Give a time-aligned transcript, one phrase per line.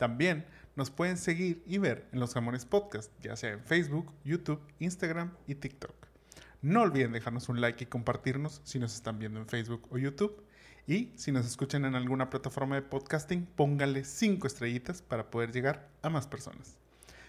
[0.00, 0.46] También
[0.76, 5.34] nos pueden seguir y ver en los Jamones Podcast, ya sea en Facebook, YouTube, Instagram
[5.46, 5.94] y TikTok.
[6.62, 10.42] No olviden dejarnos un like y compartirnos si nos están viendo en Facebook o YouTube.
[10.86, 15.90] Y si nos escuchan en alguna plataforma de podcasting, pónganle 5 estrellitas para poder llegar
[16.00, 16.78] a más personas.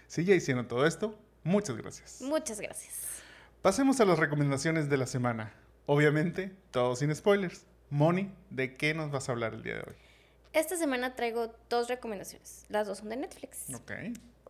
[0.06, 2.22] Si ya hicieron todo esto, muchas gracias.
[2.22, 3.22] Muchas gracias.
[3.60, 5.52] Pasemos a las recomendaciones de la semana.
[5.84, 7.66] Obviamente, todo sin spoilers.
[7.90, 10.11] Moni, ¿de qué nos vas a hablar el día de hoy?
[10.52, 12.66] Esta semana traigo dos recomendaciones.
[12.68, 13.72] Las dos son de Netflix.
[13.74, 13.92] Ok.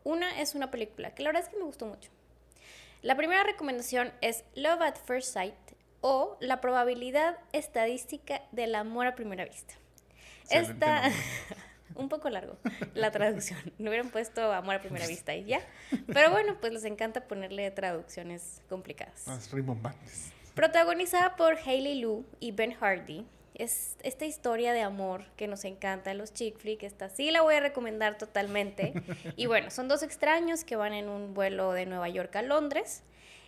[0.05, 2.11] Una es una película que la verdad es que me gustó mucho.
[3.03, 5.55] La primera recomendación es Love at First Sight
[6.01, 9.75] o la probabilidad estadística del amor a primera vista.
[10.45, 11.11] Excelente Esta
[11.95, 12.59] un poco largo
[12.95, 13.61] la traducción.
[13.79, 15.61] No hubieran puesto amor a primera vista y ya.
[16.13, 19.27] Pero bueno, pues les encanta ponerle traducciones complicadas.
[19.29, 20.33] Más rimbombantes.
[20.55, 26.11] Protagonizada por Hailey Lu y Ben Hardy, es esta historia de amor que nos encanta
[26.11, 26.83] en los chick flick.
[26.83, 28.93] Esta sí la voy a recomendar totalmente.
[29.37, 33.03] Y bueno, son dos extraños que van en un vuelo de Nueva York a Londres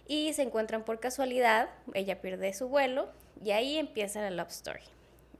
[0.06, 1.68] y se encuentran por casualidad.
[1.94, 3.08] Ella pierde su vuelo
[3.42, 4.82] y ahí empieza la love story.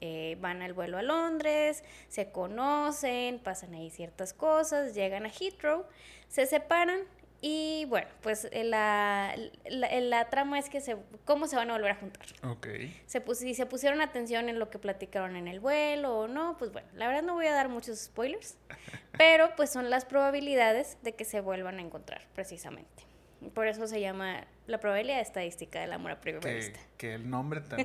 [0.01, 5.87] Eh, van al vuelo a Londres, se conocen, pasan ahí ciertas cosas, llegan a Heathrow,
[6.29, 7.01] se separan
[7.47, 9.35] y bueno, pues eh, la,
[9.69, 12.25] la, la trama es que se, cómo se van a volver a juntar.
[12.43, 12.67] Ok.
[13.05, 16.57] Se pus- si se pusieron atención en lo que platicaron en el vuelo o no,
[16.57, 18.57] pues bueno, la verdad no voy a dar muchos spoilers,
[19.19, 23.05] pero pues son las probabilidades de que se vuelvan a encontrar, precisamente.
[23.53, 26.81] Por eso se llama la probabilidad estadística del amor a primera Que, vista.
[26.97, 27.77] que el nombre está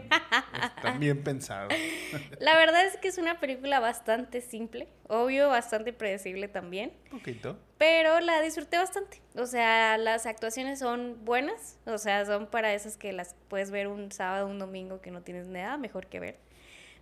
[0.98, 1.70] bien pensado.
[2.40, 6.94] La verdad es que es una película bastante simple, obvio, bastante predecible también.
[7.12, 7.58] Un poquito.
[7.78, 9.22] Pero la disfruté bastante.
[9.36, 11.78] O sea, las actuaciones son buenas.
[11.86, 15.22] O sea, son para esas que las puedes ver un sábado, un domingo que no
[15.22, 16.38] tienes nada mejor que ver.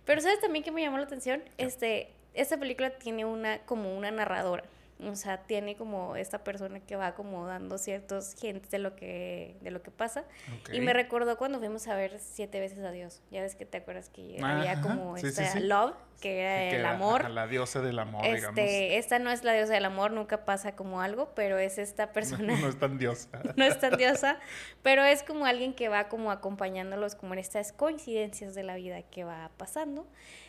[0.04, 1.42] Pero ¿sabes también que me llamó la atención?
[1.58, 4.64] Este, esta película tiene una como una narradora.
[5.04, 9.56] O sea, tiene como esta persona que va como dando ciertos hints de lo que,
[9.60, 10.24] de lo que pasa.
[10.60, 10.70] Ok.
[10.72, 13.22] Y me recordó cuando fuimos a ver Siete veces a Dios.
[13.30, 15.60] Ya ves que te acuerdas que había como sí, sí, esta sí.
[15.60, 17.20] love, que era Que el era, amor.
[17.20, 18.58] ajá, la diosa del amor, digamos.
[18.58, 22.12] Este, esta no es la diosa del amor, nunca pasa como algo, pero es esta
[22.12, 23.28] persona, No, no es tan diosa.
[23.56, 24.40] no es tan diosa,
[24.82, 29.02] pero es como alguien que va como acompañándolos como en estas coincidencias de la vida
[29.02, 30.08] que va pasando.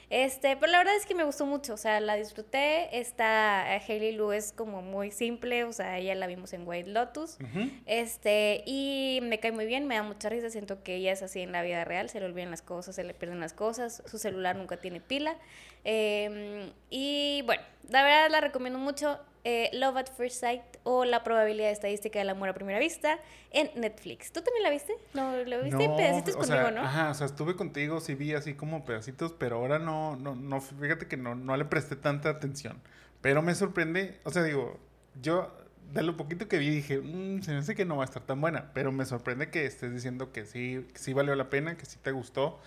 [0.09, 2.99] Este, pero la verdad es que me gustó mucho, o sea, la disfruté.
[2.99, 6.89] Esta eh, Hailey Lu es como muy simple, o sea, ella la vimos en White
[6.89, 7.37] Lotus.
[7.85, 11.41] Este, y me cae muy bien, me da mucha risa, siento que ella es así
[11.41, 14.17] en la vida real, se le olvidan las cosas, se le pierden las cosas, su
[14.17, 15.35] celular nunca tiene pila.
[15.83, 21.23] Eh, y bueno, la verdad la recomiendo mucho, eh, Love at First Sight o La
[21.23, 23.19] probabilidad estadística del amor a primera vista
[23.51, 24.31] en Netflix.
[24.31, 24.93] ¿Tú también la viste?
[25.13, 26.81] No, la viste en pedacitos o conmigo, sea, ¿no?
[26.81, 30.61] Ajá, o sea, estuve contigo, sí vi así como pedacitos, pero ahora no, no, no,
[30.61, 32.81] fíjate que no, no le presté tanta atención.
[33.21, 34.79] Pero me sorprende, o sea, digo,
[35.21, 35.53] yo
[35.93, 38.23] de lo poquito que vi dije, "Mm, se me hace que no va a estar
[38.23, 41.77] tan buena, pero me sorprende que estés diciendo que sí, que sí valió la pena,
[41.77, 42.59] que sí te gustó.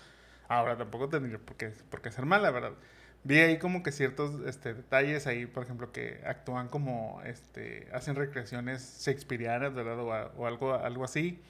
[0.49, 2.72] Ahora tampoco tendría por qué, por qué ser mala, ¿verdad?
[3.25, 8.16] Vi ahí como que ciertos este, detalles ahí, por ejemplo, que actúan como, este, hacen
[8.16, 9.99] recreaciones shakespearianas, ¿verdad?
[10.00, 11.41] O, a- o algo, algo así.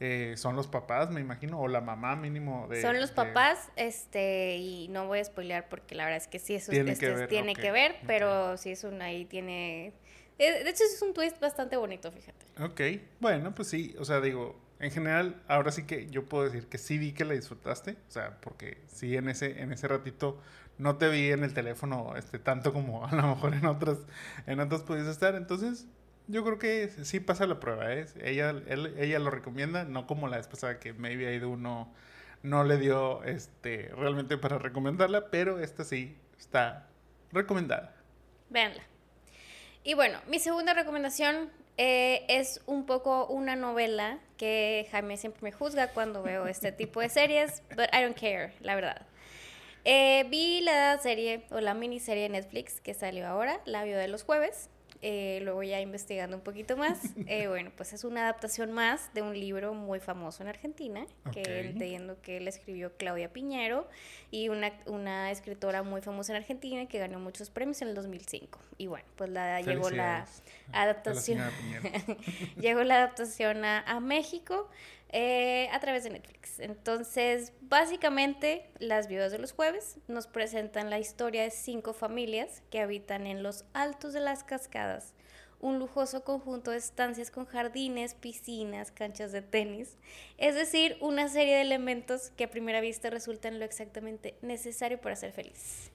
[0.00, 2.82] Eh, son los papás, me imagino, o la mamá mínimo de...
[2.82, 6.38] Son los de- papás, este, y no voy a spoilear porque la verdad es que
[6.40, 9.92] sí, eso Tiene este, que ver, tiene que ver, pero sí es un ahí tiene...
[10.38, 12.44] eh, De hecho, es un twist bastante bonito, fíjate.
[12.62, 16.66] Ok, bueno, pues sí, o sea, digo, en general, ahora sí que yo puedo decir
[16.66, 20.42] que sí vi que la disfrutaste, o sea, porque sí en ese, en ese ratito
[20.78, 23.98] no te vi en el teléfono este, tanto como a lo mejor en otras,
[24.46, 25.86] en otras pudiste estar, entonces
[26.26, 28.06] yo creo que sí pasa la prueba, ¿eh?
[28.22, 31.92] Ella, ella lo recomienda, no como la vez pasada que maybe de uno
[32.42, 36.86] no le dio este, realmente para recomendarla, pero esta sí está
[37.32, 37.94] recomendada.
[38.50, 38.82] Véanla.
[39.82, 45.52] Y bueno, mi segunda recomendación eh, es un poco una novela que Jaime siempre me
[45.52, 49.06] juzga cuando veo este tipo de series, but I don't care, la verdad.
[49.84, 54.08] Eh, vi la serie o la miniserie de Netflix que salió ahora, La Vida de
[54.08, 54.70] los Jueves.
[55.06, 59.20] eh, luego ya investigando un poquito más, eh, bueno, pues es una adaptación más de
[59.20, 63.86] un libro muy famoso en Argentina, que entiendo que él escribió Claudia Piñero,
[64.30, 68.58] y una, una escritora muy famosa en Argentina que ganó muchos premios en el 2005.
[68.78, 70.24] Y bueno, pues la, llegó la
[70.72, 71.38] adaptación,
[72.58, 74.70] llegó la adaptación a, a México.
[75.16, 76.58] Eh, a través de Netflix.
[76.58, 82.80] Entonces, básicamente, las viudas de los jueves nos presentan la historia de cinco familias que
[82.80, 85.14] habitan en los altos de las cascadas,
[85.60, 89.98] un lujoso conjunto de estancias con jardines, piscinas, canchas de tenis,
[90.36, 95.14] es decir, una serie de elementos que a primera vista resultan lo exactamente necesario para
[95.14, 95.92] ser feliz.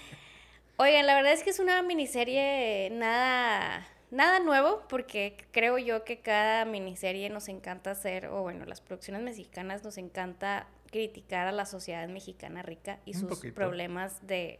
[0.78, 6.20] Oigan, la verdad es que es una miniserie nada Nada nuevo, porque creo yo que
[6.20, 11.66] cada miniserie nos encanta hacer, o bueno, las producciones mexicanas nos encanta criticar a la
[11.66, 14.58] sociedad mexicana rica y sus problemas de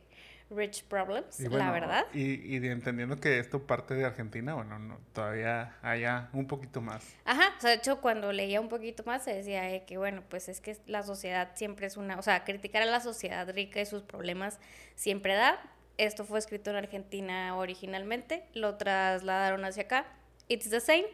[0.50, 2.06] rich problems, la verdad.
[2.12, 7.06] Y, y entendiendo que esto parte de Argentina, bueno, no, todavía haya un poquito más.
[7.24, 10.48] Ajá, o sea, de hecho, cuando leía un poquito más se decía que, bueno, pues
[10.48, 13.86] es que la sociedad siempre es una, o sea, criticar a la sociedad rica y
[13.86, 14.58] sus problemas
[14.96, 15.60] siempre da,
[16.06, 20.06] esto fue escrito en Argentina originalmente, lo trasladaron hacia acá.
[20.48, 21.06] It's the same.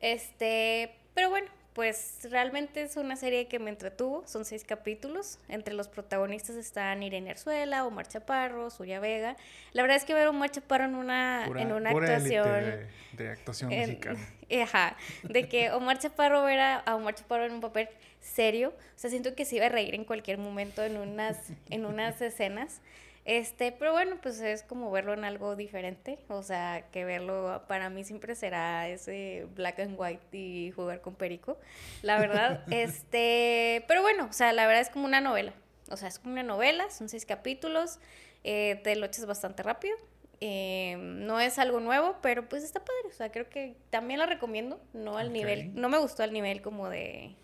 [0.00, 5.38] Este, pero bueno, pues realmente es una serie que me entretuvo, son seis capítulos.
[5.48, 9.36] Entre los protagonistas están Irene Arzuela, Omar Chaparro, Suya Vega.
[9.72, 12.88] La verdad es que ver a Omar Chaparro en una, en una actuación.
[13.12, 14.20] De, actuación mexicana.
[14.62, 17.88] Ajá, de que Omar Chaparro ver a, a, Omar Chaparro en un papel
[18.20, 18.70] serio.
[18.70, 21.38] O sea, siento que se iba a reír en cualquier momento en unas,
[21.70, 22.80] en unas escenas.
[23.26, 27.90] Este, pero bueno, pues es como verlo en algo diferente, o sea, que verlo para
[27.90, 31.58] mí siempre será ese black and white y jugar con perico,
[32.02, 35.52] la verdad, este, pero bueno, o sea, la verdad es como una novela,
[35.90, 37.98] o sea, es como una novela, son seis capítulos,
[38.44, 39.96] eh, te lo echas bastante rápido,
[40.40, 44.26] eh, no es algo nuevo, pero pues está padre, o sea, creo que también la
[44.26, 47.34] recomiendo, no al nivel, no me gustó al nivel como de,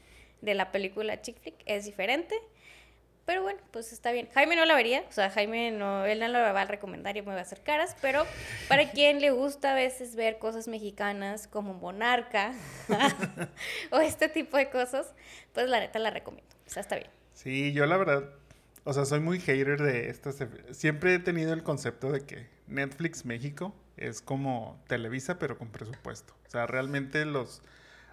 [0.42, 2.36] de la película chick flick, es diferente,
[3.24, 4.28] pero bueno, pues está bien.
[4.34, 7.22] Jaime no la vería, o sea, Jaime no, él no la va a recomendar y
[7.22, 8.24] me va a hacer caras, pero
[8.68, 12.52] para quien le gusta a veces ver cosas mexicanas como Monarca
[13.90, 15.14] o este tipo de cosas,
[15.52, 16.54] pues la neta la recomiendo.
[16.66, 17.10] O sea, está bien.
[17.34, 18.24] Sí, yo la verdad,
[18.84, 20.38] o sea, soy muy hater de estas.
[20.72, 26.34] Siempre he tenido el concepto de que Netflix México es como Televisa, pero con presupuesto.
[26.46, 27.62] O sea, realmente los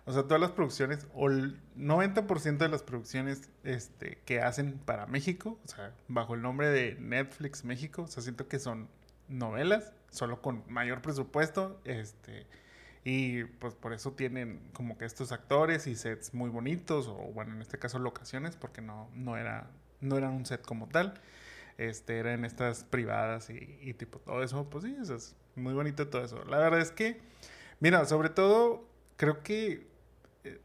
[0.09, 5.05] o sea, todas las producciones, o el 90% de las producciones este, que hacen para
[5.05, 8.89] México, o sea, bajo el nombre de Netflix México, o sea, siento que son
[9.27, 12.47] novelas, solo con mayor presupuesto, este,
[13.03, 17.53] y pues por eso tienen como que estos actores y sets muy bonitos, o bueno,
[17.53, 19.69] en este caso locaciones, porque no, no, era,
[20.01, 21.21] no era un set como tal,
[21.77, 26.23] este, eran estas privadas y, tipo todo eso, pues sí, eso es muy bonito todo
[26.23, 26.43] eso.
[26.45, 27.21] La verdad es que,
[27.79, 29.88] mira, sobre todo, creo que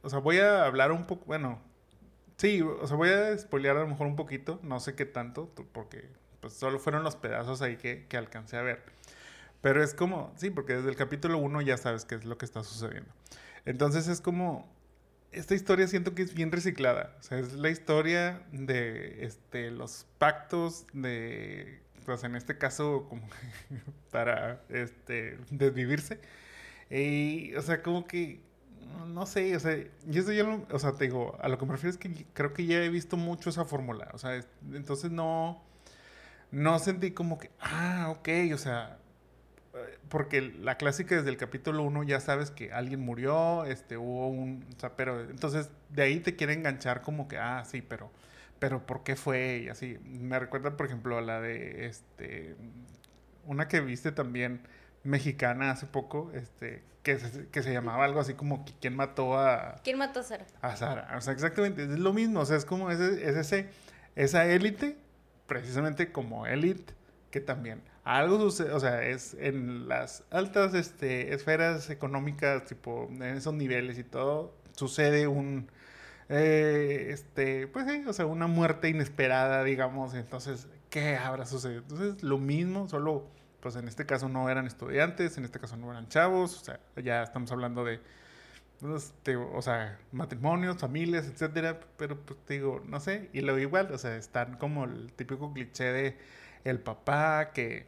[0.03, 1.61] o sea, voy a hablar un poco, bueno,
[2.37, 5.51] sí, o sea, voy a spoilear a lo mejor un poquito, no sé qué tanto,
[5.73, 6.09] porque
[6.41, 8.83] pues solo fueron los pedazos ahí que, que alcancé a ver.
[9.61, 12.45] Pero es como, sí, porque desde el capítulo 1 ya sabes qué es lo que
[12.45, 13.11] está sucediendo.
[13.65, 14.69] Entonces es como,
[15.33, 17.17] esta historia siento que es bien reciclada.
[17.19, 23.27] O sea, es la historia de este, los pactos de, pues en este caso, como
[24.11, 26.21] para este, desvivirse.
[26.91, 28.41] Y, o sea, como que
[29.07, 29.77] no sé, o sea,
[30.07, 32.53] yo eso ya o sea, te digo, a lo que me refiero es que creo
[32.53, 34.41] que ya he visto mucho esa fórmula, o sea,
[34.73, 35.63] entonces no,
[36.51, 38.99] no sentí como que, ah, ok, o sea,
[39.75, 44.29] eh, porque la clásica desde el capítulo 1 ya sabes que alguien murió, este, hubo
[44.29, 48.11] un, o sea, pero entonces de ahí te quiere enganchar como que, ah, sí, pero,
[48.59, 49.63] pero ¿por qué fue?
[49.65, 52.57] Y así, me recuerda, por ejemplo, a la de, este,
[53.47, 54.63] una que viste también,
[55.05, 59.77] mexicana hace poco, este, que se, que se llamaba algo así como ¿Quién mató a...
[59.85, 60.47] ¿Quién mató a Sara?
[60.63, 63.69] A Sara, o sea, exactamente, es lo mismo, o sea, es como ese, es ese,
[64.17, 64.97] esa élite,
[65.47, 66.95] precisamente como élite,
[67.31, 73.23] que también algo sucede, o sea, es en las altas este, esferas económicas, tipo, en
[73.23, 75.71] esos niveles y todo, sucede un...
[76.31, 81.83] Eh, este, pues sí, o sea, una muerte inesperada, digamos, entonces, ¿qué habrá sucedido?
[81.83, 83.27] Entonces, lo mismo, solo
[83.65, 86.81] pues en este caso no eran estudiantes, en este caso no eran chavos, o sea,
[87.03, 87.99] ya estamos hablando de,
[88.79, 89.15] pues,
[89.55, 93.97] o sea, matrimonios, familias, etcétera, pero pues te digo, no sé, y lo igual, o
[93.97, 96.19] sea, están como el típico cliché de
[96.65, 97.87] el papá que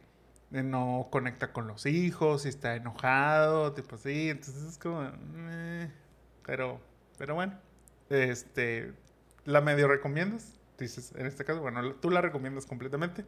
[0.49, 5.91] no conecta con los hijos y está enojado, tipo así, entonces es como, eh,
[6.43, 6.81] pero,
[7.19, 7.53] pero bueno,
[8.09, 8.93] este,
[9.45, 10.55] ¿la medio recomiendas?
[10.79, 13.25] Dices, en este caso, bueno, tú la recomiendas completamente.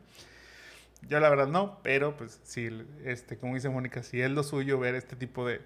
[1.08, 2.70] Yo la verdad no, pero pues sí,
[3.04, 5.62] este, como dice Mónica, si es lo suyo ver este tipo de,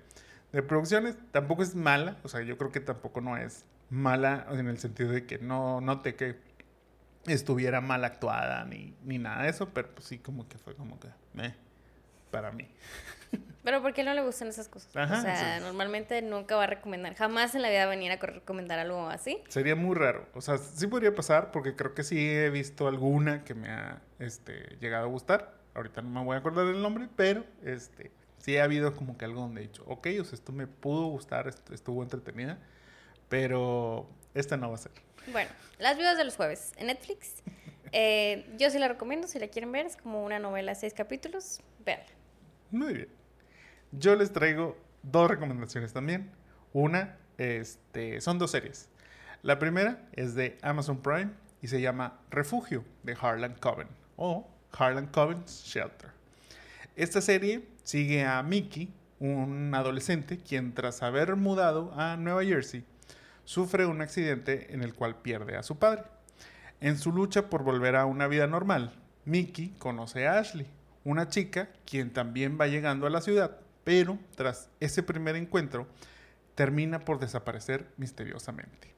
[0.51, 4.67] de producciones, tampoco es mala, o sea, yo creo que tampoco no es mala en
[4.67, 6.37] el sentido de que no noté que
[7.25, 10.99] estuviera mal actuada ni, ni nada de eso, pero pues sí como que fue como
[10.99, 11.07] que,
[11.39, 11.55] eh,
[12.33, 12.67] para mí.
[13.63, 14.93] Pero ¿por qué no le gustan esas cosas?
[14.95, 15.63] Ajá, o sea, sí.
[15.63, 18.77] normalmente nunca va a recomendar, jamás en la vida va a venir a co- recomendar
[18.79, 19.41] algo así.
[19.47, 20.27] Sería muy raro.
[20.33, 24.01] O sea, sí podría pasar porque creo que sí he visto alguna que me ha
[24.19, 25.53] este, llegado a gustar.
[25.75, 29.23] Ahorita no me voy a acordar del nombre, pero este, sí ha habido como que
[29.25, 32.57] algo donde he dicho, ok, o sea, esto me pudo gustar, estuvo entretenida,
[33.29, 34.91] pero esta no va a ser.
[35.31, 35.49] Bueno,
[35.79, 37.41] Las viudas de los jueves en Netflix.
[37.93, 40.93] Eh, yo sí la recomiendo, si la quieren ver, es como una novela de seis
[40.93, 42.05] capítulos, véanla.
[42.73, 43.07] Muy bien.
[43.91, 46.31] Yo les traigo dos recomendaciones también.
[46.73, 48.89] Una, este, son dos series.
[49.43, 51.29] La primera es de Amazon Prime
[51.61, 56.09] y se llama Refugio de Harlan Coben o Harlan Coben's Shelter.
[56.95, 62.83] Esta serie sigue a Mickey, un adolescente quien tras haber mudado a Nueva Jersey
[63.45, 66.05] sufre un accidente en el cual pierde a su padre.
[66.81, 70.65] En su lucha por volver a una vida normal, Mickey conoce a Ashley,
[71.03, 75.87] una chica quien también va llegando a la ciudad, pero tras ese primer encuentro
[76.55, 78.93] termina por desaparecer misteriosamente.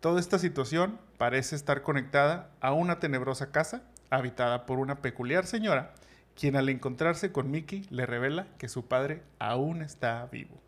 [0.00, 5.94] Toda esta situación parece estar conectada a una tenebrosa casa habitada por una peculiar señora,
[6.34, 10.60] quien al encontrarse con Mickey le revela que su padre aún está vivo.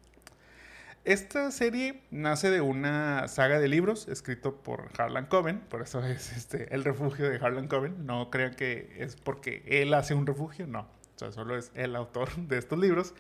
[1.05, 6.33] Esta serie nace de una saga de libros escrito por Harlan Coben, por eso es
[6.37, 8.07] este, el refugio de Harlan Coben.
[8.07, 10.87] No crean que es porque él hace un refugio, no.
[11.21, 13.15] O solo es el autor de estos libros.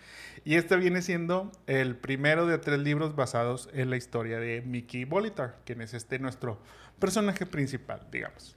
[0.44, 5.04] Y este viene siendo el primero de tres libros basados en la historia de Mickey
[5.04, 6.60] Bolitar, quien es este nuestro
[6.98, 8.56] personaje principal, digamos.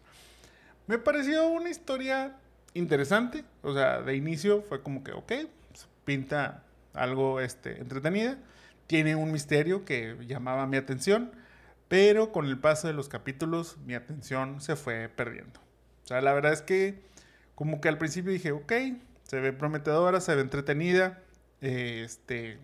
[0.88, 2.36] Me pareció una historia
[2.74, 3.44] interesante.
[3.62, 5.32] O sea, de inicio fue como que, ok,
[6.06, 6.64] pinta
[6.94, 8.38] algo este, entretenida.
[8.92, 11.32] Tiene un misterio que llamaba mi atención,
[11.88, 15.62] pero con el paso de los capítulos mi atención se fue perdiendo.
[16.04, 17.02] O sea, la verdad es que
[17.56, 18.74] como que al principio dije, ok,
[19.24, 21.24] se ve prometedora, se ve entretenida,
[21.62, 22.58] este,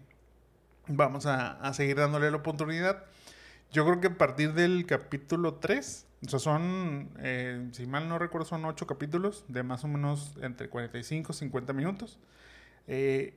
[0.88, 3.06] vamos a, a seguir dándole la oportunidad.
[3.72, 8.20] Yo creo que a partir del capítulo 3, o sea, son, eh, si mal no
[8.20, 12.20] recuerdo, son 8 capítulos de más o menos entre 45 y 50 minutos.
[12.86, 13.34] Eh,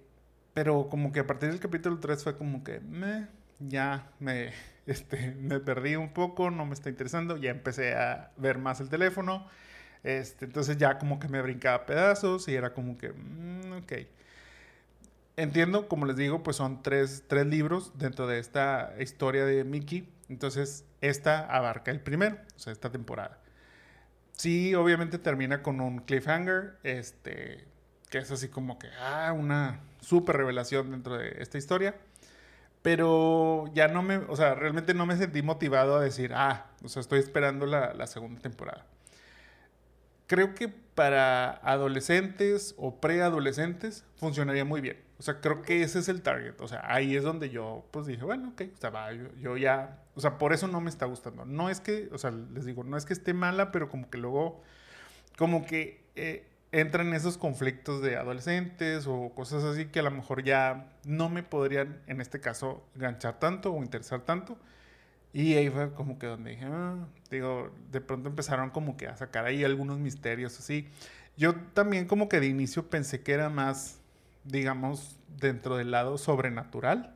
[0.60, 3.26] pero como que a partir del capítulo 3 fue como que meh,
[3.60, 4.52] ya me,
[4.86, 8.90] este, me perdí un poco, no me está interesando, ya empecé a ver más el
[8.90, 9.46] teléfono.
[10.02, 13.92] Este, entonces ya como que me brincaba pedazos y era como que, mm, ok.
[15.38, 20.12] Entiendo, como les digo, pues son tres, tres libros dentro de esta historia de Mickey.
[20.28, 23.38] Entonces, esta abarca el primero, o sea, esta temporada.
[24.32, 27.64] Sí, obviamente termina con un cliffhanger, este,
[28.10, 31.94] que es así como que, ah, una super revelación dentro de esta historia.
[32.82, 36.88] Pero ya no me, o sea, realmente no me sentí motivado a decir, ah, o
[36.88, 38.86] sea, estoy esperando la, la segunda temporada.
[40.26, 44.98] Creo que para adolescentes o preadolescentes funcionaría muy bien.
[45.18, 46.58] O sea, creo que ese es el target.
[46.60, 49.56] O sea, ahí es donde yo, pues dije, bueno, ok, o sea, va, yo, yo
[49.58, 51.44] ya, o sea, por eso no me está gustando.
[51.44, 54.16] No es que, o sea, les digo, no es que esté mala, pero como que
[54.16, 54.62] luego,
[55.36, 60.44] como que eh, entran esos conflictos de adolescentes o cosas así que a lo mejor
[60.44, 64.56] ya no me podrían, en este caso, ganchar tanto o interesar tanto.
[65.32, 69.16] Y ahí fue como que donde dije, ah, digo, de pronto empezaron como que a
[69.16, 70.88] sacar ahí algunos misterios así.
[71.36, 74.00] Yo también como que de inicio pensé que era más,
[74.44, 77.14] digamos, dentro del lado sobrenatural.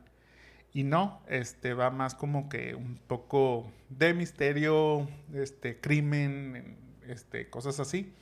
[0.73, 7.79] Y no, este va más como que un poco de misterio, este crimen, este cosas
[7.79, 8.13] así.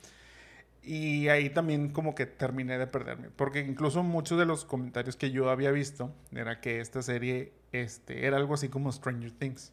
[0.84, 5.30] Y ahí también como que terminé de perderme, porque incluso muchos de los comentarios que
[5.30, 9.72] yo había visto era que esta serie este era algo así como Stranger Things.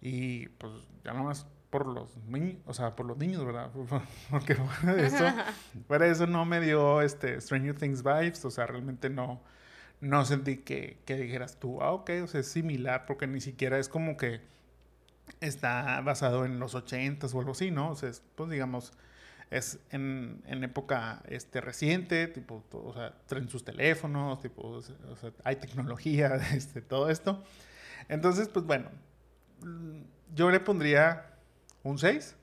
[0.00, 0.72] Y pues
[1.04, 3.70] ya nomás por los niños, o sea, por los niños, ¿verdad?
[4.30, 5.24] Porque fuera de eso,
[5.86, 9.40] fuera de eso no me dio este Stranger Things vibes, o sea, realmente no,
[10.00, 13.78] no sentí que, que dijeras tú, ah, ok, o sea, es similar, porque ni siquiera
[13.78, 14.40] es como que
[15.40, 17.90] está basado en los 80s o algo así, ¿no?
[17.90, 18.92] O sea, es, pues digamos,
[19.50, 24.82] es en, en época este, reciente, tipo, todo, o sea, traen sus teléfonos, tipo, o
[24.82, 27.44] sea, hay tecnología, este, todo esto.
[28.08, 28.90] Entonces, pues bueno,
[30.34, 31.26] yo le pondría
[31.82, 32.36] un 6,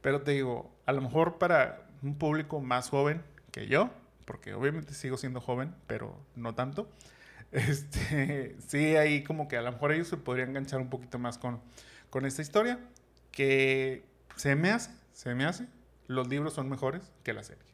[0.00, 3.90] pero te digo, a lo mejor para un público más joven que yo,
[4.24, 6.88] porque obviamente sigo siendo joven, pero no tanto.
[7.52, 11.36] Este, sí, ahí como que a lo mejor ellos se podrían enganchar un poquito más
[11.36, 11.60] con,
[12.08, 12.78] con esta historia,
[13.30, 14.06] que
[14.36, 15.66] se me hace, se me hace,
[16.06, 17.64] los libros son mejores que la serie.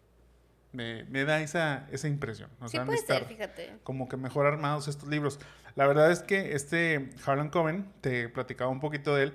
[0.72, 2.50] Me, me da esa, esa impresión.
[2.60, 3.78] O Sí sea, puede ser, estar fíjate.
[3.82, 5.40] como que mejor armados estos libros.
[5.76, 9.34] La verdad es que este Harlan Coben, te platicaba un poquito de él,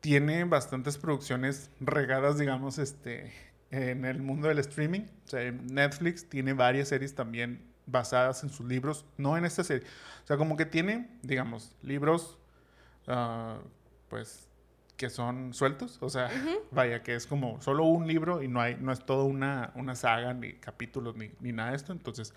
[0.00, 3.32] tiene bastantes producciones regadas, digamos, este,
[3.70, 5.02] en el mundo del streaming.
[5.26, 9.86] O sea, Netflix tiene varias series también basadas en sus libros, no en esta serie.
[10.24, 12.38] O sea, como que tiene, digamos, libros,
[13.06, 13.58] ah,
[14.08, 14.48] pues,
[15.02, 15.98] que son sueltos.
[16.00, 16.30] O sea,
[16.70, 19.96] vaya, que es como solo un libro y no, hay, no es toda una, una
[19.96, 21.92] saga, ni capítulos, ni, ni nada de esto.
[21.92, 22.32] Entonces,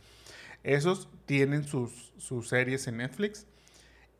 [0.64, 3.46] esos tienen sus, sus series en Netflix.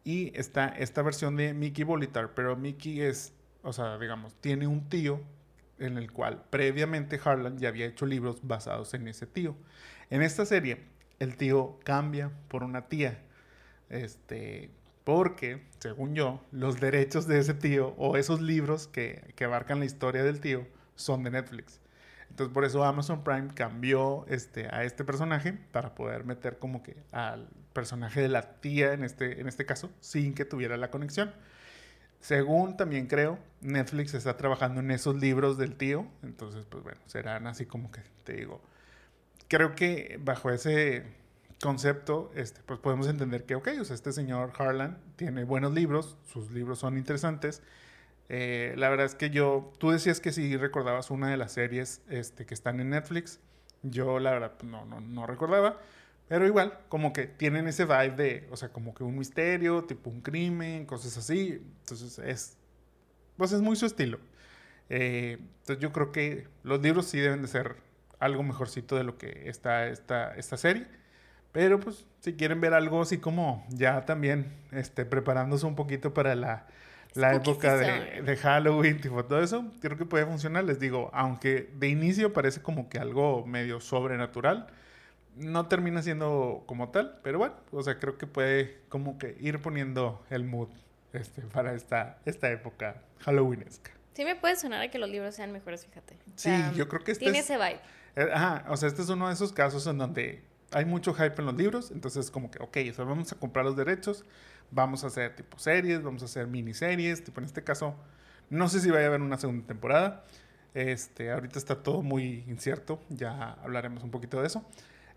[0.04, 3.34] Y está esta versión de Mickey Bolitar, pero Mickey es,
[3.64, 5.20] o sea, digamos, tiene un tío
[5.80, 9.56] en el cual previamente Harlan ya había hecho libros basados en ese tío.
[10.12, 10.84] En esta serie,
[11.18, 13.24] el tío cambia por una tía.
[13.90, 14.70] Este,
[15.06, 19.86] porque, según yo, los derechos de ese tío o esos libros que, que abarcan la
[19.86, 21.80] historia del tío son de Netflix.
[22.30, 26.98] Entonces, por eso Amazon Prime cambió este, a este personaje para poder meter como que
[27.14, 31.32] al personaje de la tía en este, en este caso, sin que tuviera la conexión.
[32.20, 36.08] Según también creo, Netflix está trabajando en esos libros del tío.
[36.24, 38.62] Entonces, pues bueno, serán así como que te digo.
[39.48, 41.04] Creo que bajo ese
[41.62, 46.18] concepto, este, pues podemos entender que, ok, o sea, este señor Harlan tiene buenos libros,
[46.26, 47.62] sus libros son interesantes.
[48.30, 52.02] Eh, la verdad es que yo, tú decías que sí recordabas una de las series
[52.10, 53.40] este, que están en Netflix.
[53.84, 55.80] Yo, la verdad, pues, no, no, no recordaba.
[56.28, 60.10] Pero igual, como que tienen ese vibe de, o sea, como que un misterio, tipo
[60.10, 61.62] un crimen, cosas así.
[61.82, 62.58] Entonces es,
[63.38, 64.20] pues es muy su estilo.
[64.90, 67.76] Eh, entonces yo creo que los libros sí deben de ser
[68.20, 70.88] algo mejorcito de lo que está esta, esta serie.
[71.56, 76.36] Pero pues si quieren ver algo así como ya también este, preparándose un poquito para
[76.36, 76.68] la,
[77.14, 80.66] la época de, de Halloween, tipo todo eso, creo que puede funcionar.
[80.66, 84.68] Les digo, aunque de inicio parece como que algo medio sobrenatural,
[85.38, 89.62] no termina siendo como tal, pero bueno, o sea, creo que puede como que ir
[89.62, 90.68] poniendo el mood
[91.14, 93.92] este, para esta, esta época halloweenesca.
[94.14, 96.16] Sí me puede sonar a que los libros sean mejores, fíjate.
[96.16, 97.80] O Sí, sea, yo creo que este Tiene es- ese vibe.
[98.18, 100.42] Eh, Ajá, o sea, este es uno de esos casos en donde
[100.72, 103.66] hay mucho hype en los libros, entonces como que, ok, o sea, vamos a comprar
[103.66, 104.26] los derechos,
[104.72, 107.96] vamos a hacer tipo series, vamos a hacer miniseries, tipo en este caso,
[108.50, 110.24] no sé si vaya a haber una segunda temporada,
[110.74, 114.66] este, ahorita está todo muy incierto, ya hablaremos un poquito de eso,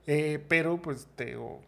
[0.06, 1.60] Eh, pero pues te digo,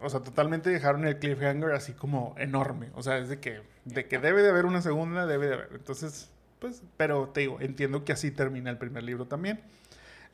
[0.00, 4.06] o sea, totalmente dejaron el cliffhanger así como enorme, o sea, es de que, de
[4.06, 8.04] que debe de haber una segunda, debe de haber, entonces, pues, pero te digo, entiendo
[8.04, 9.60] que así termina el primer libro también.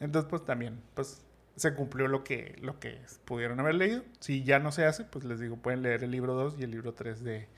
[0.01, 1.23] Entonces, pues también, pues
[1.57, 4.03] se cumplió lo que, lo que pudieron haber leído.
[4.21, 6.71] Si ya no se hace, pues les digo, pueden leer el libro 2 y el
[6.71, 7.49] libro 3 de,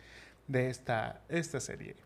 [0.48, 1.96] de esta, esta serie.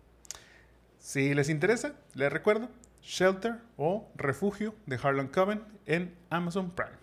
[0.98, 2.68] Si les interesa, les recuerdo,
[3.02, 6.98] Shelter o Refugio de Harlan Coben en Amazon Prime.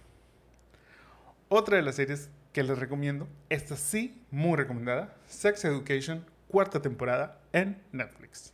[1.50, 7.39] Otra de las series que les recomiendo, esta sí, muy recomendada, Sex Education, cuarta temporada
[7.54, 8.54] en Netflix.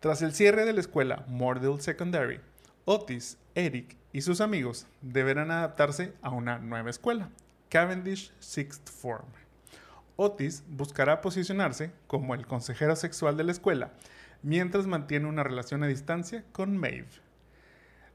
[0.00, 2.40] Tras el cierre de la escuela Mordell Secondary,
[2.84, 7.30] Otis, Eric y sus amigos deberán adaptarse a una nueva escuela,
[7.68, 9.26] Cavendish Sixth Form.
[10.16, 13.92] Otis buscará posicionarse como el consejero sexual de la escuela,
[14.42, 17.08] mientras mantiene una relación a distancia con Maeve.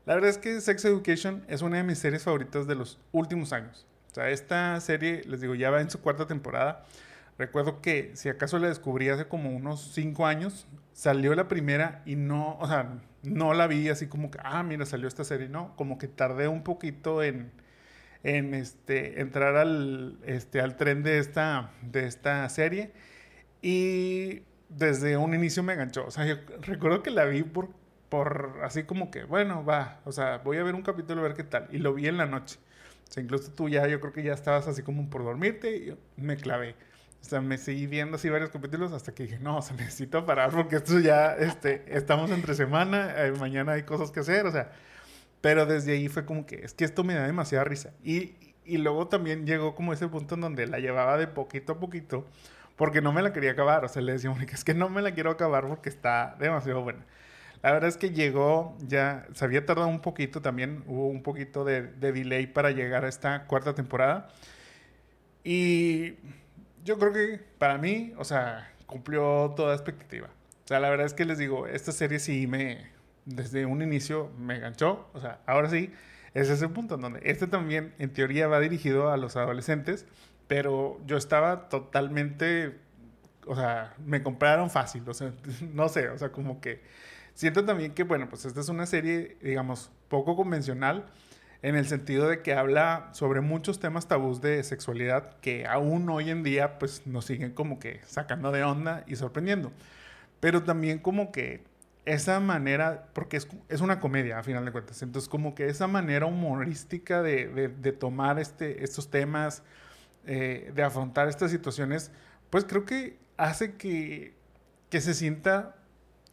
[0.06, 3.52] La verdad es que Sex Education es una de mis series favoritas de los últimos
[3.52, 3.86] años.
[4.12, 6.86] O sea, esta serie, les digo, ya va en su cuarta temporada.
[7.38, 12.16] Recuerdo que si acaso la descubrí hace como unos cinco años, salió la primera y
[12.16, 15.76] no, o sea, no la vi así como que, ah, mira, salió esta serie, no,
[15.76, 17.52] como que tardé un poquito en,
[18.24, 22.92] en este, entrar al, este, al tren de esta, de esta serie
[23.62, 27.70] y desde un inicio me enganchó, o sea, yo recuerdo que la vi por,
[28.10, 31.36] por así como que, bueno, va, o sea, voy a ver un capítulo a ver
[31.36, 32.60] qué tal, y lo vi en la noche.
[33.10, 35.98] O sea, incluso tú ya, yo creo que ya estabas así como por dormirte y
[36.18, 36.76] me clavé.
[37.22, 40.26] O sea, me seguí viendo así varios capítulos hasta que dije, no, o sea, necesito
[40.26, 44.52] parar porque esto ya, este, estamos entre semana, eh, mañana hay cosas que hacer, o
[44.52, 44.72] sea,
[45.42, 47.92] pero desde ahí fue como que, es que esto me da demasiada risa.
[48.04, 51.80] Y, y luego también llegó como ese punto en donde la llevaba de poquito a
[51.80, 52.26] poquito
[52.78, 53.84] porque no me la quería acabar.
[53.84, 56.82] O sea, le decía, Mónica, es que no me la quiero acabar porque está demasiado
[56.82, 57.06] buena.
[57.64, 61.66] La verdad es que llegó, ya se había tardado un poquito también, hubo un poquito
[61.66, 64.30] de, de delay para llegar a esta cuarta temporada.
[65.44, 66.16] Y
[66.88, 70.28] yo creo que para mí, o sea, cumplió toda expectativa.
[70.64, 72.88] O sea, la verdad es que les digo, esta serie sí me,
[73.26, 75.10] desde un inicio me enganchó.
[75.14, 75.92] O sea, ahora sí,
[76.34, 80.06] es ese punto en donde este también, en teoría, va dirigido a los adolescentes,
[80.48, 82.80] pero yo estaba totalmente,
[83.46, 85.34] o sea, me compraron fácil, o sea,
[85.74, 86.82] no sé, o sea, como que
[87.34, 91.06] siento también que, bueno, pues esta es una serie, digamos, poco convencional,
[91.62, 96.30] en el sentido de que habla sobre muchos temas tabús de sexualidad que aún hoy
[96.30, 99.72] en día pues nos siguen como que sacando de onda y sorprendiendo.
[100.40, 101.64] Pero también como que
[102.06, 106.26] esa manera, porque es, una comedia a final de cuentas, entonces como que esa manera
[106.26, 109.64] humorística de, tomar este, estos temas,
[110.26, 112.12] eh, de afrontar estas situaciones,
[112.50, 114.34] pues creo que hace que,
[114.90, 115.76] que se sienta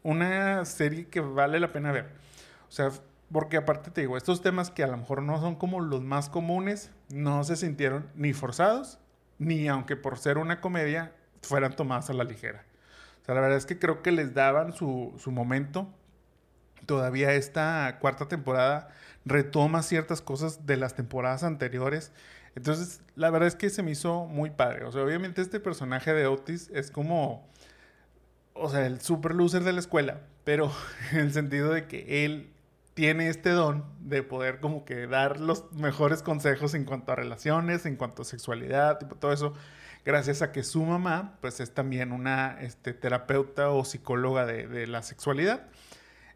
[0.05, 2.11] una serie que vale la pena ver.
[2.69, 2.93] O sea,
[3.33, 6.29] porque aparte te digo, estos temas que a lo mejor no son como los más
[6.29, 8.99] comunes, no se sintieron ni forzados,
[9.39, 12.65] ni aunque por ser una comedia fueran tomadas a la ligera.
[13.23, 15.89] O sea, la verdad es que creo que les daban su, su momento.
[16.87, 18.89] Todavía esta cuarta temporada
[19.25, 22.13] retoma ciertas cosas de las temporadas anteriores.
[22.55, 24.85] Entonces, la verdad es que se me hizo muy padre.
[24.85, 27.49] O sea, obviamente este personaje de Otis es como,
[28.53, 30.71] o sea, el super loser de la escuela, pero
[31.13, 32.54] en el sentido de que él
[32.95, 37.87] tiene este don de poder como que dar los mejores consejos en cuanto a relaciones,
[37.87, 39.53] en cuanto a sexualidad, tipo todo eso,
[40.05, 45.03] gracias a que su mamá pues es también una este, terapeuta o psicóloga de, la
[45.03, 45.67] sexualidad.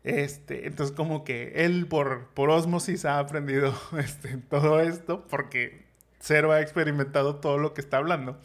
[0.04, 5.86] Este, entonces como que él por, por osmosis ha aprendido este, todo esto porque
[6.18, 8.38] cero ha experimentado todo lo que está hablando.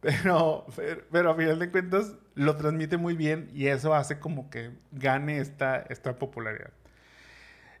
[0.00, 0.66] Pero,
[1.12, 5.38] pero, a final de cuentas lo transmite muy bien y eso hace como que gane
[5.38, 6.72] esta, esta popularidad.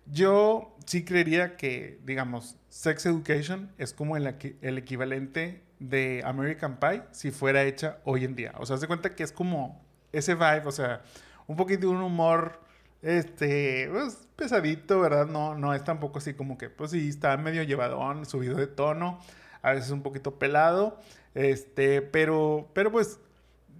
[0.06, 7.30] Yo sí creería que, digamos, Sex Education es como el, equivalente de American Pie si
[7.30, 8.52] fuera hecha hoy en día.
[8.58, 11.02] O sea, se cuenta que es como ese vibe, o sea,
[11.46, 12.60] un poquito de un humor,
[13.00, 15.26] este, pues, pesadito, ¿verdad?
[15.26, 19.18] No, no es tampoco así como que, pues sí, está medio llevadón, subido de tono,
[19.62, 20.98] a veces un poquito pelado,
[21.34, 23.18] este, pero, pero pues,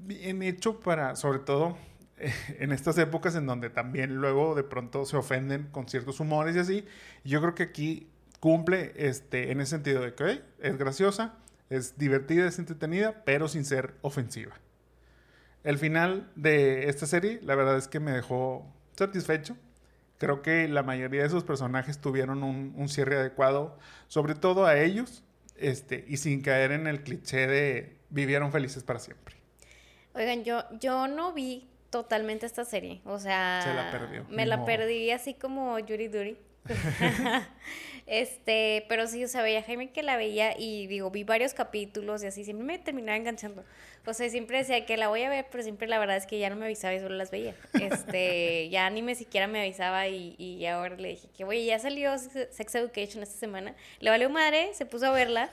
[0.05, 1.77] bien hecho para, sobre todo,
[2.59, 6.61] en estas épocas en donde también luego de pronto se ofenden con ciertos humores y
[6.61, 6.87] así.
[7.25, 8.09] yo creo que aquí
[8.41, 11.35] cumple este, en ese sentido de que es graciosa,
[11.71, 14.53] es divertida, es entretenida, pero sin ser ofensiva.
[15.65, 19.57] El final de esta serie, la verdad es que me dejó satisfecho.
[20.19, 24.77] Creo que la mayoría de esos personajes tuvieron un, un cierre adecuado, sobre todo a
[24.79, 25.23] ellos,
[25.57, 29.37] este, y sin caer en el cliché de vivieron felices para siempre.
[30.15, 33.03] Oigan, yo, yo no vi totalmente esta serie.
[33.05, 34.25] O sea, Se la perdió.
[34.31, 36.39] Me la perdí así como Yuri Duri.
[38.07, 41.53] este, pero sí, o sea, veía a Jaime que la veía y digo, vi varios
[41.53, 43.63] capítulos y así, siempre me terminaba enganchando.
[44.07, 46.39] O sea, siempre decía que la voy a ver, pero siempre la verdad es que
[46.39, 47.55] ya no me avisaba y solo las veía.
[47.75, 51.79] Este, ya ni me siquiera me avisaba y, y ahora le dije que, oye, ya
[51.79, 53.75] salió Sex Education esta semana.
[54.01, 55.51] Le valió madre, se puso a verla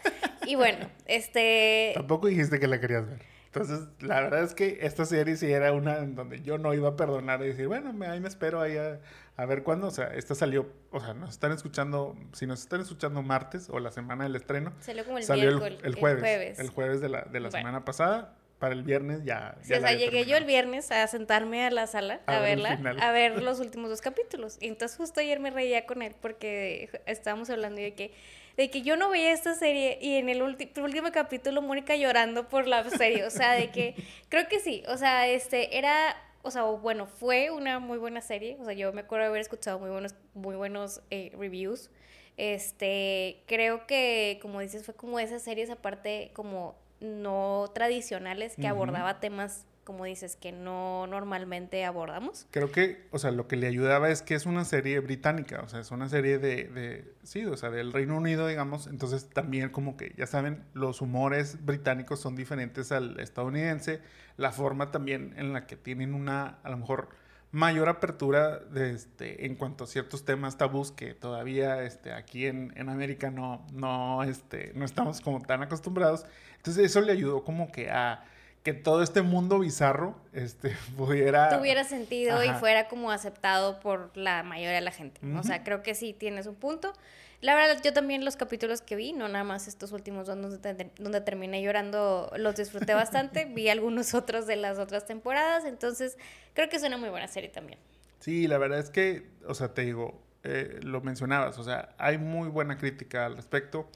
[0.47, 1.91] y bueno, este...
[1.95, 3.19] Tampoco dijiste que la querías ver.
[3.51, 6.89] Entonces, la verdad es que esta serie sí era una en donde yo no iba
[6.89, 9.88] a perdonar y decir, bueno, ahí me espero ahí a, ver cuándo.
[9.88, 13.79] O sea, esta salió, o sea, nos están escuchando, si nos están escuchando martes o
[13.79, 14.71] la semana del estreno.
[14.81, 17.01] Salió como el, el, jueves, el, jueves.
[17.01, 18.35] de la, de la semana pasada.
[18.59, 19.55] Para el viernes ya.
[19.62, 23.41] o sea, llegué yo el viernes a sentarme a la sala a, verla, a ver
[23.41, 24.57] los últimos dos capítulos.
[24.59, 28.12] Y entonces justo ayer me reía con él porque estábamos hablando de que
[28.59, 32.67] de que yo no veía esta serie y en el último capítulo Mónica llorando por
[32.67, 33.95] la serie, o sea, de que
[34.27, 38.57] creo que sí, o sea, este era o sea, bueno, fue una muy buena serie,
[38.59, 41.89] o sea, yo me acuerdo de haber escuchado muy buenos muy buenos eh, reviews.
[42.35, 49.21] Este, creo que como dices fue como esas series aparte como no tradicionales que abordaba
[49.21, 52.45] temas como dices, que no normalmente abordamos.
[52.52, 55.67] Creo que, o sea, lo que le ayudaba es que es una serie británica, o
[55.67, 59.71] sea, es una serie de, de, sí, o sea, del Reino Unido, digamos, entonces también
[59.71, 63.99] como que, ya saben, los humores británicos son diferentes al estadounidense,
[64.38, 67.10] la forma también en la que tienen una, a lo mejor,
[67.52, 72.73] mayor apertura de este, en cuanto a ciertos temas tabús que todavía este, aquí en,
[72.75, 76.28] en América no, no, este, no estamos como tan acostumbrados.
[76.58, 78.23] Entonces eso le ayudó como que a
[78.69, 81.58] que todo este mundo bizarro este, pudiera...
[81.58, 85.19] Tuviera sentido y fuera como aceptado por la mayoría de la gente.
[85.36, 86.93] O sea, creo que sí tienes un punto.
[87.41, 90.91] La verdad, yo también los capítulos que vi, no nada más estos últimos dos donde,
[90.99, 93.45] donde terminé llorando, los disfruté bastante.
[93.55, 96.17] vi algunos otros de las otras temporadas, entonces
[96.53, 97.79] creo que es una muy buena serie también.
[98.19, 102.19] Sí, la verdad es que, o sea, te digo, eh, lo mencionabas, o sea, hay
[102.19, 103.89] muy buena crítica al respecto.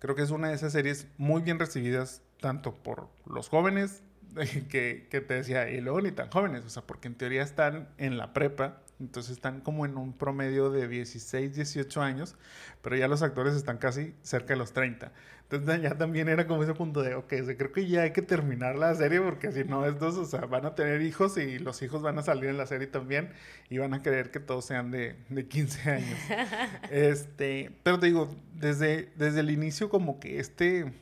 [0.00, 4.02] Creo que es una de esas series muy bien recibidas tanto por los jóvenes
[4.70, 7.88] que, que, te decía, y luego ni tan jóvenes, o sea, porque en teoría están
[7.98, 12.36] en la prepa, entonces están como en un promedio de 16, 18 años,
[12.82, 15.12] pero ya los actores están casi cerca de los 30.
[15.50, 18.76] Entonces ya también era como ese punto de, ok, creo que ya hay que terminar
[18.76, 22.02] la serie porque si no, estos, o sea, van a tener hijos y los hijos
[22.02, 23.30] van a salir en la serie también
[23.70, 26.18] y van a querer que todos sean de, de 15 años.
[26.90, 30.92] este, pero te digo, desde, desde el inicio como que este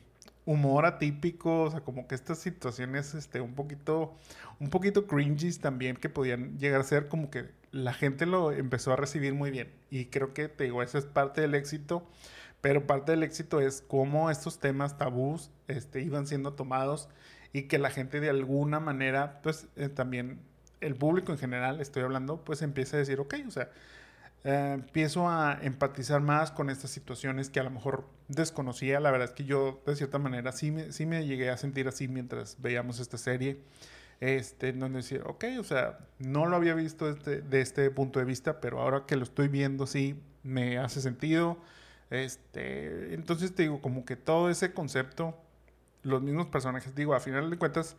[0.47, 4.15] humor atípico, o sea, como que estas situaciones, este, un poquito,
[4.61, 8.93] un poquito cringies también que podían llegar a ser como que la gente lo empezó
[8.93, 9.71] a recibir muy bien.
[9.91, 12.07] Y creo que, te digo, esa es parte del éxito
[12.67, 17.09] pero parte del éxito es cómo estos temas tabús este, iban siendo tomados
[17.53, 20.41] y que la gente de alguna manera, pues eh, también
[20.81, 23.71] el público en general, estoy hablando, pues empieza a decir, ok, o sea,
[24.44, 29.01] eh, empiezo a empatizar más con estas situaciones que a lo mejor desconocía.
[29.01, 31.88] La verdad es que yo, de cierta manera, sí me, sí me llegué a sentir
[31.88, 33.61] así mientras veíamos esta serie.
[34.20, 38.25] Este, donde decía, ok, o sea, no lo había visto este, de este punto de
[38.25, 41.59] vista, pero ahora que lo estoy viendo, sí me hace sentido.
[42.11, 45.37] Este, entonces te digo, como que todo ese concepto,
[46.03, 47.96] los mismos personajes, digo, a final de cuentas,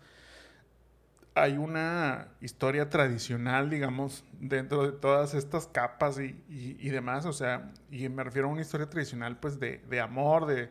[1.41, 7.71] hay una historia tradicional, digamos, dentro de todas estas capas y, y, demás, o sea,
[7.91, 10.69] y me refiero a una historia tradicional, pues, de, de amor, de,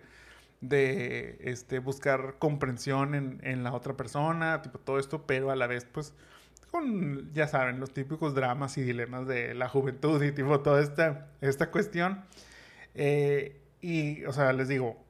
[0.60, 5.66] de este, buscar comprensión en, en, la otra persona, tipo todo esto, pero a la
[5.66, 6.14] vez, pues,
[6.70, 11.28] con, ya saben, los típicos dramas y dilemas de la juventud y tipo toda esta,
[11.40, 12.24] esta cuestión.
[12.94, 15.05] Eh, y, o sea, les digo,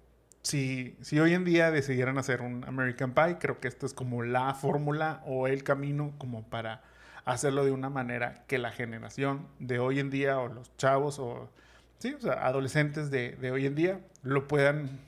[0.46, 4.22] si, si hoy en día decidieran hacer un American Pie, creo que esto es como
[4.22, 6.84] la fórmula o el camino como para
[7.24, 11.50] hacerlo de una manera que la generación de hoy en día o los chavos o,
[11.98, 15.00] sí, o sea, adolescentes de, de hoy en día lo puedan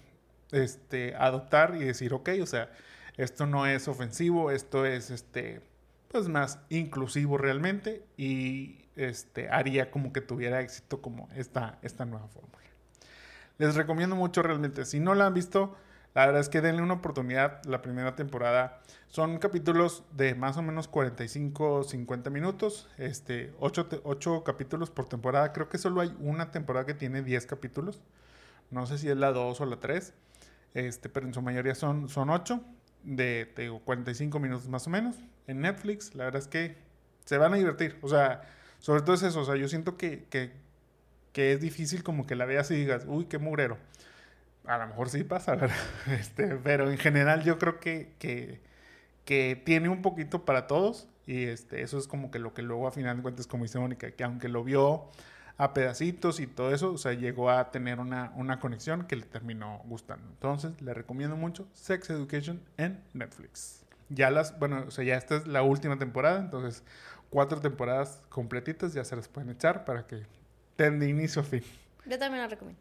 [0.51, 2.69] este, adoptar y decir, ok, o sea,
[3.17, 5.61] esto no es ofensivo, esto es, este,
[6.09, 12.27] pues más inclusivo realmente y este, haría como que tuviera éxito como esta, esta nueva
[12.27, 12.59] fórmula.
[13.59, 14.85] Les recomiendo mucho realmente.
[14.85, 15.77] Si no la han visto,
[16.15, 18.81] la verdad es que denle una oportunidad la primera temporada.
[19.09, 22.89] Son capítulos de más o menos 45 50 minutos.
[22.99, 25.53] Este, 8, capítulos por temporada.
[25.53, 28.01] Creo que solo hay una temporada que tiene 10 capítulos.
[28.71, 30.15] No sé si es la 2 o la 3.
[30.75, 32.63] Este, pero en su mayoría son, son 8
[33.03, 35.17] de te digo, 45 minutos más o menos.
[35.49, 36.77] En Netflix, la verdad es que
[37.25, 37.99] se van a divertir.
[38.03, 38.43] O sea,
[38.79, 39.41] sobre todo es eso.
[39.41, 40.53] O sea, yo siento que, que
[41.39, 43.79] que es difícil como que la veas y digas, uy, qué mugrero.
[44.65, 45.77] A lo mejor sí pasa, ¿verdad?
[46.09, 51.83] Este, pero en general yo creo que, que, tiene un poquito para todos y este,
[51.83, 54.25] eso es como que lo que luego a final de cuentas, como dice Mónica, que
[54.25, 55.13] aunque lo vio
[55.59, 59.23] a pedacitos y todo eso, o sea, llegó a tener una, una conexión que le
[59.23, 60.27] terminó gustando.
[60.31, 63.85] Entonces, le recomiendo mucho Sex Education en Netflix.
[64.09, 66.83] Ya las, bueno, o sea, ya esta es la última temporada, entonces
[67.31, 70.27] cuatro temporadas completitas ya se las pueden echar para que
[70.79, 71.63] de inicio a fin.
[72.07, 72.81] Yo también la recomiendo.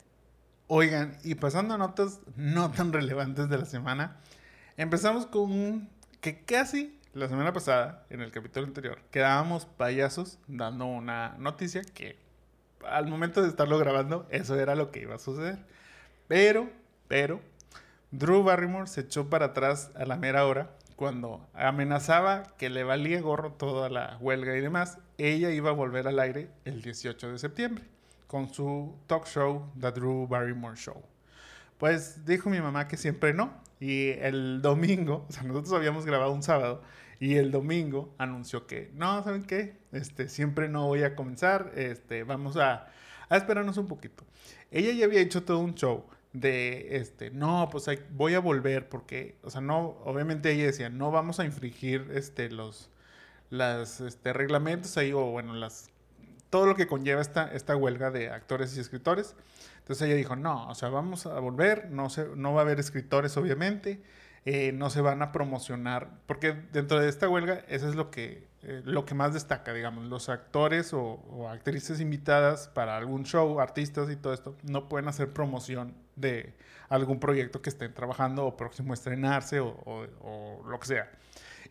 [0.67, 4.17] Oigan, y pasando a notas no tan relevantes de la semana,
[4.77, 5.89] empezamos con un
[6.21, 12.17] que casi la semana pasada, en el capítulo anterior, quedábamos payasos dando una noticia que
[12.85, 15.57] al momento de estarlo grabando, eso era lo que iba a suceder.
[16.27, 16.69] Pero,
[17.07, 17.41] pero,
[18.11, 23.21] Drew Barrymore se echó para atrás a la mera hora cuando amenazaba que le valía
[23.21, 27.39] gorro toda la huelga y demás, ella iba a volver al aire el 18 de
[27.39, 27.83] septiembre
[28.27, 31.01] con su talk show, The Drew Barrymore Show.
[31.77, 33.53] Pues dijo mi mamá que siempre no.
[33.79, 36.81] Y el domingo, o sea, nosotros habíamos grabado un sábado,
[37.19, 39.77] y el domingo anunció que, no, ¿saben qué?
[39.91, 42.87] Este, siempre no voy a comenzar, este, vamos a,
[43.29, 44.23] a esperarnos un poquito.
[44.71, 49.37] Ella ya había hecho todo un show de este, no, pues voy a volver porque,
[49.43, 52.89] o sea, no, obviamente ella decía, no vamos a infringir este, los
[53.49, 55.89] las, este, reglamentos ahí, o bueno, las,
[56.49, 59.35] todo lo que conlleva esta, esta huelga de actores y escritores.
[59.79, 62.79] Entonces ella dijo, no, o sea, vamos a volver, no, se, no va a haber
[62.79, 64.01] escritores, obviamente,
[64.49, 68.47] eh, no se van a promocionar, porque dentro de esta huelga, eso es lo que,
[68.63, 74.09] eh, lo que más destaca, digamos, los actores o, actrices invitadas para algún show, artistas
[74.09, 76.53] y todo esto, no pueden hacer promoción de
[76.87, 81.11] algún proyecto que estén trabajando o próximo a estrenarse o, o, lo que sea.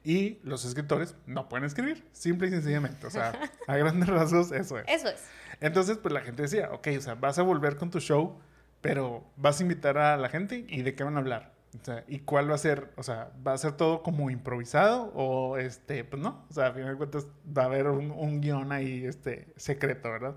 [0.06, 3.08] Y los escritores no pueden escribir, simple y sencillamente.
[3.08, 3.32] O sea,
[3.66, 4.84] a grandes rasgos, eso es.
[4.86, 5.24] Eso es.
[5.60, 8.38] Entonces, pues la gente decía, ok, o sea, vas a volver con tu show,
[8.80, 11.52] pero vas a invitar a la gente y de qué van a hablar.
[11.82, 12.92] O sea, ¿y cuál va a ser?
[12.94, 15.10] O sea, ¿va a ser todo como improvisado?
[15.16, 16.46] O este, pues no.
[16.50, 20.08] O sea, a final de cuentas va a haber un, un guion ahí, este, secreto,
[20.08, 20.36] ¿verdad?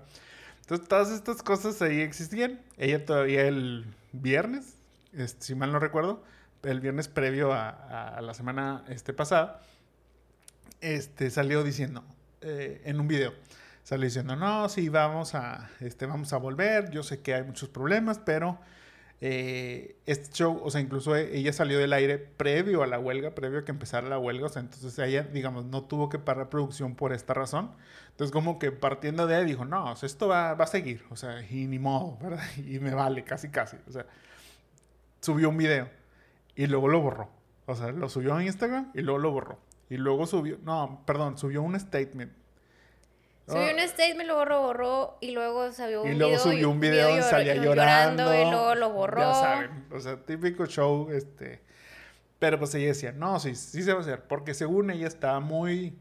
[0.62, 2.60] Entonces, todas estas cosas ahí existían.
[2.76, 4.74] Ella todavía el viernes,
[5.12, 6.24] este, si mal no recuerdo,
[6.62, 9.60] el viernes previo a, la semana este, pasada,
[10.80, 12.04] este, salió diciendo
[12.40, 13.32] eh, en un video
[13.90, 17.68] salió diciendo, no, sí, vamos a, este, vamos a volver, yo sé que hay muchos
[17.68, 18.58] problemas, pero
[19.20, 23.58] eh, este show, o sea, incluso ella salió del aire previo a la huelga, previo
[23.58, 26.94] a que empezara la huelga, o sea, entonces ella, digamos, no tuvo que parar producción
[26.94, 27.72] por esta razón.
[28.10, 31.16] Entonces, como que partiendo de ahí dijo, no, o esto va, va a seguir, o
[31.16, 32.44] sea, y ni modo, ¿verdad?
[32.58, 34.06] Y me vale, casi, casi, o sea,
[35.20, 35.88] subió un video
[36.54, 37.30] y luego lo borró.
[37.66, 39.58] O sea, lo subió a Instagram y luego lo borró.
[39.88, 42.32] Y luego subió, no, perdón, subió un statement
[43.50, 46.38] Subió un statement, lo borró, borró y luego subió un y luego video.
[46.38, 49.20] subió un video donde salía llorando, y luego lo borró.
[49.20, 51.60] Ya saben, o sea, típico show, este...
[52.38, 55.40] Pero pues ella decía, no, sí, sí se va a hacer, porque según ella estaba
[55.40, 55.98] muy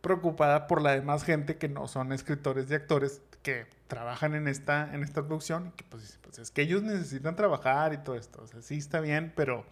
[0.00, 4.92] preocupada por la demás gente que no son escritores y actores que trabajan en esta,
[4.92, 8.42] en esta producción y que pues, pues es que ellos necesitan trabajar y todo esto.
[8.42, 9.64] O sea, sí está bien, pero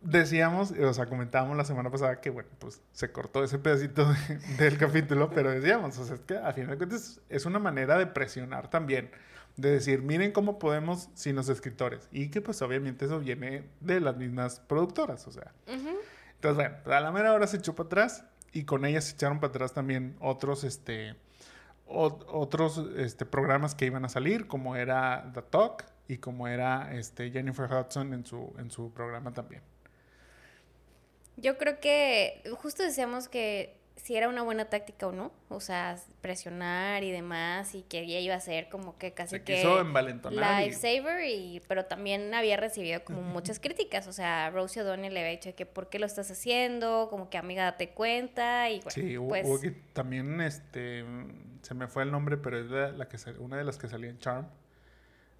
[0.00, 4.12] decíamos, o sea, comentábamos la semana pasada que, bueno, pues se cortó ese pedacito
[4.58, 7.96] del capítulo, pero decíamos, o sea, es que a final de cuentas es una manera
[7.96, 9.12] de presionar también,
[9.56, 12.08] de decir, miren cómo podemos sin los escritores.
[12.10, 15.52] Y que pues obviamente eso viene de las mismas productoras, o sea.
[15.68, 19.38] Entonces, bueno, a la mera hora se echó para atrás y con ella se echaron
[19.38, 21.14] para atrás también otros, este,
[21.92, 27.30] otros este, programas que iban a salir, como era The Talk y como era este,
[27.30, 29.62] Jennifer Hudson en su, en su programa también.
[31.36, 35.96] Yo creo que justo decíamos que si era una buena táctica o no, o sea,
[36.20, 39.80] presionar y demás, y que ella iba a ser como que casi Se que quiso
[39.80, 45.14] envalentonar y- lifesaver, y, pero también había recibido como muchas críticas, o sea, Rosie O'Donnell
[45.14, 48.76] le había dicho que por qué lo estás haciendo, como que amiga date cuenta, y
[48.78, 51.04] bueno, Sí, hubo, pues hubo que también este
[51.62, 54.10] se me fue el nombre, pero es la, la que una de las que salía
[54.10, 54.46] en Charm.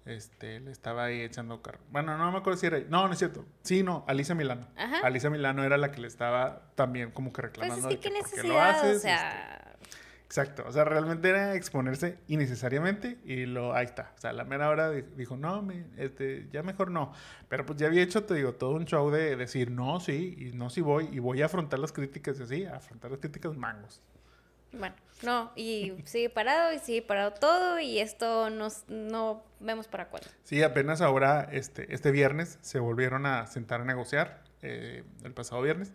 [0.05, 1.79] Este, le estaba ahí echando carro.
[1.89, 2.79] Bueno, no me acuerdo si era.
[2.89, 3.45] No, no es cierto.
[3.61, 4.67] Sí, no, Alicia Milano.
[4.75, 4.99] Ajá.
[5.03, 7.89] Alicia Milano era la que le estaba también como que pues reclamando.
[7.89, 9.01] es que de qué ¿por qué lo necesidad, o haces?
[9.01, 10.63] sea, Este, exacto.
[10.67, 14.11] O sea, realmente era exponerse innecesariamente y lo ahí está.
[14.17, 17.13] O sea, a la mera hora di- dijo, no, me- este, ya mejor no.
[17.47, 20.55] Pero pues ya había hecho, te digo, todo un show de decir, no, sí, y
[20.57, 23.55] no, sí voy, y voy a afrontar las críticas y así, a afrontar las críticas
[23.55, 24.01] mangos.
[24.73, 30.09] Bueno, no, y sigue parado, y sigue parado todo, y esto nos, no vemos para
[30.09, 30.27] cuándo.
[30.43, 35.61] Sí, apenas ahora, este, este viernes, se volvieron a sentar a negociar, eh, el pasado
[35.61, 35.93] viernes,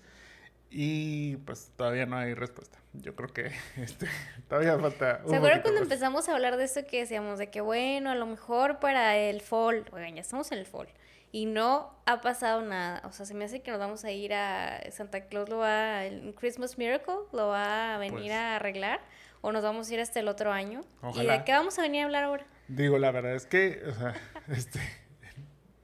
[0.70, 2.78] y pues todavía no hay respuesta.
[2.92, 4.06] Yo creo que este,
[4.48, 5.20] todavía falta...
[5.24, 5.86] un ¿Se acuerdan cuando más.
[5.86, 9.40] empezamos a hablar de esto que decíamos de que bueno, a lo mejor para el
[9.40, 10.88] fall, oigan, ya estamos en el fall
[11.32, 14.32] y no ha pasado nada, o sea, se me hace que nos vamos a ir
[14.34, 18.32] a Santa Claus lo va el Christmas Miracle lo va a venir Pues.
[18.32, 19.00] a arreglar
[19.40, 20.80] o nos vamos a ir hasta el otro año.
[21.14, 22.46] ¿Y de qué vamos a venir a hablar ahora?
[22.66, 24.14] Digo, la verdad es que, o sea,
[24.48, 24.80] este,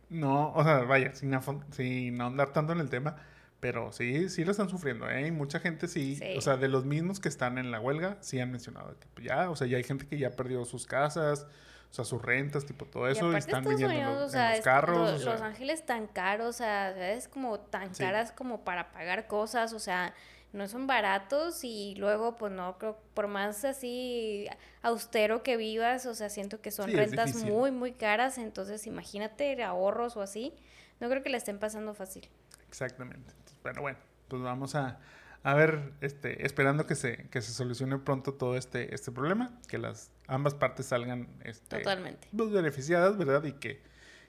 [0.09, 1.33] no, o sea, vaya, sin,
[1.73, 3.17] sin ahondar tanto en el tema,
[3.61, 5.27] pero sí, sí lo están sufriendo, ¿eh?
[5.27, 6.35] Y mucha gente sí, Sí.
[6.37, 9.51] o sea, de los mismos que están en la huelga, sí han mencionado que ya,
[9.51, 11.47] o sea, ya hay gente que ya perdió sus casas,
[11.95, 14.47] o sea, sus rentas, tipo todo eso, y, están viviendo en Unidos, los, o sea,
[14.47, 14.97] en los es- carros.
[15.11, 18.03] lo- o sea, Los Ángeles tan caros, o sea, es como tan Sí.
[18.03, 20.13] caras como para pagar cosas, o sea,
[20.53, 24.49] no son baratos y luego, pues no, creo, por más así
[24.83, 29.63] austero que vivas, o sea, siento que son Sí, rentas muy, muy caras, entonces imagínate
[29.63, 30.53] ahorros o así,
[30.99, 32.29] no creo que le estén pasando fácil.
[32.67, 33.33] Exactamente.
[33.63, 34.99] Pero bueno, pues vamos a,
[35.45, 39.77] a ver, este, esperando que se, que se solucione pronto todo este, este problema, que
[39.77, 42.29] las ambas partes salgan este, Totalmente.
[42.35, 43.45] pues, beneficiadas, ¿verdad?
[43.45, 43.83] Y que,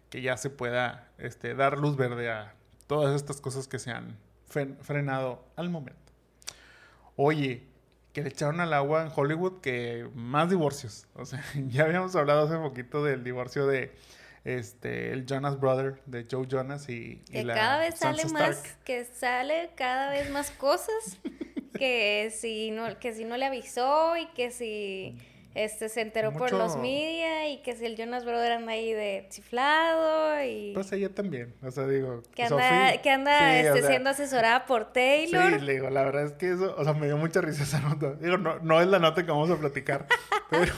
[0.10, 2.54] que ya se pueda este, dar luz verde a
[2.88, 4.18] todas estas cosas que se han
[4.82, 6.12] frenado al momento.
[7.16, 7.66] Oye,
[8.12, 11.08] que le echaron al agua en Hollywood que más divorcios.
[11.16, 13.96] O sea, ya habíamos hablado hace poquito del divorcio de
[14.46, 18.34] este el Jonas Brother, de Joe Jonas y, y Que la cada vez Sansa sale
[18.34, 21.20] más, que sale cada vez más cosas
[21.78, 25.18] que si no, que si no le avisó y que si
[25.56, 29.26] este se enteró por los media y que si el Jonas Brother anda ahí de
[29.30, 33.70] chiflado y Pues ella también, o sea, digo, que anda, Sophie- que anda sí, o
[33.70, 35.54] este, sea, siendo asesorada por Taylor.
[35.60, 37.80] Sí, le digo, la verdad es que eso, o sea, me dio mucha risa esa
[37.80, 38.14] nota.
[38.16, 40.08] Digo, no, no es la nota que vamos a platicar,
[40.50, 40.74] pero,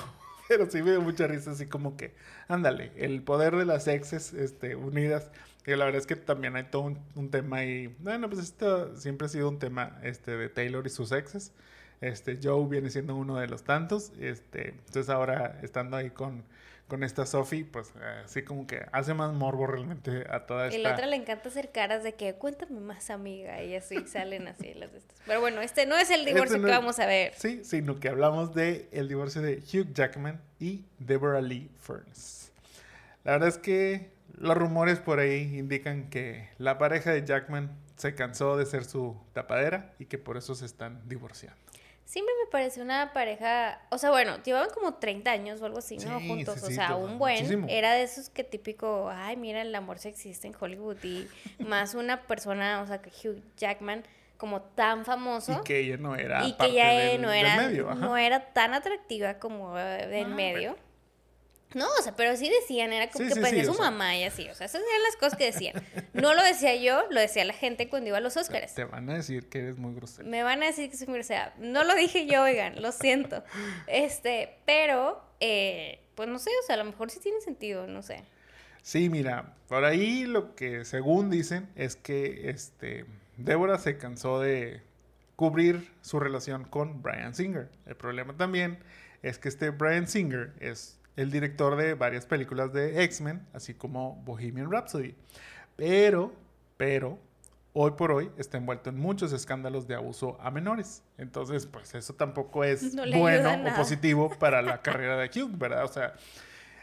[0.47, 2.13] pero sí me dio mucha risa, así como que,
[2.47, 5.31] ándale, el poder de las exes este, unidas.
[5.65, 7.93] Y la verdad es que también hay todo un, un tema ahí.
[7.99, 11.51] Bueno, pues esto siempre ha sido un tema este, de Taylor y sus exes.
[11.99, 14.11] Este, Joe viene siendo uno de los tantos.
[14.19, 16.43] Este, entonces ahora estando ahí con,
[16.87, 20.77] con esta Sophie, pues eh, así como que hace más morbo realmente a toda esta...
[20.79, 23.61] Y la otra le encanta hacer caras de que cuéntame más, amiga.
[23.61, 25.17] Y así salen así las de estas.
[25.25, 27.33] Pero bueno, este no es el divorcio Este no que es- vamos a ver.
[27.35, 32.51] Sí, sino que hablamos de el divorcio de Hugh Jackman y Deborah Lee Furness.
[33.25, 38.15] La verdad es que los rumores por ahí indican que la pareja de Jackman se
[38.15, 41.59] cansó de ser su tapadera y que por eso se están divorciando.
[42.07, 45.97] Siempre me pareció una pareja, o sea, bueno, llevaban como 30 años o algo así,
[45.97, 46.19] ¿no?
[46.19, 47.67] Sí, Juntos, sí, o sea, un buen, muchísimo.
[47.69, 51.27] era de esos que típico, ay, mira, el amor se existe en Hollywood y
[51.59, 54.03] más una persona, o sea, que Hugh Jackman
[54.37, 57.93] como tan famoso Y que ella no era y que del, no era, medio.
[57.95, 60.77] no era tan atractiva como eh, del Ah, medio.
[61.73, 63.91] No, o sea, pero sí decían, era como Sí, que sí, parecía sí, su sea.
[63.91, 65.75] mamá y así, o sea, esas eran las cosas que decían.
[66.13, 68.73] No lo decía yo, lo decía la gente cuando iba a los Oscars.
[68.73, 70.27] Te van a decir que eres muy grosero.
[70.29, 71.53] Me van a decir que soy muy grosera.
[71.59, 73.43] No lo dije yo, oigan, lo siento.
[73.87, 78.01] Este, pero, eh, pues no sé, o sea, a lo mejor sí tiene sentido, no
[78.01, 78.23] sé.
[78.81, 83.05] Sí, mira, por ahí lo que según dicen es que este
[83.35, 84.81] Débora se cansó de
[85.35, 87.69] cubrir su relación con Brian Singer.
[87.85, 88.79] El problema también
[89.21, 94.21] es que este Brian Singer es el director de varias películas de X-Men, así como
[94.23, 95.15] Bohemian Rhapsody.
[95.75, 96.33] Pero,
[96.77, 97.19] pero,
[97.73, 101.03] hoy por hoy está envuelto en muchos escándalos de abuso a menores.
[101.17, 105.83] Entonces, pues eso tampoco es No bueno o positivo para la carrera de Hugh, ¿verdad?
[105.83, 106.13] O sea,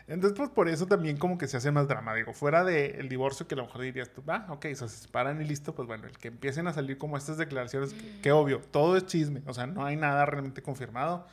[0.09, 2.13] entonces, pues por eso también como que se hace más drama.
[2.15, 4.97] Digo, fuera del divorcio que a lo mejor dirías tú, ah, ok, o sea, se
[4.97, 8.33] separan y listo, pues bueno, el que empiecen a salir como estas declaraciones, que, que
[8.33, 11.27] obvio, todo es chisme, o sea, no hay nada realmente confirmado.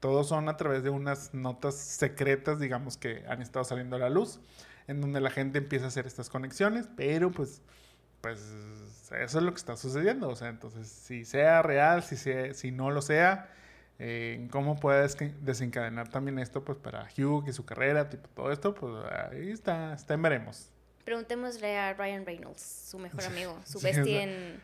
[0.00, 4.10] Todos son a través de unas notas secretas, digamos, que han estado saliendo a la
[4.10, 4.40] luz,
[4.86, 7.62] en donde la gente empieza a hacer estas conexiones, pero pues,
[8.20, 8.40] pues
[9.18, 10.28] eso es lo que está sucediendo.
[10.28, 13.50] O sea, entonces, si sea real, si, sea, si no lo sea,
[14.02, 15.06] eh, cómo puede
[15.42, 18.94] desencadenar también esto pues para Hugh y su carrera, tipo todo esto, pues
[19.30, 20.70] ahí está, está en veremos.
[21.04, 23.92] Preguntémosle a Ryan Reynolds, su mejor amigo, su sea.
[23.92, 24.58] en,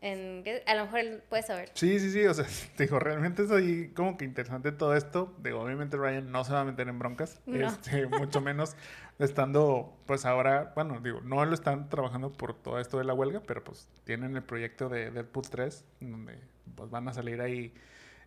[0.00, 0.44] en...
[0.66, 1.70] A lo mejor él puede saber.
[1.74, 2.46] Sí, sí, sí, o sea,
[2.76, 5.34] te digo, realmente es ahí como que interesante todo esto.
[5.42, 7.66] Digo, obviamente Ryan no se va a meter en broncas, No.
[7.68, 8.76] este, mucho menos
[9.18, 13.42] estando, pues ahora, bueno, digo, no lo están trabajando por todo esto de la huelga,
[13.46, 16.38] pero pues tienen el proyecto de Deadpool 3, donde
[16.76, 17.74] pues van a salir ahí,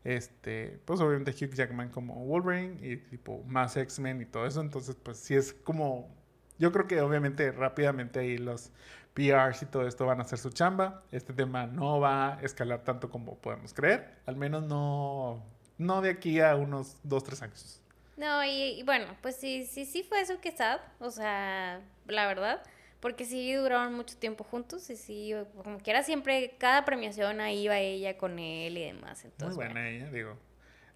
[0.03, 4.95] este, pues obviamente Hugh Jackman como Wolverine y tipo más X-Men y todo eso, entonces
[5.01, 6.13] pues sí es como,
[6.57, 8.71] yo creo que obviamente rápidamente ahí los
[9.13, 11.03] PRs y todo esto van a hacer su chamba.
[11.11, 14.19] Este tema no va a escalar tanto como podemos creer.
[14.25, 15.43] Al menos no,
[15.77, 17.81] no de aquí a unos dos, tres años.
[18.17, 22.27] No, y, y bueno, pues sí, sí, sí fue eso que sad, o sea, la
[22.27, 22.61] verdad,
[22.99, 25.33] porque sí duraron mucho tiempo juntos y sí,
[25.63, 29.73] como quiera siempre, cada premiación ahí iba ella con él y demás, Muy entonces, buena
[29.73, 29.87] bueno.
[29.87, 30.37] ella, digo.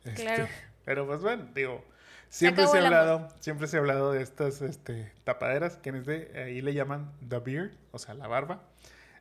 [0.03, 0.47] Este, Claro.
[0.83, 1.83] Pero pues bueno, digo,
[2.29, 6.31] siempre se ha hablado, siempre se ha hablado de estas este, tapaderas, que en este,
[6.39, 8.63] ahí le llaman the beard, o sea, la barba.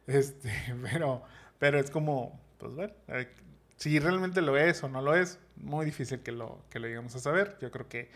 [0.06, 0.52] Este,
[0.82, 1.22] pero,
[1.58, 3.26] pero es como, pues bueno, eh,
[3.78, 7.14] si realmente lo es o no lo es, muy difícil que lo, que lo lleguemos
[7.16, 7.56] a saber.
[7.60, 8.10] Yo creo que,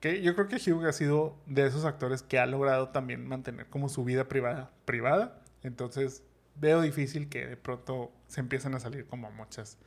[0.00, 3.66] que, yo creo que Hugh ha sido de esos actores que ha logrado también mantener
[3.66, 5.40] como su vida privada, privada.
[5.62, 6.22] Entonces,
[6.56, 9.78] veo difícil que de pronto se empiecen a salir como muchas,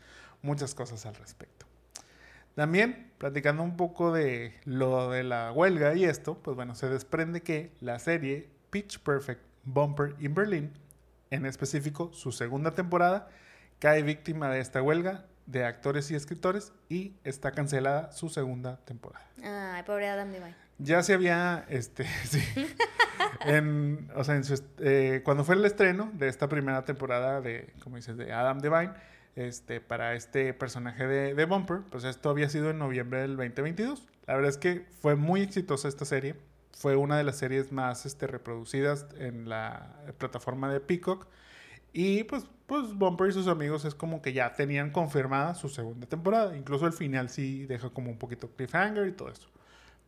[0.42, 1.66] muchas cosas al respecto.
[2.56, 7.42] También, platicando un poco de lo de la huelga y esto, pues bueno, se desprende
[7.42, 10.72] que la serie Pitch Perfect Bumper in Berlin,
[11.30, 13.30] en específico su segunda temporada,
[13.80, 19.26] cae víctima de esta huelga de actores y escritores y está cancelada su segunda temporada.
[19.44, 20.56] Ay, pobre Adam Devine.
[20.78, 22.42] Ya se había, este, sí,
[23.46, 27.74] en, o sea, en su eh, cuando fue el estreno de esta primera temporada de,
[27.84, 28.94] como dices, de Adam Devine,
[29.40, 34.06] este, para este personaje de, Bumper, pues esto había sido en noviembre del 2022.
[34.28, 36.36] La verdad es que fue muy exitosa esta serie.
[36.74, 41.28] Fue una de las series más este, reproducidas en la plataforma de Peacock.
[41.94, 46.06] Y pues, pues Bumper y sus amigos es como que ya tenían confirmada su segunda
[46.06, 46.58] temporada.
[46.58, 49.50] Incluso el final sí deja como un poquito cliffhanger y todo eso.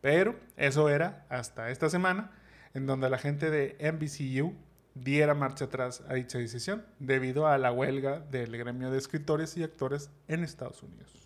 [0.02, 2.32] Pero eso era hasta esta semana,
[2.74, 4.54] en donde la gente de NBCU
[4.94, 9.62] diera marcha atrás a dicha decisión debido a la huelga del gremio de escritores y
[9.62, 11.22] actores en Estados Unidos.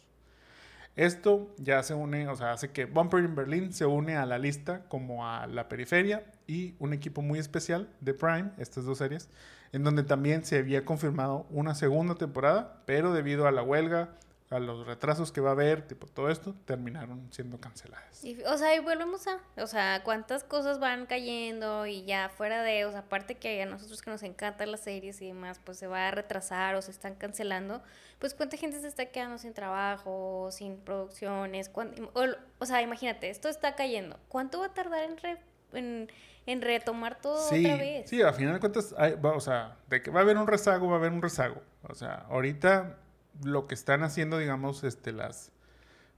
[0.96, 4.38] Esto ya se une, o sea, hace que Bumper in Berlin se une a la
[4.38, 9.28] lista como a La Periferia y un equipo muy especial de Prime, estas dos series,
[9.72, 14.14] en donde también se había confirmado una segunda temporada, pero debido a la huelga,
[14.49, 18.24] a los retrasos que va a haber, tipo todo esto, terminaron siendo canceladas.
[18.24, 22.62] Y, o sea, y volvemos a, o sea, cuántas cosas van cayendo y ya fuera
[22.62, 25.78] de, o sea, aparte que a nosotros que nos encantan las series y demás, pues
[25.78, 27.82] se va a retrasar o se están cancelando,
[28.20, 32.24] pues cuánta gente se está quedando sin trabajo, sin producciones, o,
[32.59, 35.42] o sea, imagínate, esto está cayendo, ¿cuánto va a tardar en, re-
[35.72, 36.09] en,
[36.47, 38.09] en retomar todo Sí, otra vez?
[38.09, 40.47] sí, a final de cuentas, hay- va- o sea, de que va a haber un
[40.47, 41.61] rezago, va a haber un rezago.
[41.88, 42.97] O sea, ahorita
[43.45, 45.53] lo que están haciendo, digamos, este, las,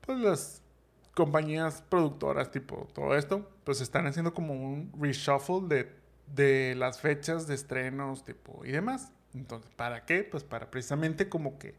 [0.01, 0.63] pues las
[1.15, 5.93] compañías productoras, tipo todo esto, pues están haciendo como un reshuffle de,
[6.35, 9.13] de las fechas de estrenos, tipo, y demás.
[9.35, 10.25] Entonces, ¿para qué?
[10.25, 11.75] Pues para precisamente como que,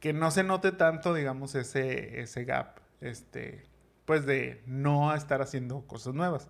[0.00, 3.64] que no se note tanto, digamos, ese, ese gap, este,
[4.04, 6.48] pues de no estar haciendo cosas nuevas.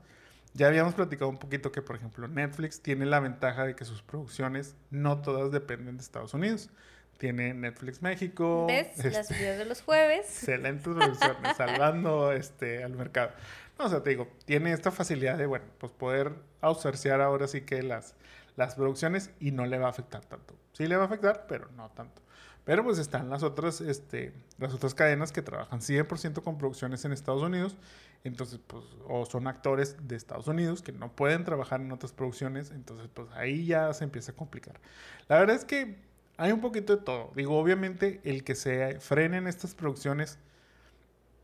[0.55, 4.03] Ya habíamos platicado un poquito que, por ejemplo, Netflix tiene la ventaja de que sus
[4.03, 6.71] producciones no todas dependen de Estados Unidos.
[7.19, 8.67] Tiene Netflix México.
[8.67, 9.05] ¿Ves?
[9.13, 10.27] Las videos de los jueves.
[10.27, 13.31] Excelentes producciones, salvando este, al mercado.
[13.79, 17.63] No, o sea, te digo, tiene esta facilidad de, bueno, pues poder outsourcear ahora sí
[17.63, 18.15] que las,
[18.57, 20.57] las producciones y no le va a afectar tanto.
[20.73, 22.23] Sí le va a afectar, pero no tanto.
[22.65, 27.13] Pero pues están las otras, este, las otras cadenas que trabajan 100% con producciones en
[27.13, 27.77] Estados Unidos.
[28.25, 32.73] Entonces, pues, o son actores de Estados Unidos que no pueden trabajar en otras producciones.
[32.73, 34.81] Entonces, pues ahí ya se empieza a complicar.
[35.29, 35.97] La verdad es que
[36.37, 37.33] hay un poquito de todo.
[37.35, 40.39] Digo, obviamente el que se frenen estas producciones,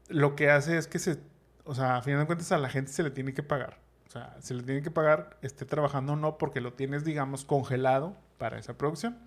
[0.09, 1.19] lo que hace es que se,
[1.65, 3.79] o sea, a final de cuentas a la gente se le tiene que pagar.
[4.07, 7.47] O sea, se le tiene que pagar, esté trabajando o no, porque lo tienes, digamos,
[7.47, 9.19] congelado para esa producción.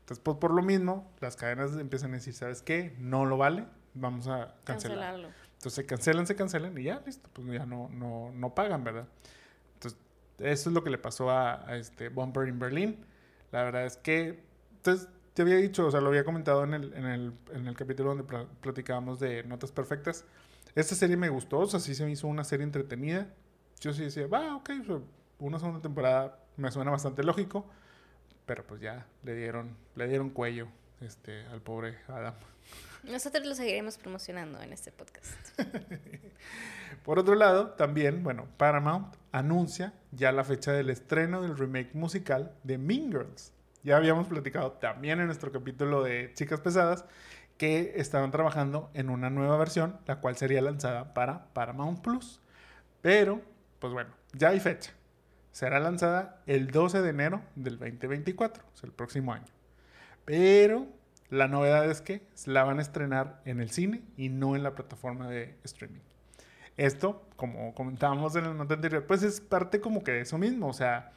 [0.00, 2.96] Entonces, pues por lo mismo, las cadenas empiezan a decir, ¿sabes qué?
[2.98, 4.98] No lo vale, vamos a cancelar.
[4.98, 5.28] Cancelarlo.
[5.54, 9.06] Entonces se cancelan, se cancelan y ya, listo, pues ya no, no, no pagan, ¿verdad?
[9.74, 9.98] Entonces,
[10.40, 13.06] eso es lo que le pasó a, a este Bomber in Berlin.
[13.52, 14.42] La verdad es que
[14.84, 17.74] entonces, te había dicho, o sea, lo había comentado en el, en el, en el
[17.74, 20.26] capítulo donde platicábamos de Notas Perfectas.
[20.74, 23.26] Esta serie me gustó, o sea, sí se me hizo una serie entretenida.
[23.80, 24.70] Yo sí decía, va, ok,
[25.38, 27.64] una segunda temporada me suena bastante lógico.
[28.44, 30.68] Pero pues ya le dieron, le dieron cuello
[31.00, 32.34] este, al pobre Adam.
[33.04, 35.34] Nosotros lo seguiremos promocionando en este podcast.
[37.04, 42.54] Por otro lado, también, bueno, Paramount anuncia ya la fecha del estreno del remake musical
[42.64, 43.54] de Mean Girls.
[43.84, 47.04] Ya habíamos platicado también en nuestro capítulo de Chicas Pesadas
[47.58, 52.40] que estaban trabajando en una nueva versión, la cual sería lanzada para Paramount Plus.
[53.02, 53.42] Pero,
[53.80, 54.92] pues bueno, ya hay fecha.
[55.52, 59.44] Será lanzada el 12 de enero del 2024, o sea, el próximo año.
[60.24, 60.86] Pero
[61.28, 64.74] la novedad es que la van a estrenar en el cine y no en la
[64.74, 66.00] plataforma de streaming.
[66.78, 70.68] Esto, como comentábamos en el nota anterior, pues es parte como que de eso mismo,
[70.68, 71.12] o sea,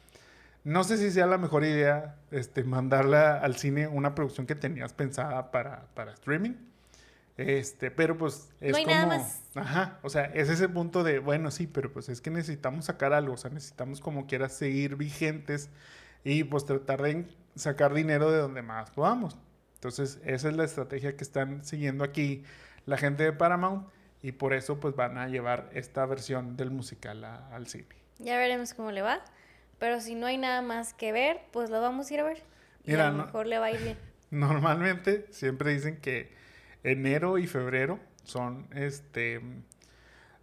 [0.68, 4.92] no sé si sea la mejor idea este, mandarla al cine una producción que tenías
[4.92, 6.56] pensada para, para streaming.
[7.38, 9.40] Este, pero pues es no hay Nada más.
[9.54, 9.98] Ajá.
[10.02, 13.32] O sea, es ese punto de, bueno, sí, pero pues es que necesitamos sacar algo.
[13.32, 15.70] O sea, necesitamos como quiera seguir vigentes
[16.22, 19.38] y pues tratar de sacar dinero de donde más podamos.
[19.76, 22.44] Entonces, esa es la estrategia que están siguiendo aquí
[22.84, 23.88] la gente de Paramount
[24.20, 27.86] y por eso pues van a llevar esta versión del musical al cine.
[28.18, 29.22] Ya veremos cómo le va.
[29.78, 32.42] Pero si no hay nada más que ver, pues lo vamos a ir a ver.
[32.84, 33.98] y a lo mejor le va a ir bien.
[34.30, 36.32] Normalmente siempre dicen que
[36.82, 39.40] enero y febrero son este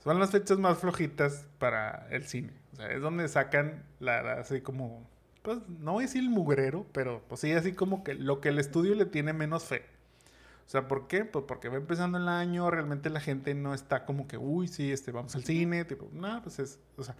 [0.04, 2.54] son las fechas más flojitas para el cine.
[2.74, 5.08] O sea, es donde sacan la así como
[5.42, 8.50] pues no voy a decir el mugrero, pero pues sí así como que lo que
[8.50, 9.86] el estudio le tiene menos fe.
[10.66, 11.26] O sea, ¿por qué?
[11.26, 14.92] Pues porque va empezando el año, realmente la gente no está como que, uy, sí,
[14.92, 17.16] este, vamos al cine, tipo, no, pues es, o sea,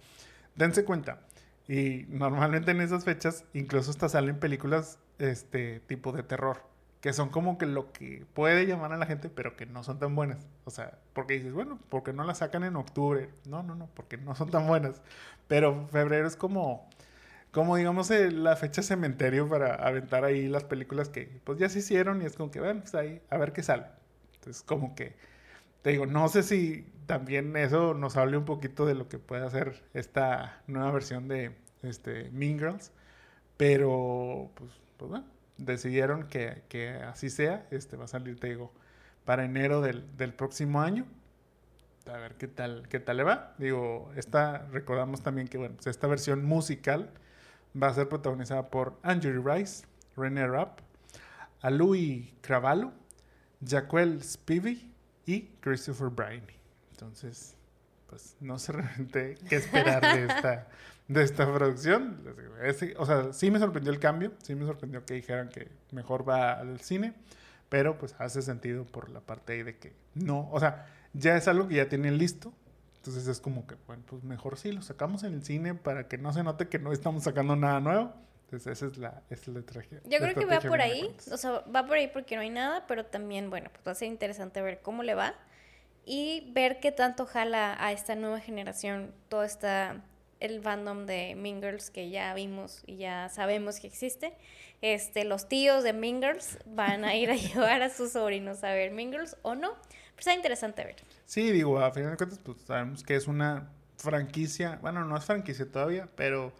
[0.56, 1.20] dense cuenta,
[1.68, 6.62] y normalmente en esas fechas incluso hasta salen películas este tipo de terror,
[7.00, 9.98] que son como que lo que puede llamar a la gente, pero que no son
[9.98, 10.46] tan buenas.
[10.64, 13.30] O sea, porque dices, bueno, porque no las sacan en octubre?
[13.48, 15.02] No, no, no, porque no son tan buenas.
[15.48, 16.88] Pero febrero es como
[17.56, 21.78] como digamos eh, la fecha cementerio para aventar ahí las películas que pues ya se
[21.78, 23.86] hicieron y es como que, bueno, pues ahí a ver qué sale.
[24.34, 25.16] Entonces, como que
[25.86, 29.46] te digo, no sé si también eso nos hable un poquito de lo que puede
[29.46, 32.90] hacer esta nueva versión de este, Mean Girls,
[33.56, 35.22] pero pues, pues
[35.58, 38.72] decidieron que, así sea, este va a salir, te digo,
[39.24, 40.02] para enero del,
[40.34, 41.06] próximo año.
[42.12, 43.54] A ver qué tal, qué tal le va.
[43.58, 47.12] Digo, esta, recordamos también que, bueno, pues, esta versión musical
[47.80, 50.80] va a ser protagonizada por Andrew Rice, René Rapp,
[51.62, 52.90] Louis Cravallo,
[53.64, 54.95] Jaquel Spivey
[55.26, 56.46] y Christopher Bryan.
[56.92, 57.56] Entonces,
[58.08, 60.68] pues no sé realmente qué esperar de esta,
[61.08, 62.22] de esta producción.
[62.96, 66.52] o sea, sí me sorprendió el cambio, sí me sorprendió que dijeran que mejor va
[66.52, 67.14] al cine,
[67.68, 71.48] pero pues hace sentido por la parte ahí de que no, o sea, ya es
[71.48, 72.52] algo que ya tienen listo.
[72.96, 76.18] Entonces es como que, bueno, pues mejor sí lo sacamos en el cine para que
[76.18, 78.12] no se note que no estamos sacando nada nuevo.
[78.46, 80.00] Entonces esa es la, es la tragedia.
[80.04, 82.86] Yo creo que va por ahí, o sea, va por ahí porque no hay nada,
[82.86, 85.34] pero también, bueno, pues va a ser interesante ver cómo le va
[86.04, 90.00] y ver qué tanto jala a esta nueva generación todo esta
[90.38, 94.34] el fandom de Mean Girls que ya vimos y ya sabemos que existe.
[94.82, 98.72] Este, los tíos de Mean Girls van a ir a llevar a sus sobrinos a
[98.72, 99.74] ver Mean Girls o no.
[100.14, 100.96] Pues está interesante ver.
[101.24, 105.24] Sí, digo, a final de cuentas, pues sabemos que es una franquicia, bueno, no es
[105.24, 106.52] franquicia todavía, pero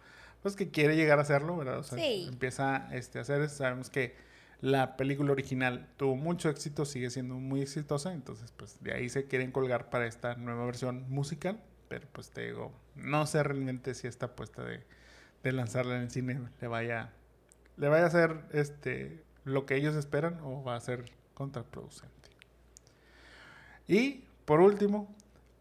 [0.47, 1.79] pues que quiere llegar a hacerlo, ¿verdad?
[1.79, 4.15] O sea, empieza este, a hacer, sabemos que
[4.61, 9.27] La película original tuvo mucho éxito, sigue siendo muy exitosa, entonces pues de ahí se
[9.27, 14.07] quieren colgar para esta nueva versión musical, pero pues te digo, no sé realmente si
[14.07, 14.83] esta apuesta de,
[15.43, 17.11] de lanzarla en el cine le vaya,
[17.75, 22.29] le vaya a hacer este, lo que ellos esperan o va a ser contraproducente.
[23.85, 25.13] Y por último,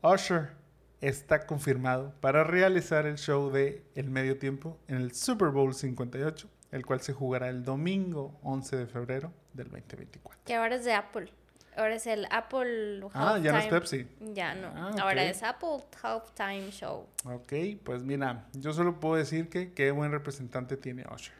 [0.03, 0.53] Usher
[1.01, 6.49] está confirmado para realizar el show de El Medio Tiempo en el Super Bowl 58,
[6.72, 10.40] el cual se jugará el domingo 11 de febrero del 2024.
[10.44, 11.32] Que ahora es de Apple.
[11.76, 14.07] Ahora es el Apple Ah, ya no es Pepsi.
[14.32, 14.68] Ya no.
[14.74, 17.07] Ah, Ahora es Apple Halftime Show.
[17.24, 17.53] Ok,
[17.84, 21.34] pues mira, yo solo puedo decir que qué buen representante tiene Usher.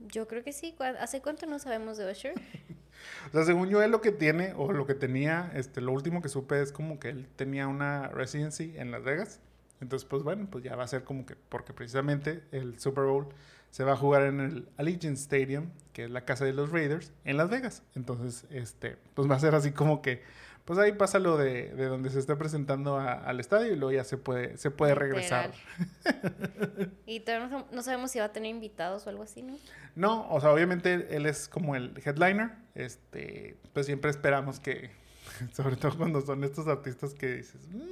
[0.00, 0.72] Yo creo que sí.
[0.76, 2.34] ¿Cu- ¿Hace cuánto no sabemos de Usher?
[3.28, 6.22] O sea, según yo, él lo que tiene, o lo que tenía, este, lo último
[6.22, 9.40] que supe es como que él tenía una residency en Las Vegas.
[9.80, 13.28] Entonces, pues bueno, pues ya va a ser como que, porque precisamente el Super Bowl
[13.70, 17.12] se va a jugar en el Allegiant Stadium, que es la casa de los Raiders,
[17.24, 17.82] en Las Vegas.
[17.94, 20.22] Entonces, este, pues va a ser así como que,
[20.64, 23.92] pues ahí pasa lo de, de donde se está presentando a- al estadio y luego
[23.92, 25.52] ya se puede, se puede regresar.
[27.06, 29.56] y todavía no, no sabemos si va a tener invitados o algo así, ¿no?
[29.94, 32.52] No, o sea, obviamente él es como el headliner.
[32.74, 34.90] Este, pues siempre esperamos que,
[35.52, 37.84] sobre todo cuando son estos artistas que dices, "Mm,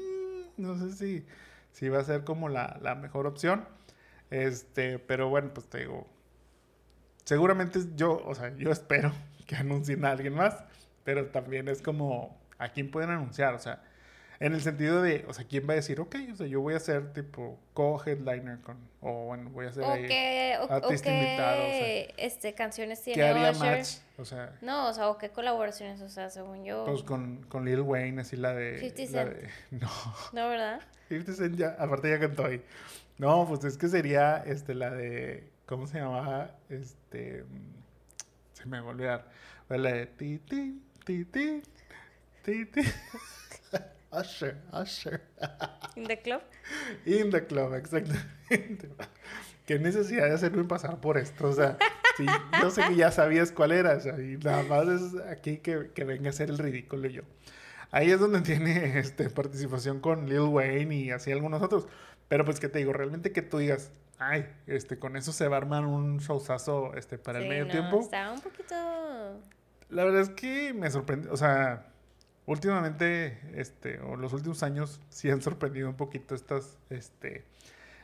[0.63, 1.27] no sé si,
[1.73, 3.67] si va a ser como la, la mejor opción.
[4.31, 6.07] Este, pero bueno, pues te digo,
[7.25, 9.13] seguramente yo, o sea, yo espero
[9.47, 10.57] que anuncien a alguien más,
[11.05, 13.55] pero también es como, ¿a quién pueden anunciar?
[13.55, 13.83] O sea,
[14.41, 16.75] en el sentido de, o sea, ¿quién va a decir, ok, o sea, yo voy
[16.75, 20.73] a ser tipo co-headliner con, o bueno, voy a ser O ahí, qué, o, o
[20.73, 23.99] artista invitado, o sea, este, canciones tiene ¿qué haría match?
[24.19, 26.85] O sea, No, o sea, o qué colaboraciones, o sea, según yo.
[26.85, 28.81] pues con, con Lil Wayne, así la de...
[28.81, 29.37] 50 la Cent.
[29.43, 29.49] de-
[29.79, 29.89] no,
[30.33, 30.81] No, ¿verdad?
[31.09, 32.63] 50 Cent ya, aparte ya cantó ahí.
[33.19, 36.57] No, pues es que sería, este, la de, ¿cómo se llamaba?
[36.69, 37.75] Este, mm,
[38.55, 39.29] se me va a olvidar.
[39.69, 41.63] La de ti, ti, ti, ti.
[44.13, 45.23] Usher, Usher.
[45.97, 46.43] In the club.
[47.07, 48.89] In the club, exactamente.
[49.67, 51.49] Qué necesidad de hacerme pasar por esto.
[51.49, 51.79] O sea,
[52.17, 52.27] sí,
[52.61, 53.97] yo sé que ya sabías cuál era.
[53.97, 57.23] o sea, y nada más es aquí que, que venga a hacer el ridículo yo.
[57.91, 61.87] Ahí es donde tiene este, participación con Lil Wayne y así algunos otros.
[62.29, 65.57] Pero pues que te digo, realmente que tú digas, ay, este, con eso se va
[65.57, 68.01] a armar un showzazo este, para el Sí, medio no, tiempo.
[68.01, 68.75] Está un poquito.
[69.91, 71.92] La verdad es que me sorprende, o sea,
[72.47, 77.45] últimamente, este, o los últimos años, sí han sorprendido un poquito estas, este,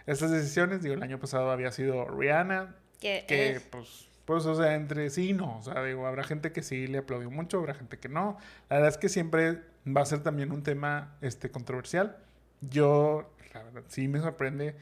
[0.06, 0.82] estas decisiones.
[0.82, 5.30] Digo, el año pasado había sido Rihanna, Que, eh, pues, pues, o sea, entre sí
[5.30, 5.58] y no.
[5.58, 8.38] O sea, digo, habrá gente que sí le aplaudió mucho, habrá gente que no.
[8.68, 12.18] La verdad es que siempre va a ser también un tema, este, controversial.
[12.60, 14.76] Yo, la verdad, sí me sorprende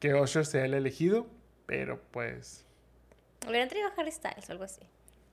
[0.00, 1.26] que Usher sea el elegido,
[1.66, 2.66] pero pues...
[3.46, 4.82] hubieran traído Harry Styles o algo así.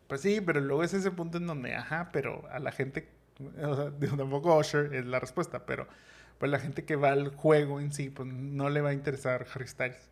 [0.07, 3.09] Pues sí, pero luego es ese punto en donde, ajá, pero a la gente,
[3.39, 5.87] o sea, digo, tampoco Usher es la respuesta, pero
[6.37, 9.45] pues la gente que va al juego en sí, pues no le va a interesar
[9.53, 10.09] Harry Styles.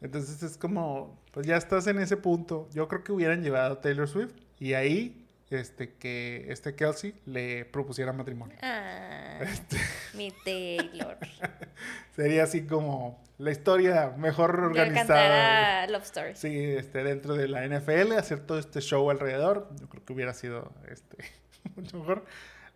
[0.00, 2.68] Entonces es como, pues ya estás en ese punto.
[2.72, 7.64] Yo creo que hubieran llevado a Taylor Swift y ahí, este, que este Kelsey le
[7.64, 8.56] propusiera matrimonio.
[8.62, 9.78] Ah, Este,
[10.14, 11.18] mi Taylor.
[12.16, 15.86] sería así como la historia mejor organizada.
[15.88, 16.36] Love Story.
[16.36, 20.34] Sí, este, dentro de la NFL, hacer todo este show alrededor, yo creo que hubiera
[20.34, 21.24] sido este,
[21.76, 22.24] mucho mejor.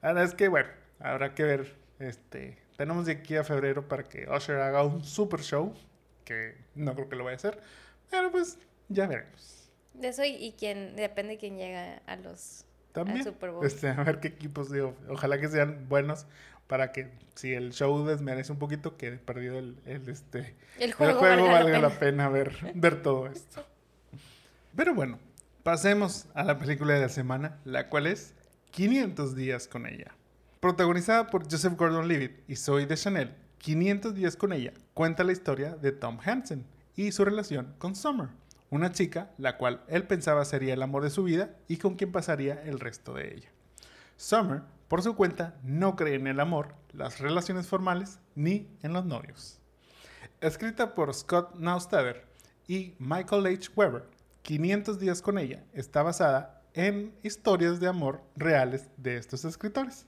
[0.03, 0.69] Verdad es que, bueno,
[1.01, 1.75] habrá que ver.
[1.99, 5.75] Este, tenemos de aquí a febrero para que Usher haga un super show,
[6.25, 7.61] que no creo que lo vaya a hacer,
[8.11, 8.59] pero pues
[8.89, 9.71] ya veremos.
[9.95, 13.67] De eso y, y quién, depende de quién llega a los También, al Super Bowl.
[13.67, 16.27] este, a ver qué equipos, digo, ojalá que sean buenos
[16.69, 20.93] para que si el show desmerece un poquito, quede perdido el, el, este, El el
[20.93, 23.67] juego, valga valga la la pena ver, ver todo esto.
[24.77, 25.19] Pero bueno,
[25.65, 28.35] pasemos a la película de la semana, la cual es
[28.79, 30.15] 500 días con ella.
[30.61, 35.91] Protagonizada por Joseph Gordon-Levitt y Zoe Deschanel, 500 días con ella cuenta la historia de
[35.91, 36.65] Tom Hansen
[36.95, 38.29] y su relación con Summer,
[38.71, 42.13] una chica la cual él pensaba sería el amor de su vida y con quien
[42.13, 43.49] pasaría el resto de ella.
[44.17, 49.05] Summer, por su cuenta, no cree en el amor, las relaciones formales ni en los
[49.05, 49.59] novios.
[50.41, 52.29] Escrita por Scott Neustadter
[52.69, 53.71] y Michael H.
[53.75, 54.05] Weber,
[54.43, 60.07] 500 días con ella está basada en historias de amor reales de estos escritores.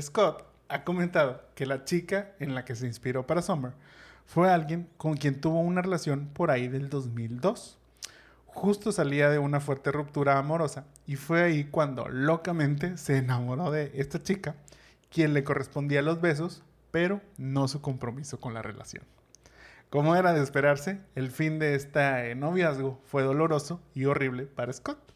[0.00, 3.74] Scott ha comentado que la chica en la que se inspiró para Summer
[4.24, 7.76] fue alguien con quien tuvo una relación por ahí del 2002.
[8.46, 13.92] Justo salía de una fuerte ruptura amorosa y fue ahí cuando locamente se enamoró de
[13.94, 14.56] esta chica,
[15.10, 19.04] quien le correspondía los besos, pero no su compromiso con la relación.
[19.90, 25.11] Como era de esperarse, el fin de este noviazgo fue doloroso y horrible para Scott,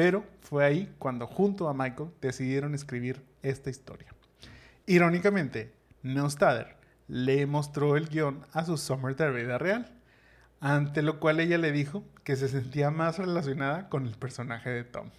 [0.00, 4.14] Pero fue ahí cuando junto a Michael decidieron escribir esta historia.
[4.86, 6.74] Irónicamente, Neustadter
[7.06, 9.92] le mostró el guion a su Summer de vida real,
[10.58, 14.84] ante lo cual ella le dijo que se sentía más relacionada con el personaje de
[14.84, 15.10] Tom.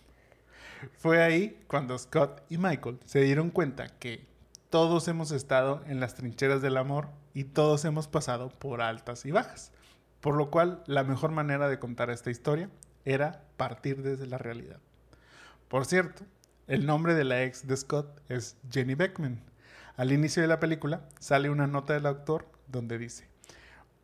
[0.97, 4.25] Fue ahí cuando Scott y Michael se dieron cuenta que
[4.71, 9.31] todos hemos estado en las trincheras del amor y todos hemos pasado por altas y
[9.31, 9.73] bajas,
[10.21, 12.71] por lo cual la mejor manera de contar esta historia
[13.05, 14.79] era partir desde la realidad.
[15.67, 16.23] Por cierto,
[16.67, 19.41] el nombre de la ex de Scott es Jenny Beckman.
[19.97, 23.27] Al inicio de la película sale una nota del autor donde dice,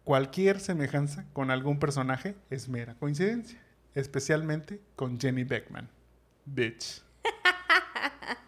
[0.04, 3.62] cualquier semejanza con algún personaje es mera coincidencia,
[3.96, 5.90] especialmente con Jenny Beckman.
[6.46, 7.02] Bitch.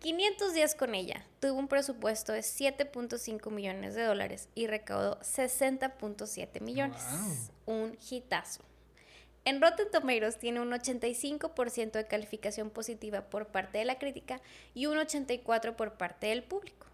[0.00, 1.26] 500 días con ella.
[1.40, 7.02] Tuvo un presupuesto de 7.5 millones de dólares y recaudó 60.7 millones.
[7.66, 8.64] Un hitazo.
[9.44, 14.40] En Rotten Tomatoes tiene un 85% de calificación positiva por parte de la crítica
[14.74, 16.86] y un 84% por parte del público.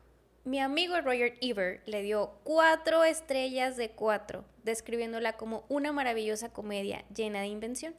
[0.44, 7.04] Mi amigo Roger Ebert le dio 4 estrellas de 4, describiéndola como una maravillosa comedia
[7.14, 7.94] llena de invención.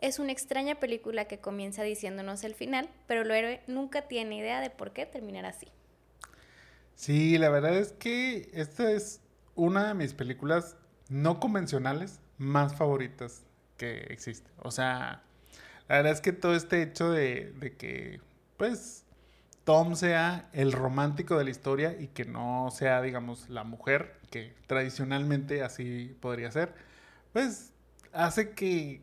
[0.00, 4.60] Es una extraña película que comienza diciéndonos el final, pero el héroe nunca tiene idea
[4.60, 5.68] de por qué terminar así.
[6.96, 9.20] Sí, la verdad es que esta es
[9.54, 10.76] una de mis películas
[11.08, 13.44] no convencionales más favoritas
[13.76, 14.50] que existe.
[14.62, 15.22] O sea,
[15.88, 18.20] la verdad es que todo este hecho de, de que,
[18.56, 19.04] pues,
[19.64, 24.54] Tom sea el romántico de la historia y que no sea, digamos, la mujer, que
[24.66, 26.72] tradicionalmente así podría ser,
[27.32, 27.72] pues
[28.12, 29.02] hace que,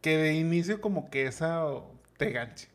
[0.00, 1.62] que de inicio como que esa
[2.16, 2.68] te ganche.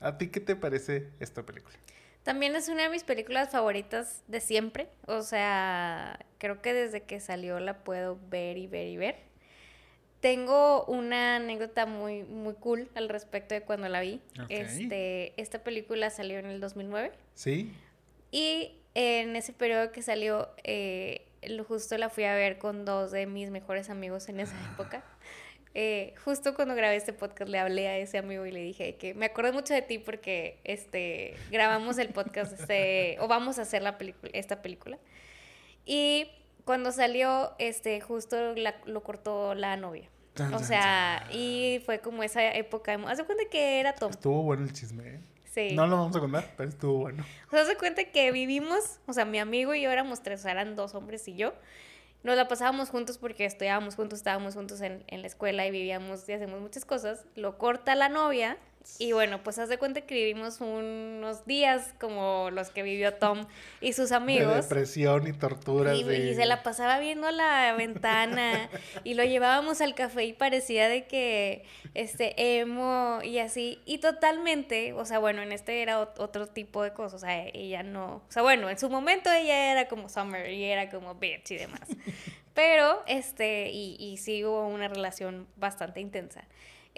[0.00, 1.76] ¿A ti qué te parece esta película?
[2.22, 4.88] También es una de mis películas favoritas de siempre.
[5.06, 9.16] O sea, creo que desde que salió la puedo ver y ver y ver.
[10.20, 14.20] Tengo una anécdota muy, muy cool al respecto de cuando la vi.
[14.48, 17.12] Este, esta película salió en el 2009.
[17.34, 17.72] Sí.
[18.32, 21.28] Y en ese periodo que salió, eh,
[21.66, 25.04] justo la fui a ver con dos de mis mejores amigos en esa época.
[25.74, 29.14] Eh, justo cuando grabé este podcast le hablé a ese amigo y le dije que
[29.14, 33.82] me acuerdo mucho de ti porque este, grabamos el podcast este, o vamos a hacer
[33.82, 34.98] la película, esta película.
[35.84, 36.30] Y
[36.64, 38.36] cuando salió, este, justo
[38.86, 40.08] lo cortó la novia.
[40.52, 42.94] o sea, y fue como esa época.
[43.06, 44.10] Haz de cuenta que era Tom.
[44.10, 45.20] Estuvo bueno el chisme, ¿eh?
[45.44, 45.74] Sí.
[45.74, 47.24] No lo vamos a contar, pero estuvo bueno.
[47.48, 50.44] O sea, haz de cuenta que vivimos, o sea, mi amigo y yo éramos tres,
[50.44, 51.54] eran dos hombres y yo
[52.22, 56.28] nos la pasábamos juntos porque estudiábamos juntos, estábamos juntos en, en, la escuela y vivíamos
[56.28, 57.24] y hacemos muchas cosas.
[57.36, 58.58] Lo corta la novia
[58.98, 63.46] y bueno, pues haz de cuenta que vivimos unos días como los que vivió Tom
[63.80, 64.54] y sus amigos.
[64.54, 65.96] De depresión y torturas.
[65.96, 68.68] Y, y se la pasaba viendo la ventana
[69.04, 71.64] y lo llevábamos al café y parecía de que
[71.94, 73.80] este emo y así.
[73.84, 77.22] Y totalmente, o sea, bueno, en este era otro tipo de cosas.
[77.22, 78.16] O sea, ella no.
[78.16, 81.56] O sea, bueno, en su momento ella era como Summer y era como bitch y
[81.56, 81.88] demás.
[82.54, 86.44] Pero, este, y, y sí hubo una relación bastante intensa.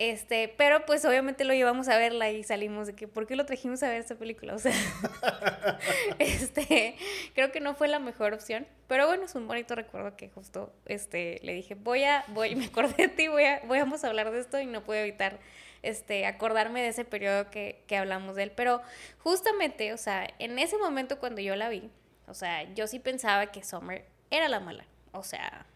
[0.00, 3.44] Este, pero pues obviamente lo llevamos a verla y salimos de que, ¿por qué lo
[3.44, 4.54] trajimos a ver esta película?
[4.54, 4.72] O sea,
[6.18, 6.96] este,
[7.34, 10.72] creo que no fue la mejor opción, pero bueno, es un bonito recuerdo que justo,
[10.86, 14.30] este, le dije, voy a, voy, me acordé de ti, voy a, voy a hablar
[14.30, 15.38] de esto y no puedo evitar,
[15.82, 18.80] este, acordarme de ese periodo que, que hablamos de él, pero
[19.18, 21.90] justamente, o sea, en ese momento cuando yo la vi,
[22.26, 25.66] o sea, yo sí pensaba que Summer era la mala, o sea,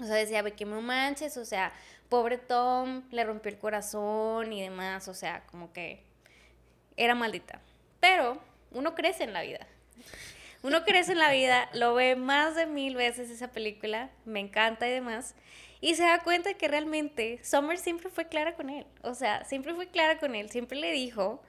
[0.00, 1.72] o sea, decía, que me manches, o sea,
[2.10, 6.02] pobre Tom, le rompió el corazón y demás, o sea, como que
[6.96, 7.62] era maldita.
[8.00, 8.38] Pero
[8.72, 9.66] uno crece en la vida.
[10.62, 14.86] Uno crece en la vida, lo ve más de mil veces esa película, me encanta
[14.86, 15.34] y demás,
[15.80, 18.86] y se da cuenta que realmente Summer siempre fue clara con él.
[19.02, 21.42] O sea, siempre fue clara con él, siempre le dijo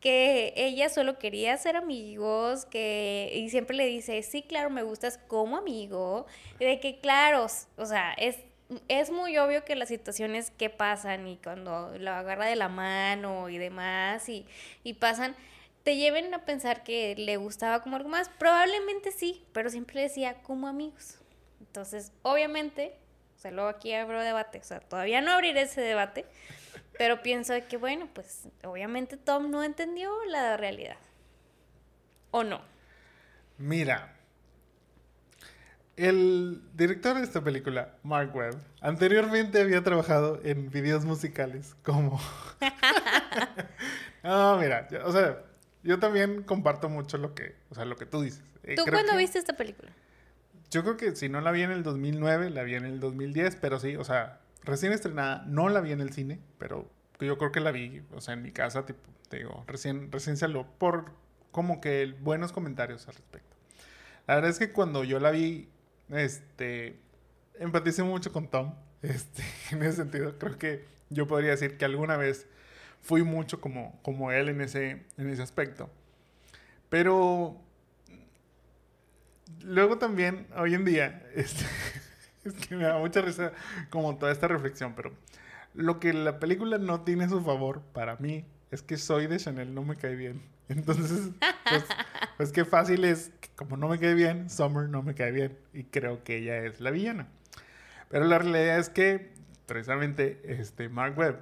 [0.00, 5.18] que ella solo quería ser amigos, que y siempre le dice, sí, claro, me gustas
[5.26, 6.26] como amigo,
[6.58, 7.46] de que claro,
[7.76, 8.36] o sea, es
[8.88, 13.48] es muy obvio que las situaciones que pasan y cuando lo agarra de la mano
[13.48, 14.46] y demás y,
[14.84, 15.34] y pasan,
[15.84, 18.28] te lleven a pensar que le gustaba como algo más.
[18.28, 21.18] Probablemente sí, pero siempre decía como amigos.
[21.60, 22.94] Entonces, obviamente,
[23.36, 26.26] o sea, luego aquí abro debate, o sea, todavía no abriré ese debate,
[26.98, 30.96] pero pienso que, bueno, pues obviamente Tom no entendió la realidad.
[32.30, 32.60] ¿O no?
[33.56, 34.17] Mira,
[35.98, 42.20] el director de esta película, Mark Webb, anteriormente había trabajado en videos musicales como...
[44.22, 45.42] no, mira, o sea,
[45.82, 48.44] yo también comparto mucho lo que, o sea, lo que tú dices.
[48.62, 49.90] Eh, ¿Tú cuándo viste esta película?
[50.70, 53.56] Yo creo que si no la vi en el 2009, la vi en el 2010,
[53.56, 56.88] pero sí, o sea, recién estrenada, no la vi en el cine, pero
[57.18, 60.36] yo creo que la vi, o sea, en mi casa, tipo, te digo, recién, recién
[60.36, 61.12] salió por
[61.50, 63.56] como que buenos comentarios al respecto.
[64.26, 65.70] La verdad es que cuando yo la vi,
[66.10, 66.98] este,
[67.58, 72.16] empaticé mucho con Tom, este, en ese sentido, creo que yo podría decir que alguna
[72.16, 72.46] vez
[73.00, 75.90] fui mucho como, como él en ese, en ese aspecto.
[76.88, 77.60] Pero
[79.62, 81.64] luego también, hoy en día, este,
[82.44, 83.52] es que me da mucha risa
[83.90, 85.12] como toda esta reflexión, pero
[85.74, 89.38] lo que la película no tiene a su favor para mí es que soy de
[89.38, 90.42] Chanel, no me cae bien.
[90.68, 91.30] Entonces,
[91.68, 91.84] pues,
[92.36, 95.58] pues qué fácil es, como no me cae bien, Summer no me cae bien.
[95.72, 97.28] Y creo que ella es la villana.
[98.08, 99.32] Pero la realidad es que,
[99.66, 101.40] precisamente, este, Mark Webb,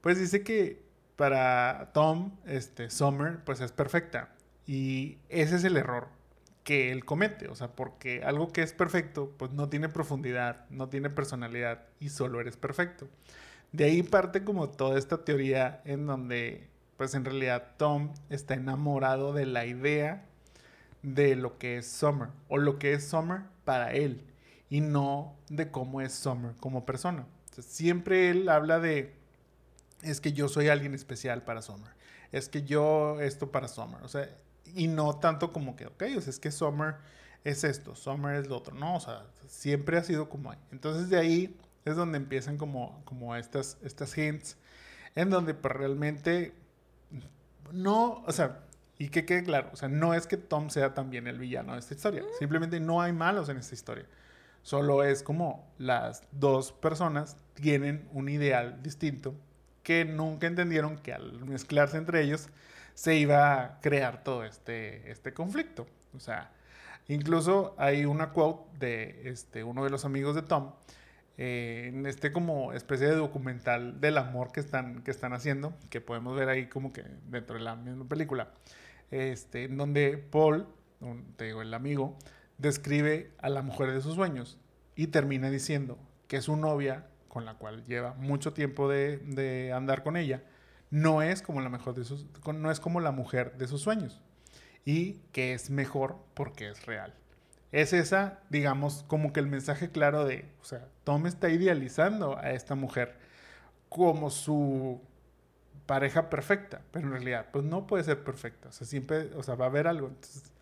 [0.00, 0.82] pues dice que
[1.16, 4.30] para Tom, este, Summer, pues es perfecta.
[4.66, 6.08] Y ese es el error
[6.66, 7.48] que él comete.
[7.48, 12.08] O sea, porque algo que es perfecto, pues no tiene profundidad, no tiene personalidad y
[12.10, 13.08] solo eres perfecto.
[13.72, 19.32] De ahí parte como toda esta teoría en donde, pues en realidad Tom está enamorado
[19.32, 20.24] de la idea
[21.02, 24.24] de lo que es Summer o lo que es Summer para él
[24.68, 27.26] y no de cómo es Summer como persona.
[27.60, 29.14] siempre él habla de,
[30.02, 31.92] es que yo soy alguien especial para Summer,
[32.32, 34.28] es que yo esto para Summer, o sea,
[34.74, 36.96] y no tanto como que, ok, o sea, es que Summer
[37.44, 40.58] es esto, Summer es lo otro, no, o sea, siempre ha sido como hay.
[40.72, 44.56] Entonces de ahí es donde empiezan como, como estas, estas hints,
[45.14, 46.52] en donde pues realmente
[47.72, 48.60] no, o sea,
[48.98, 51.80] y que quede claro, o sea, no es que Tom sea también el villano de
[51.80, 54.06] esta historia, simplemente no hay malos en esta historia.
[54.62, 59.34] Solo es como las dos personas tienen un ideal distinto
[59.84, 62.48] que nunca entendieron que al mezclarse entre ellos
[62.94, 65.86] se iba a crear todo este, este conflicto.
[66.16, 66.50] O sea,
[67.06, 70.72] incluso hay una quote de este, uno de los amigos de Tom
[71.38, 76.00] eh, en este como especie de documental del amor que están, que están haciendo, que
[76.00, 78.52] podemos ver ahí como que dentro de la misma película,
[79.10, 80.66] este, en donde Paul,
[81.36, 82.16] te digo, el amigo,
[82.58, 84.58] describe a la mujer de sus sueños
[84.94, 90.02] y termina diciendo que su novia, con la cual lleva mucho tiempo de, de andar
[90.02, 90.42] con ella,
[90.90, 94.22] no es como la mejor de sus, no es como la mujer de sus sueños
[94.84, 97.12] y que es mejor porque es real.
[97.72, 102.52] Es esa, digamos, como que el mensaje claro de, o sea, Tom está idealizando a
[102.52, 103.16] esta mujer
[103.88, 105.00] como su
[105.86, 109.54] pareja perfecta, pero en realidad, pues no puede ser perfecta, o sea, siempre, o sea,
[109.54, 110.08] va a haber algo.
[110.08, 110.52] Entonces,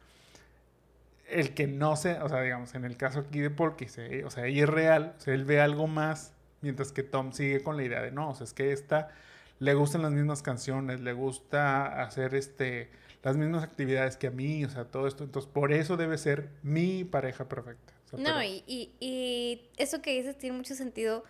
[1.28, 3.86] el que no sea, o sea, digamos, en el caso aquí de Paul, que
[4.24, 7.62] o sea, ella es real, o sea, él ve algo más, mientras que Tom sigue
[7.62, 9.10] con la idea de, no, o sea, es que esta
[9.58, 12.90] le gustan las mismas canciones, le gusta hacer este,
[13.24, 16.50] las mismas actividades que a mí, o sea, todo esto, entonces por eso debe ser
[16.62, 17.92] mi pareja perfecta.
[18.16, 21.24] no, y, y, eso que dices tiene mucho sentido.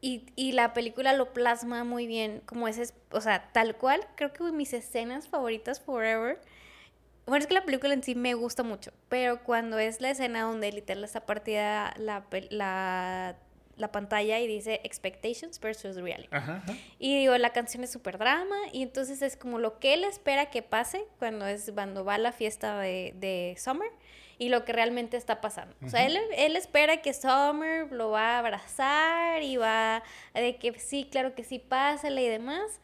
[0.00, 4.32] Y, y, la película lo plasma muy bien, como ese, o sea, tal cual, creo
[4.32, 6.40] que mis escenas favoritas forever
[7.26, 10.42] bueno, es que la película en sí me gusta mucho, pero cuando es la escena
[10.42, 13.36] donde literal está partida la, la,
[13.76, 16.28] la pantalla y dice expectations versus reality.
[16.98, 20.50] Y digo, la canción es súper drama y entonces es como lo que él espera
[20.50, 23.90] que pase cuando, es, cuando va a la fiesta de, de Summer
[24.38, 25.74] y lo que realmente está pasando.
[25.84, 30.02] O sea, él, él, espera que Summer lo va a abrazar y va
[30.34, 32.80] de que sí, claro que sí, pásale y demás.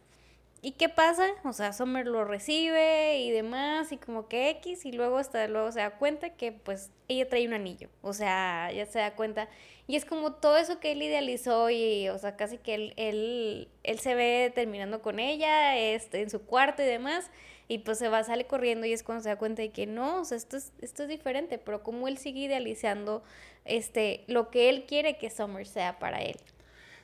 [0.64, 1.26] ¿Y qué pasa?
[1.44, 5.72] O sea, Summer lo recibe y demás, y como que X, y luego hasta luego
[5.72, 7.88] se da cuenta que pues ella trae un anillo.
[8.00, 9.48] O sea, ya se da cuenta.
[9.86, 13.68] Y es como todo eso que él idealizó y, o sea, casi que él, él,
[13.82, 17.30] él se ve terminando con ella este, en su cuarto y demás,
[17.68, 20.20] y pues se va, sale corriendo y es cuando se da cuenta de que no,
[20.20, 23.22] o sea, esto es, esto es diferente, pero como él sigue idealizando
[23.64, 26.36] este, lo que él quiere que Summer sea para él.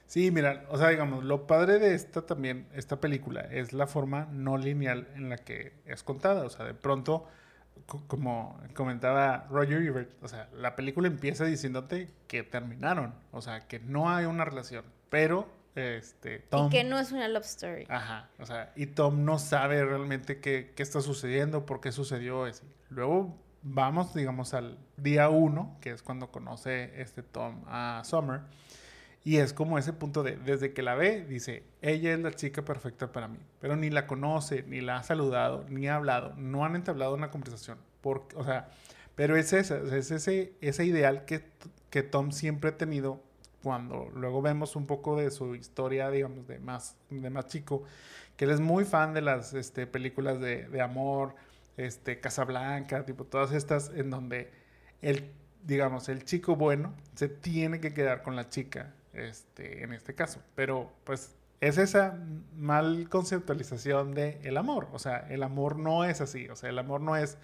[0.09, 4.26] Sí, mira, o sea, digamos, lo padre de esta también, esta película, es la forma
[4.33, 6.47] no lineal en la que es contada.
[6.47, 7.26] O sea, de pronto,
[8.07, 13.80] como comentaba Roger Ebert, o sea, la película empieza diciéndote que terminaron, o sea, que
[13.80, 16.66] no hay una relación, pero este, Tom...
[16.66, 17.86] Y que no es una love story.
[17.89, 22.47] Ajá, o sea, y Tom no sabe realmente qué, qué está sucediendo, por qué sucedió
[22.47, 22.64] eso.
[22.91, 28.43] Luego vamos, digamos, al día uno, que es cuando conoce este Tom a Summer
[29.24, 32.64] y es como ese punto de, desde que la ve, dice, ella es la chica
[32.64, 36.64] perfecta para mí, pero ni la conoce, ni la ha saludado, ni ha hablado, no
[36.64, 37.78] han entablado una conversación.
[38.00, 38.68] Porque, o sea,
[39.16, 41.44] pero es, ese, es ese, ese ideal que,
[41.90, 43.22] que Tom siempre ha tenido
[43.62, 47.82] cuando luego vemos un poco de su historia, digamos, de más, de más chico,
[48.36, 51.34] que él es muy fan de las este, películas de, de amor,
[51.76, 54.50] este, Casablanca, tipo todas estas en donde
[55.02, 55.30] el,
[55.64, 60.40] digamos, el chico bueno se tiene que quedar con la chica este, en este caso.
[60.54, 62.18] Pero pues es esa
[62.56, 64.88] mal conceptualización de el amor.
[64.92, 66.48] O sea, el amor no es así.
[66.48, 67.38] O sea, el amor no es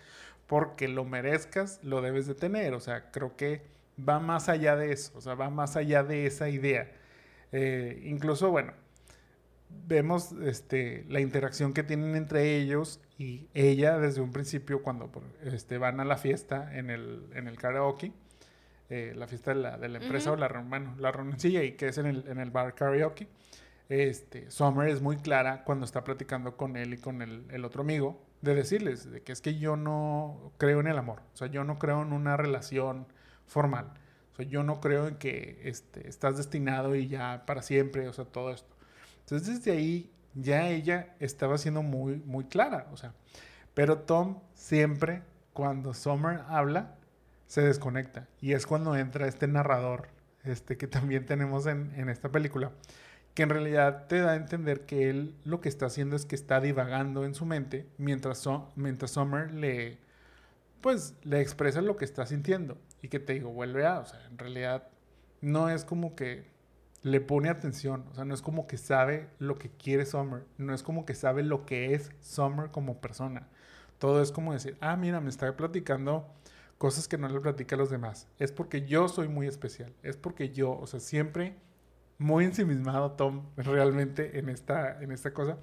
[0.47, 2.75] porque lo merezcas, lo debes de tener.
[2.75, 3.63] O sea, creo que
[3.99, 5.13] va más allá de eso.
[5.17, 6.91] O sea, va más allá de esa idea.
[7.53, 8.73] Eh, incluso, bueno,
[9.87, 15.11] vemos este, la interacción que tienen entre ellos y ella desde un principio cuando
[15.45, 18.13] este, van a la fiesta en el, en el karaoke.
[18.91, 21.89] Eh, la fiesta de la, de la empresa o la, bueno, la renuncia y que
[21.89, 23.29] es en el, en el bar karaoke.
[23.89, 28.23] Este, Summer es muy clara cuando está platicando con él y con el, otro amigo,
[28.41, 31.65] de decirles de que es que yo no creo en el amor, o sea, yo
[31.65, 33.07] no creo en una relación
[33.47, 33.93] formal,
[34.33, 38.13] o sea, yo no creo en que este, estás destinado y ya para siempre, o
[38.13, 38.75] sea, todo esto.
[39.21, 43.13] Entonces, desde ahí ya ella estaba siendo muy, muy clara, o sea,
[43.75, 45.23] pero Tom siempre,
[45.53, 46.97] cuando Summer habla,
[47.47, 50.09] se desconecta y es cuando entra este narrador,
[50.45, 52.73] este que también tenemos en, en esta película
[53.35, 56.37] que en realidad te da a entender que él lo que está haciendo es que
[56.37, 59.99] está divagando en su mente mientras, mientras Summer le,
[60.81, 64.25] pues, le expresa lo que está sintiendo y que te digo, vuelve a, o sea,
[64.27, 64.89] en realidad
[65.41, 66.45] no es como que
[67.03, 70.73] le pone atención, o sea, no es como que sabe lo que quiere Summer, no
[70.73, 73.49] es como que sabe lo que es Summer como persona.
[73.99, 76.27] Todo es como decir, ah, mira, me está platicando
[76.85, 78.29] cosas que no le platica a los demás.
[78.39, 81.57] Es porque yo soy muy especial, es porque yo, o sea, siempre
[82.19, 85.57] muy ensimismado Tom realmente en esta, en esta cosa.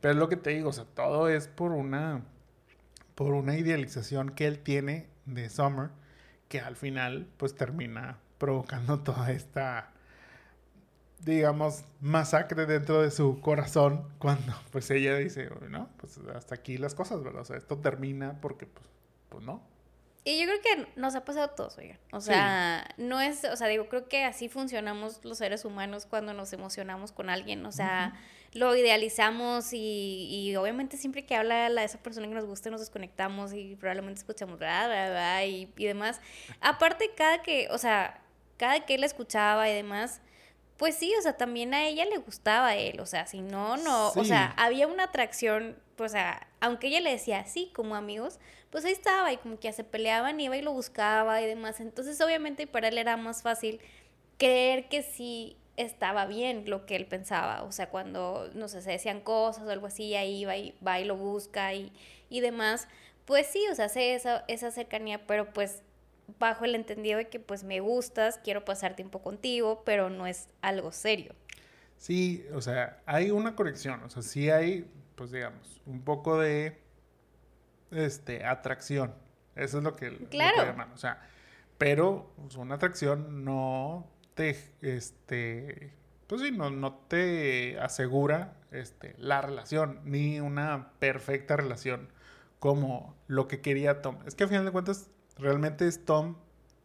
[0.00, 2.22] Pero es lo que te digo, o sea, todo es por una,
[3.16, 5.90] por una idealización que él tiene de Summer,
[6.46, 9.92] que al final pues termina provocando toda esta,
[11.18, 16.94] digamos, masacre dentro de su corazón cuando pues ella dice, no, pues hasta aquí las
[16.94, 17.42] cosas, ¿verdad?
[17.42, 18.86] O sea, esto termina porque pues,
[19.30, 19.68] pues no,
[20.22, 21.98] y yo creo que nos ha pasado a todos, oigan.
[22.12, 26.34] O sea, no es, o sea, digo, creo que así funcionamos los seres humanos cuando
[26.34, 27.64] nos emocionamos con alguien.
[27.64, 28.14] O sea,
[28.52, 32.80] lo idealizamos y, y, obviamente siempre que habla la, esa persona que nos gusta nos
[32.80, 36.20] desconectamos y probablemente escuchamos bla, bla, bla, y, y demás.
[36.60, 38.20] Aparte, cada que, o sea,
[38.58, 40.20] cada que él escuchaba y demás,
[40.80, 44.12] pues sí, o sea, también a ella le gustaba él, o sea, si no, no,
[44.12, 48.86] o sea, había una atracción, pues, a, aunque ella le decía sí, como amigos, pues
[48.86, 52.18] ahí estaba y como que ya se peleaban, iba y lo buscaba y demás, entonces
[52.22, 53.78] obviamente para él era más fácil
[54.38, 58.92] creer que sí estaba bien lo que él pensaba, o sea, cuando, no sé, se
[58.92, 61.92] decían cosas o algo así, ahí va y, va y lo busca y,
[62.30, 62.88] y demás,
[63.26, 65.82] pues sí, o sea, hace esa, esa cercanía, pero pues
[66.38, 70.48] bajo el entendido de que pues me gustas, quiero pasar tiempo contigo, pero no es
[70.62, 71.34] algo serio.
[71.96, 76.78] Sí, o sea, hay una corrección, o sea, sí hay, pues digamos, un poco de
[77.90, 79.14] este, atracción.
[79.54, 80.64] Eso es lo que, claro.
[80.64, 81.20] llaman, o sea,
[81.76, 85.92] pero pues, una atracción no te, este,
[86.26, 92.08] pues sí, no, no te asegura este, la relación, ni una perfecta relación
[92.60, 94.18] como lo que quería Tom.
[94.26, 95.10] Es que a final de cuentas
[95.40, 96.36] realmente es Tom,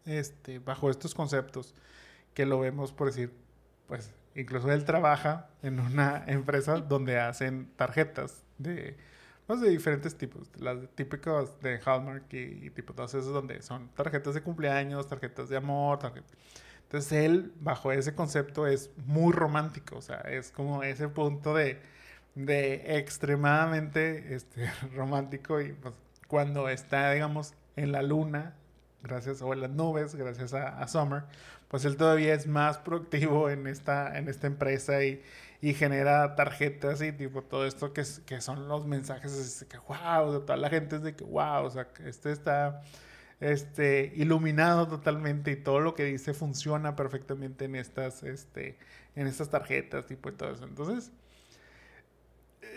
[0.06, 1.74] este, bajo estos conceptos,
[2.34, 3.32] que lo vemos por decir,
[3.88, 8.96] pues incluso él trabaja en una empresa donde hacen tarjetas de,
[9.48, 14.34] pues, de diferentes tipos, las típicas de Hallmark y, tipo todas esas donde son tarjetas
[14.34, 16.32] de cumpleaños, tarjetas de amor, tarjetas.
[16.84, 21.80] Entonces él, bajo ese concepto, es muy romántico, o sea, es como ese punto de,
[22.36, 25.94] de extremadamente este, romántico y pues
[26.28, 28.56] cuando está, digamos, en la luna,
[29.04, 31.24] gracias, o en las nubes, gracias a, Summer,
[31.68, 35.22] pues él todavía es más proactivo en esta, en esta empresa y,
[35.62, 40.58] genera tarjetas y tipo todo esto que, que son los mensajes que wow, de toda
[40.58, 42.84] la gente es de que wow, o sea, este está
[43.40, 48.78] este, iluminado totalmente y todo lo que dice funciona perfectamente en estas, este,
[49.16, 50.66] en estas tarjetas, tipo y todo eso.
[50.66, 51.12] Entonces...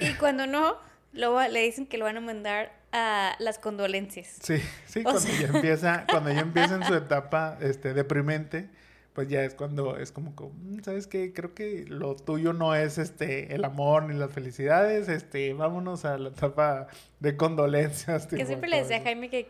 [0.00, 0.78] Y cuando no,
[1.12, 4.38] luego le dicen que lo van a mandar a las condolencias.
[4.40, 8.68] Sí, sí, cuando ya empieza, cuando ya empieza en su etapa este, deprimente,
[9.12, 11.32] pues ya es cuando es como, mm, ¿sabes qué?
[11.32, 16.18] Creo que lo tuyo no es este el amor ni las felicidades, este, vámonos a
[16.18, 16.86] la etapa
[17.18, 18.28] de condolencias.
[18.28, 19.46] Que siempre le decía a Jaime que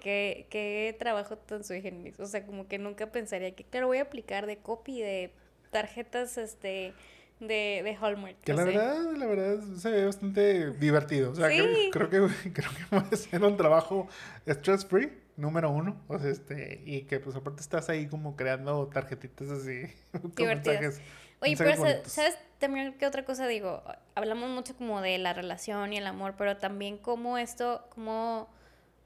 [0.48, 4.02] qué trabajo tan sui generis, o sea, como que nunca pensaría que, claro, voy a
[4.02, 5.32] aplicar de copy de
[5.70, 6.94] tarjetas, este
[7.40, 8.40] de, de Hallmark.
[8.42, 11.30] Que la verdad, la verdad se ve bastante divertido.
[11.30, 14.08] O sea, creo, creo, que, creo que puede ser un trabajo
[14.46, 16.00] stress free, número uno.
[16.08, 19.82] O sea, este, y que pues aparte estás ahí como creando tarjetitas así.
[20.36, 21.00] Divertidas.
[21.40, 21.72] Oye, pero
[22.04, 23.82] ¿sabes también qué otra cosa digo?
[24.16, 28.48] Hablamos mucho como de la relación y el amor, pero también como esto, como,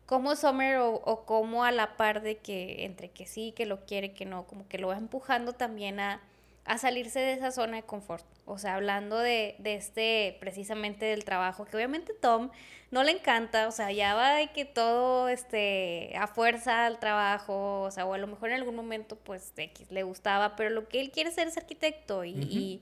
[0.07, 3.85] como Summer o, o como a la par de que entre que sí, que lo
[3.85, 6.23] quiere, que no, como que lo va empujando también a
[6.65, 8.25] a salirse de esa zona de confort.
[8.45, 12.51] O sea, hablando de, de, este, precisamente del trabajo, que obviamente Tom
[12.91, 17.83] no le encanta, o sea, ya va de que todo, este, a fuerza al trabajo,
[17.83, 20.89] o sea, o a lo mejor en algún momento, pues, X le gustaba, pero lo
[20.89, 22.81] que él quiere ser es arquitecto y,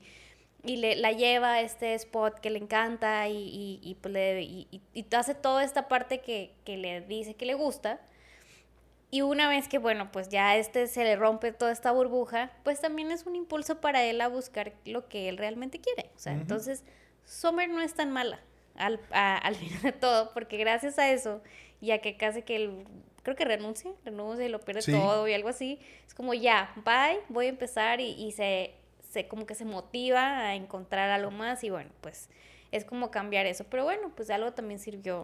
[0.63, 4.81] y, le, la lleva a este spot que le encanta y, y, pues le, y,
[5.15, 7.99] hace toda esta parte que, que le dice que le gusta
[9.13, 12.79] y una vez que, bueno, pues ya este se le rompe toda esta burbuja, pues
[12.79, 16.09] también es un impulso para él a buscar lo que él realmente quiere.
[16.15, 16.85] O sea, entonces,
[17.25, 18.39] Summer no es tan mala
[18.75, 21.41] al, al final de todo, porque gracias a eso,
[21.81, 22.85] ya que casi que él,
[23.21, 27.19] creo que renuncia, renuncia y lo pierde todo y algo así, es como ya, bye,
[27.27, 28.73] voy a empezar y, y se,
[29.09, 32.29] se, como que se motiva a encontrar algo más y bueno, pues
[32.71, 33.65] es como cambiar eso.
[33.69, 35.23] Pero bueno, pues algo también sirvió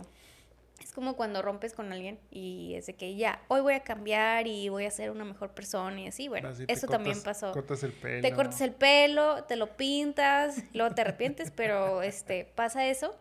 [0.80, 4.47] es como cuando rompes con alguien y es de que ya, hoy voy a cambiar
[4.47, 7.51] y voy a ser una mejor persona y así, bueno, eso también pasó.
[7.51, 8.21] Cortas el pelo.
[8.21, 13.15] Te cortas el pelo, te lo pintas, luego te arrepientes, pero este pasa eso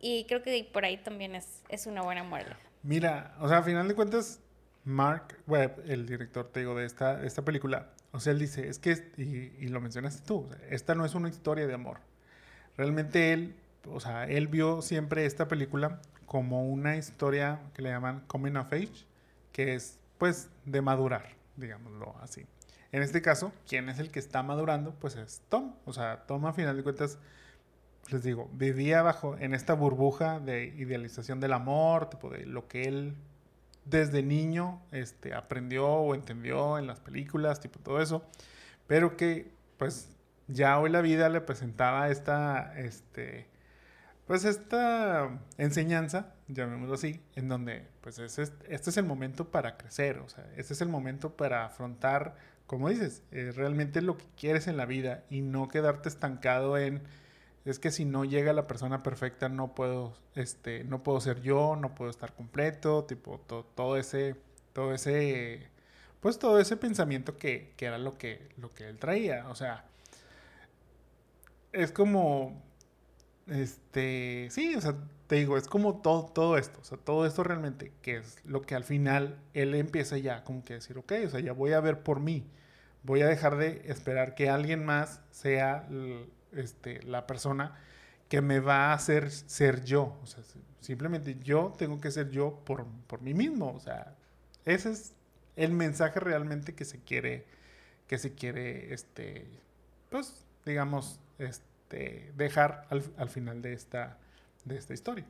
[0.00, 2.54] y creo que por ahí también es, es una buena muerte.
[2.82, 4.40] Mira, o sea, a final de cuentas,
[4.84, 8.78] Mark Webb, el director, te digo, de esta, esta película, o sea, él dice, es
[8.78, 11.98] que, y, y lo mencionaste tú, esta no es una historia de amor.
[12.76, 13.54] Realmente él,
[13.86, 16.00] o sea, él vio siempre esta película
[16.30, 19.04] como una historia que le llaman coming of age,
[19.50, 21.24] que es pues de madurar,
[21.56, 22.46] digámoslo así.
[22.92, 24.94] En este caso, ¿quién es el que está madurando?
[24.94, 25.74] Pues es Tom.
[25.86, 27.18] O sea, Tom a final de cuentas,
[28.12, 32.84] les digo, vivía bajo en esta burbuja de idealización del amor, tipo de lo que
[32.84, 33.16] él
[33.84, 38.24] desde niño este, aprendió o entendió en las películas, tipo todo eso,
[38.86, 40.16] pero que pues
[40.46, 43.49] ya hoy la vida le presentaba esta, este,
[44.30, 50.28] pues esta enseñanza, llamémoslo así, en donde pues este es el momento para crecer, o
[50.28, 52.36] sea, este es el momento para afrontar,
[52.68, 57.02] como dices, eh, realmente lo que quieres en la vida y no quedarte estancado en
[57.64, 61.74] es que si no llega la persona perfecta no puedo este no puedo ser yo,
[61.74, 63.40] no puedo estar completo, tipo
[63.74, 64.36] todo ese
[64.72, 65.66] todo ese
[66.20, 69.86] pues todo ese pensamiento que, que era lo que lo que él traía, o sea,
[71.72, 72.69] es como
[73.50, 74.94] este, sí, o sea,
[75.26, 78.62] te digo, es como todo, todo esto, o sea, todo esto realmente, que es lo
[78.62, 81.80] que al final él empieza ya como que decir, ok, o sea, ya voy a
[81.80, 82.46] ver por mí,
[83.02, 85.88] voy a dejar de esperar que alguien más sea
[86.52, 87.76] este, la persona
[88.28, 90.44] que me va a hacer ser yo, o sea,
[90.80, 94.14] simplemente yo tengo que ser yo por, por mí mismo, o sea,
[94.64, 95.12] ese es
[95.56, 97.46] el mensaje realmente que se quiere,
[98.06, 99.48] que se quiere, este,
[100.08, 104.16] pues, digamos, este, este, dejar al, final de esta,
[104.64, 105.24] de esta historia.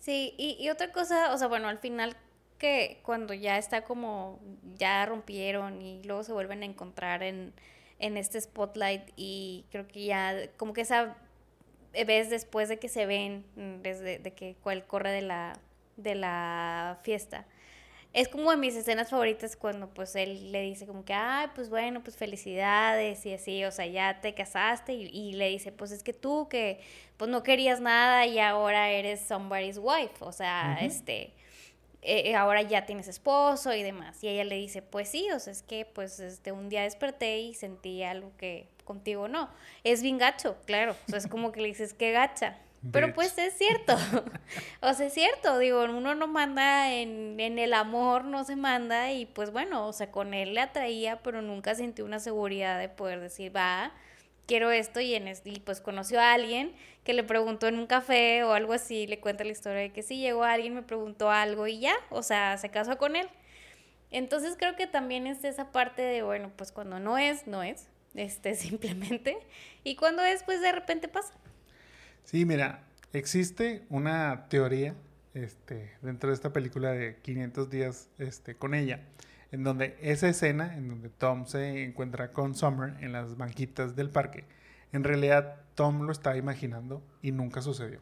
[0.00, 2.16] Sí, y, otra cosa, o sea, bueno, al final
[2.58, 4.40] que cuando ya está como,
[4.76, 7.52] ya rompieron y luego se vuelven a encontrar en,
[7.98, 11.16] en este spotlight y creo que ya como que esa
[11.92, 13.44] vez después de que se ven,
[13.82, 15.58] desde de que cuál corre de la,
[15.96, 17.46] de la fiesta,
[18.14, 21.68] es como de mis escenas favoritas cuando pues él le dice como que, ay, pues
[21.68, 26.04] bueno, pues felicidades y así, o sea, ya te casaste y, le dice, pues es
[26.04, 26.80] que tú que
[27.16, 31.32] pues no querías nada y ahora eres somebody's wife, o sea, este,
[32.02, 34.22] eh, eh, ahora ya tienes esposo y demás.
[34.22, 37.40] Y ella le dice, pues sí, o sea, es que pues este, un día desperté
[37.40, 39.50] y sentí algo que contigo no.
[39.82, 42.58] Es bien gacho, claro, o sea, es como que le dices, qué gacha.
[42.92, 43.94] Pero pues es cierto,
[44.80, 49.10] o sea, es cierto, digo, uno no manda en, en, el amor, no se manda
[49.12, 52.88] y pues bueno, o sea, con él le atraía, pero nunca sintió una seguridad de
[52.88, 53.92] poder decir, va,
[54.46, 56.74] quiero esto y, en y pues conoció a alguien
[57.04, 60.02] que le preguntó en un café o algo así, le cuenta la historia de que
[60.02, 63.28] sí, llegó alguien, me preguntó algo y ya, o sea, se casó con él.
[64.10, 67.88] Entonces creo que también es esa parte de, bueno, pues cuando no es, no es,
[68.14, 69.38] este, simplemente,
[69.82, 71.34] y cuando es, pues de repente pasa.
[72.24, 72.82] Sí, mira,
[73.12, 74.94] existe una teoría
[75.34, 79.02] este, dentro de esta película de 500 días este, con ella,
[79.52, 84.08] en donde esa escena, en donde Tom se encuentra con Summer en las banquitas del
[84.08, 84.44] parque,
[84.92, 88.00] en realidad Tom lo está imaginando y nunca sucedió.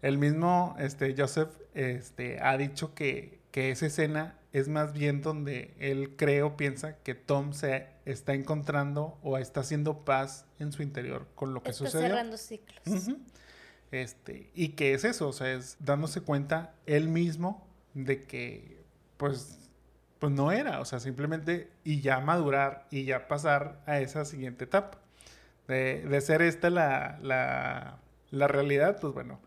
[0.00, 5.74] El mismo este, Joseph este, ha dicho que, que esa escena es más bien donde
[5.78, 10.82] él cree o piensa que Tom se está encontrando o está haciendo paz en su
[10.82, 12.08] interior con lo que está sucedió.
[12.08, 12.80] cerrando ciclos.
[13.90, 18.82] Este, y que es eso, o sea, es dándose cuenta él mismo de que,
[19.16, 19.58] pues,
[20.18, 24.64] pues no era, o sea, simplemente y ya madurar y ya pasar a esa siguiente
[24.64, 24.98] etapa.
[25.68, 27.98] De, de ser esta la, la,
[28.30, 29.40] la realidad, pues bueno,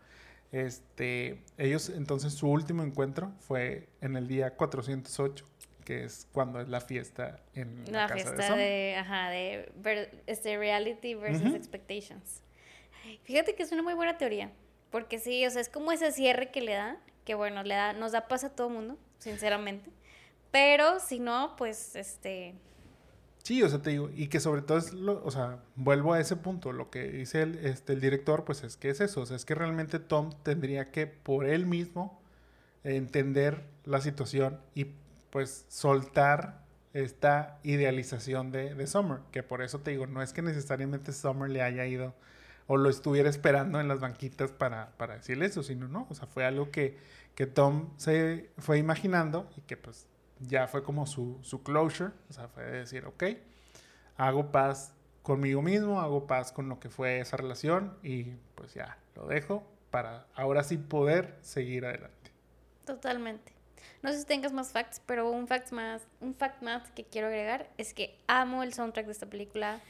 [0.52, 5.44] este, ellos entonces su último encuentro fue en el día 408,
[5.84, 9.72] que es cuando es la fiesta en la, La casa fiesta de de, ajá, de
[9.76, 12.42] ver- este reality versus expectations.
[13.24, 14.52] Fíjate que es una muy buena teoría,
[14.90, 17.92] porque sí, o sea, es como ese cierre que le da, que bueno, le da,
[17.94, 19.90] nos da paz a todo mundo, sinceramente.
[20.52, 22.54] Pero si no, pues este,
[23.42, 26.20] Sí, o sea, te digo, y que sobre todo es, lo, o sea, vuelvo a
[26.20, 29.26] ese punto, lo que dice el, este, el director, pues es que es eso, o
[29.26, 32.20] sea, es que realmente Tom tendría que por él mismo
[32.84, 34.86] entender la situación y
[35.30, 36.62] pues soltar
[36.94, 41.50] esta idealización de, de Summer, que por eso te digo, no es que necesariamente Summer
[41.50, 42.14] le haya ido
[42.68, 46.26] o lo estuviera esperando en las banquitas para, para decirle eso, sino no, o sea,
[46.28, 46.96] fue algo que,
[47.34, 50.06] que Tom se fue imaginando y que pues
[50.46, 53.24] ya fue como su, su closure, o sea, fue decir, ok,
[54.16, 58.24] hago paz conmigo mismo, hago paz con lo que fue esa relación y
[58.54, 62.30] pues ya, lo dejo para ahora sí poder seguir adelante.
[62.84, 63.52] totalmente.
[64.02, 67.28] No sé si tengas más facts, pero un fact más, un fact más que quiero
[67.28, 69.80] agregar es que amo el soundtrack de esta película.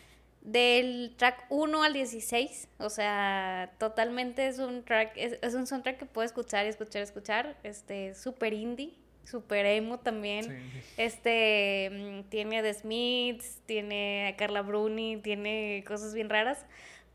[0.42, 5.98] Del track 1 al 16, o sea, totalmente es un track, es, es un soundtrack
[5.98, 8.92] que puedo escuchar y escuchar, escuchar, este, súper indie,
[9.24, 10.44] súper emo también.
[10.44, 10.82] Sí.
[10.96, 16.64] Este mm, tiene a The Smiths, tiene a Carla Bruni, tiene cosas bien raras,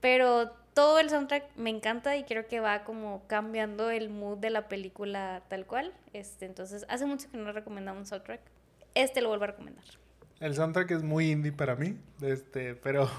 [0.01, 4.51] pero todo el soundtrack me encanta y creo que va como cambiando el mood de
[4.51, 5.91] la película tal cual.
[6.13, 8.41] Este, entonces, hace mucho que no recomendamos un soundtrack.
[8.93, 9.83] Este lo vuelvo a recomendar.
[10.39, 13.09] El soundtrack es muy indie para mí, este, pero,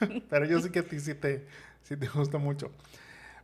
[0.28, 1.46] pero yo sé que a ti sí te,
[1.82, 2.70] sí te gusta mucho.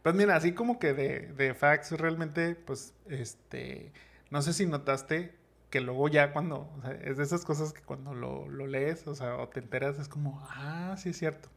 [0.02, 3.90] Pues mira, así como que de, de facts realmente, pues, este,
[4.32, 5.34] no sé si notaste
[5.68, 6.70] que luego ya cuando,
[7.02, 10.08] es de esas cosas que cuando lo, lo lees, o sea, o te enteras, es
[10.08, 11.50] como, ah, sí es cierto.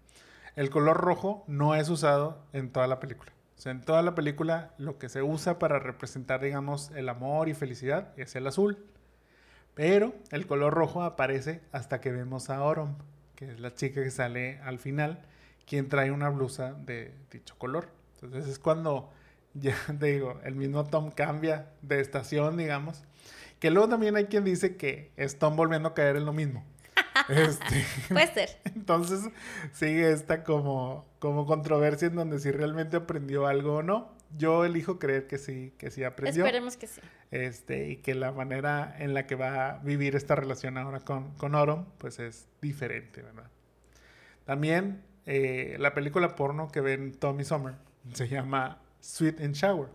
[0.58, 3.32] El color rojo no es usado en toda la película.
[3.58, 7.48] O sea, en toda la película lo que se usa para representar, digamos, el amor
[7.48, 8.78] y felicidad es el azul.
[9.74, 12.96] Pero el color rojo aparece hasta que vemos a Orom,
[13.36, 15.22] que es la chica que sale al final,
[15.66, 17.88] quien trae una blusa de dicho color.
[18.16, 19.14] Entonces es cuando,
[19.60, 23.04] ya te digo, el mismo Tom cambia de estación, digamos.
[23.60, 26.64] Que luego también hay quien dice que es Tom volviendo a caer en lo mismo.
[27.30, 28.50] Este, Puede ser.
[28.76, 29.22] entonces
[29.72, 34.14] sigue esta como, como controversia en donde si realmente aprendió algo o no.
[34.38, 36.44] Yo elijo creer que sí, que sí aprendió.
[36.44, 37.00] Esperemos que sí.
[37.32, 41.32] Este, y que la manera en la que va a vivir esta relación ahora con,
[41.36, 43.50] con Orom, pues es diferente, ¿verdad?
[44.44, 47.76] También eh, la película porno que ven Tommy Summer
[48.14, 49.90] se llama Sweet and Shower.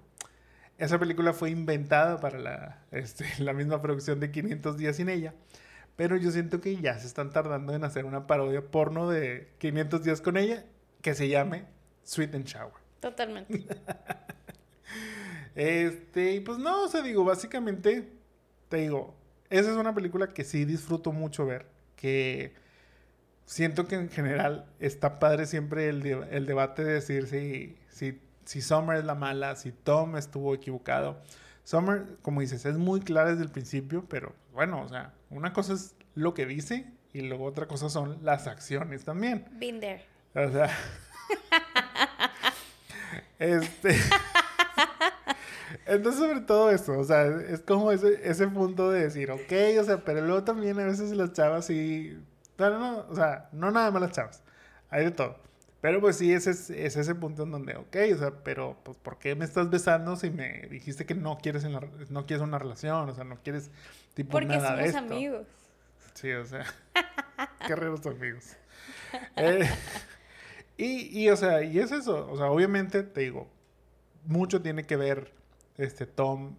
[0.78, 5.34] Esa película fue inventada para la, este, la misma producción de 500 días sin ella,
[5.96, 10.04] pero yo siento que ya se están tardando en hacer una parodia porno de 500
[10.04, 10.64] días con ella
[11.02, 11.64] que se llame
[12.04, 12.72] Sweet and Shower.
[13.00, 13.66] Totalmente.
[15.54, 18.08] Este, y pues no, o sea, digo, básicamente,
[18.68, 19.14] te digo,
[19.50, 21.66] esa es una película que sí disfruto mucho ver,
[21.96, 22.54] que
[23.46, 28.20] siento que en general está padre siempre el, de- el debate de decir si, si,
[28.44, 31.20] si Summer es la mala, si Tom estuvo equivocado.
[31.64, 35.74] Summer, como dices, es muy clara desde el principio, pero bueno, o sea, una cosa
[35.74, 39.46] es lo que dice y luego otra cosa son las acciones también.
[39.52, 40.04] Been there.
[40.34, 40.68] O sea.
[43.38, 43.96] este.
[45.86, 49.84] Entonces, sobre todo esto, o sea, es como ese, ese punto de decir, ok, o
[49.84, 52.18] sea, pero luego también a veces las chavas sí.
[52.58, 54.42] No, no, no, o sea, no nada más las chavas,
[54.90, 55.36] hay de todo.
[55.80, 58.98] Pero pues sí, ese es, es ese punto en donde, ok, o sea, pero pues
[58.98, 62.42] ¿por qué me estás besando si me dijiste que no quieres, en la- no quieres
[62.44, 63.08] una relación?
[63.08, 63.70] O sea, no quieres
[64.14, 65.14] tipo Porque nada de somos esto.
[65.14, 65.46] amigos.
[66.14, 66.64] Sí, o sea,
[67.66, 68.56] qué raros amigos.
[69.36, 69.66] Eh,
[70.76, 72.30] y, y, o sea, y es eso.
[72.30, 73.48] O sea, obviamente, te digo,
[74.26, 75.32] mucho tiene que ver
[75.78, 76.56] este Tom,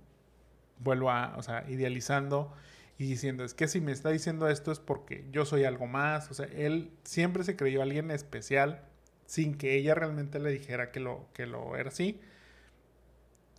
[0.80, 2.52] vuelvo a, o sea, idealizando
[2.98, 6.32] y diciendo, es que si me está diciendo esto es porque yo soy algo más.
[6.32, 8.84] O sea, él siempre se creyó alguien especial
[9.32, 12.20] sin que ella realmente le dijera que lo, que lo era así.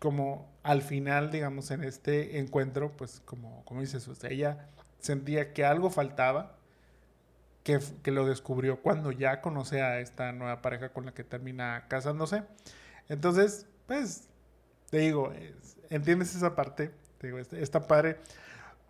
[0.00, 4.68] Como al final, digamos, en este encuentro, pues como, como dices, sea, ella
[5.00, 6.56] sentía que algo faltaba,
[7.64, 11.86] que, que lo descubrió cuando ya conoce a esta nueva pareja con la que termina
[11.88, 12.42] casándose.
[13.08, 14.28] Entonces, pues,
[14.90, 18.18] te digo, es- entiendes esa parte, te digo, está padre.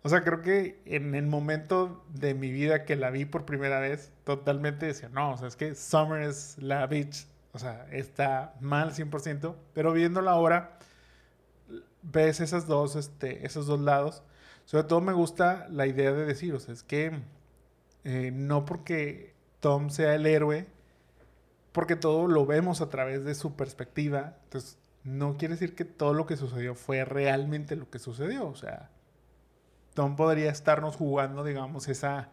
[0.03, 3.79] O sea, creo que en el momento de mi vida que la vi por primera
[3.79, 8.53] vez, totalmente decía, no, o sea, es que Summer es la bitch, o sea, está
[8.59, 10.77] mal 100%, pero viéndola ahora,
[12.01, 14.23] ves esas dos, este, esos dos lados.
[14.65, 17.21] Sobre todo me gusta la idea de decir, o sea, es que
[18.03, 20.67] eh, no porque Tom sea el héroe,
[21.71, 26.13] porque todo lo vemos a través de su perspectiva, entonces no quiere decir que todo
[26.13, 28.89] lo que sucedió fue realmente lo que sucedió, o sea,
[29.93, 32.29] Tom podría estarnos jugando, digamos, esa,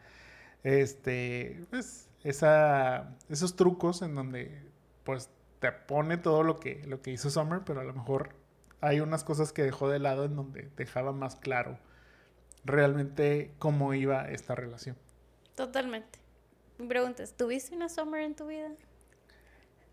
[0.63, 4.71] este, pues, esa, esos trucos en donde,
[5.05, 8.35] pues, te pone todo lo que, lo que hizo Summer, pero a lo mejor
[8.81, 11.79] hay unas cosas que dejó de lado en donde dejaba más claro
[12.65, 14.97] realmente cómo iba esta relación.
[15.55, 16.19] Totalmente.
[16.79, 18.71] Me preguntas, ¿tuviste una Summer en tu vida?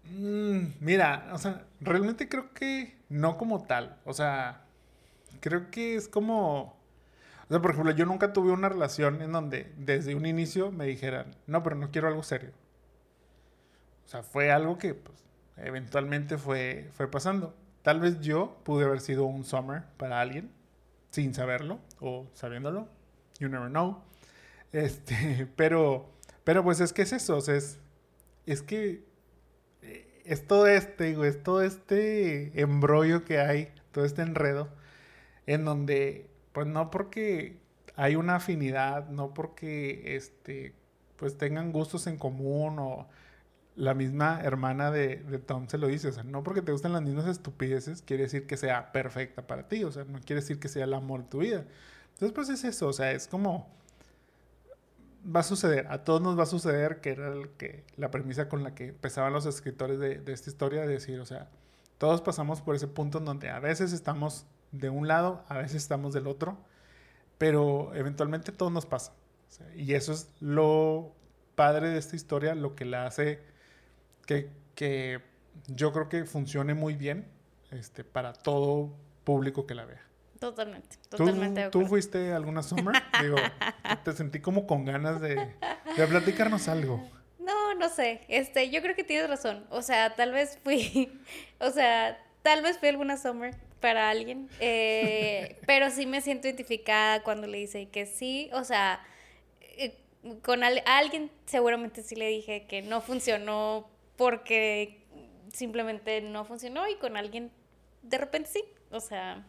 [0.06, 4.00] Mm, mira, o sea, realmente creo que no como tal.
[4.06, 4.66] O sea,
[5.42, 6.77] creo que es como...
[7.48, 10.86] O sea, por ejemplo, yo nunca tuve una relación en donde desde un inicio me
[10.86, 12.52] dijeran, no, pero no quiero algo serio.
[14.06, 15.18] O sea, fue algo que pues,
[15.58, 17.56] eventualmente fue, fue pasando.
[17.84, 20.52] Tal vez yo pude haber sido un summer para alguien
[21.10, 22.88] sin saberlo o sabiéndolo.
[23.40, 24.02] You never know.
[24.72, 26.10] Este, pero,
[26.44, 27.80] pero pues es que es eso, o sea, es,
[28.46, 29.04] es que
[29.82, 34.70] eh, es todo este, digo, es todo este embrollo que hay, todo este enredo,
[35.46, 37.60] en donde, pues no porque
[37.96, 40.74] hay una afinidad, no porque, este,
[41.16, 43.08] pues tengan gustos en común o
[43.76, 47.04] la misma hermana de, Tom se lo dice, o sea, no porque te gustan las
[47.04, 50.68] mismas estupideces, quiere decir que sea perfecta para ti, o sea, no quiere decir que
[50.68, 51.64] sea el amor de tu vida.
[52.14, 53.70] Entonces, pues es eso, o sea, es como
[55.24, 58.50] va a suceder, a todos nos va a suceder, que era el que, la premisa
[58.50, 61.50] con la que empezaban los escritores de, de esta historia, de decir, o sea,
[62.00, 65.76] todos pasamos por ese punto en donde a veces estamos de un lado, a veces
[65.76, 66.58] estamos del otro,
[67.38, 69.14] pero eventualmente todo nos pasa.
[69.48, 71.14] O sea, y eso es lo
[71.56, 73.40] padre de esta historia, lo que la hace
[74.26, 75.22] que, que
[75.68, 77.28] yo creo que funcione muy bien
[77.72, 80.02] este, para todo público que la vea.
[80.40, 81.70] Totalmente, totalmente.
[81.70, 82.96] ¿Tú, ¿tú fuiste alguna summer?
[83.22, 83.38] Digo,
[84.04, 87.10] te sentí como con ganas de, de platicarnos algo.
[87.40, 88.22] No, no sé.
[88.28, 89.66] Este, yo creo que tienes razón.
[89.70, 91.12] O sea, tal vez fui,
[91.60, 97.24] o sea, tal vez fui alguna summer para alguien, eh, pero sí me siento identificada
[97.24, 98.50] cuando le dice que sí.
[98.54, 99.06] O sea,
[99.62, 99.98] eh,
[100.42, 105.04] con alguien seguramente sí le dije que no funcionó porque
[105.54, 107.52] simplemente no funcionó y con alguien
[108.04, 108.64] de repente sí.
[108.92, 109.46] O sea,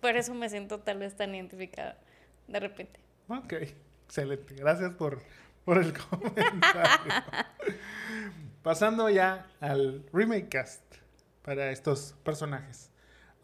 [0.00, 1.98] por eso me siento tal vez tan identificada
[2.46, 3.00] de repente.
[3.28, 3.54] Ok,
[4.06, 4.54] excelente.
[4.54, 5.22] Gracias por,
[5.64, 7.12] por el comentario.
[8.62, 10.82] Pasando ya al remake cast
[11.42, 12.90] para estos personajes.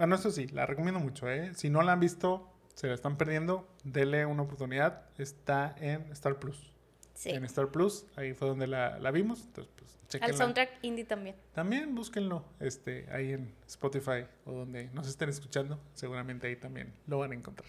[0.01, 1.53] Bueno, eso sí, la recomiendo mucho, ¿eh?
[1.55, 5.03] Si no la han visto, se la están perdiendo, dele una oportunidad.
[5.19, 6.73] Está en Star Plus.
[7.13, 7.29] Sí.
[7.29, 9.43] En Star Plus, ahí fue donde la, la vimos.
[9.43, 10.37] Entonces, pues, Al chequenla.
[10.39, 11.37] soundtrack indie también.
[11.53, 15.79] También búsquenlo este, ahí en Spotify o donde nos estén escuchando.
[15.93, 17.69] Seguramente ahí también lo van a encontrar.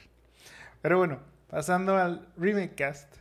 [0.82, 3.14] Pero bueno, pasando al remake cast.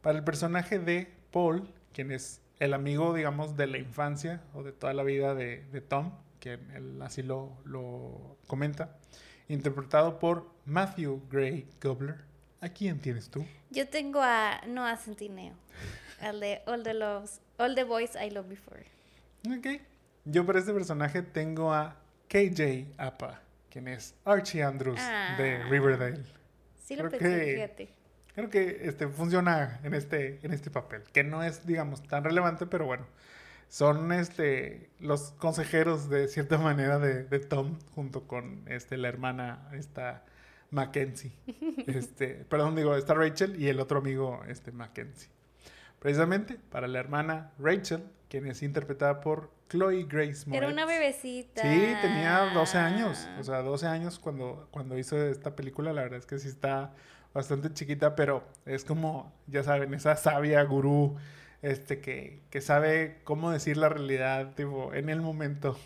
[0.00, 4.72] Para el personaje de Paul, quien es el amigo, digamos, de la infancia o de
[4.72, 8.96] toda la vida de, de Tom, que él así lo, lo comenta,
[9.48, 12.16] interpretado por Matthew Gray Gobler.
[12.60, 13.44] ¿A quién tienes tú?
[13.70, 15.54] Yo tengo a Noah Centineo,
[16.20, 18.84] al de All the Loves, All the Boys I Loved Before.
[19.56, 19.80] Ok.
[20.24, 21.96] Yo para este personaje tengo a
[22.28, 23.40] KJ Apa,
[23.70, 24.96] quien es Archie Andrews
[25.38, 25.66] de Ah.
[25.70, 26.22] Riverdale.
[26.84, 27.88] Sí lo Creo pensé, que- fíjate.
[28.34, 32.66] Creo que este funciona en este, en este papel, que no es, digamos, tan relevante,
[32.66, 33.06] pero bueno.
[33.68, 39.68] Son este los consejeros de cierta manera de, de Tom, junto con este, la hermana,
[39.72, 40.24] esta
[40.70, 41.32] Mackenzie.
[41.86, 45.30] Este, perdón, digo, está Rachel y el otro amigo, este, Mackenzie.
[45.98, 50.62] Precisamente para la hermana Rachel, quien es interpretada por Chloe Grace Moretz.
[50.62, 51.62] Era una bebecita.
[51.62, 53.28] Sí, tenía 12 años.
[53.40, 55.92] O sea, 12 años cuando, cuando hizo esta película.
[55.92, 56.92] La verdad es que sí está
[57.34, 61.16] bastante chiquita, pero es como, ya saben, esa sabia gurú
[61.62, 65.78] este, que, que sabe cómo decir la realidad tipo, en el momento,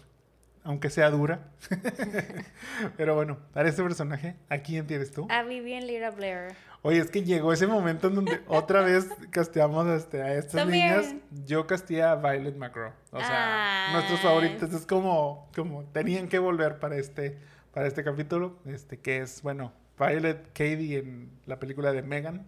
[0.65, 1.51] aunque sea dura.
[2.97, 5.27] pero bueno, para este personaje, ¿a quién tienes tú?
[5.31, 6.55] A Vivian Lyra Blair.
[6.85, 11.15] Oye, es que llegó ese momento en donde otra vez casteamos este, a estas niñas.
[11.47, 12.93] Yo casteé a Violet McGraw.
[13.13, 13.95] O sea, Ay.
[13.95, 14.73] nuestros favoritos.
[14.73, 17.39] Es como, como tenían que volver para este,
[17.73, 18.59] para este capítulo.
[18.67, 22.47] Este, que es, bueno, Violet Cady en la película de Megan.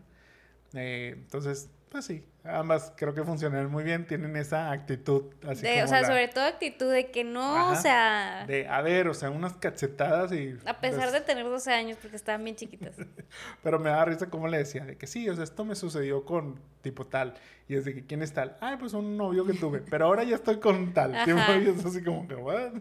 [0.74, 4.06] Eh, entonces, pues sí, ambas creo que funcionan muy bien.
[4.06, 7.56] Tienen esa actitud así De- como o sea, la- sobre todo actitud de que no,
[7.56, 7.70] Ajá.
[7.72, 10.56] o sea, de, a ver, o sea, unas cachetadas y...
[10.66, 12.94] a pesar pues, de tener 12 años, porque estaban bien chiquitas.
[13.62, 16.24] Pero me da risa como le decía, de que sí, o sea, esto me sucedió
[16.24, 17.34] con tipo tal.
[17.66, 18.56] Y es de que, ¿quién es tal?
[18.60, 19.80] Ay, pues un novio que tuve.
[19.80, 21.14] Pero ahora ya estoy con tal.
[21.16, 21.56] Ajá.
[21.56, 22.72] Y es así como que, ¿what?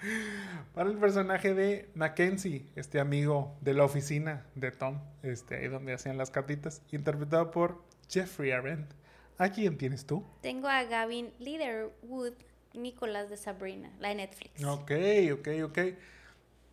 [0.74, 5.92] Para el personaje de Mackenzie, este amigo de la oficina de Tom, este, ahí donde
[5.92, 8.90] hacían las cartitas, interpretado por Jeffrey Arendt.
[9.40, 10.22] ¿A quién tienes tú?
[10.42, 12.34] Tengo a Gavin Leaderwood,
[12.74, 14.62] Nicolás de Sabrina, la de Netflix.
[14.62, 14.92] Ok,
[15.32, 15.78] ok, ok.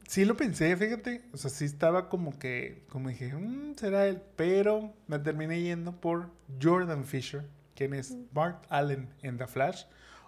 [0.05, 1.21] sí lo pensé, fíjate.
[1.31, 4.21] O sea, sí estaba como que, como dije, "Mm, será él.
[4.35, 6.29] Pero me terminé yendo por
[6.61, 9.85] Jordan Fisher, quien es Bart Allen en The Flash.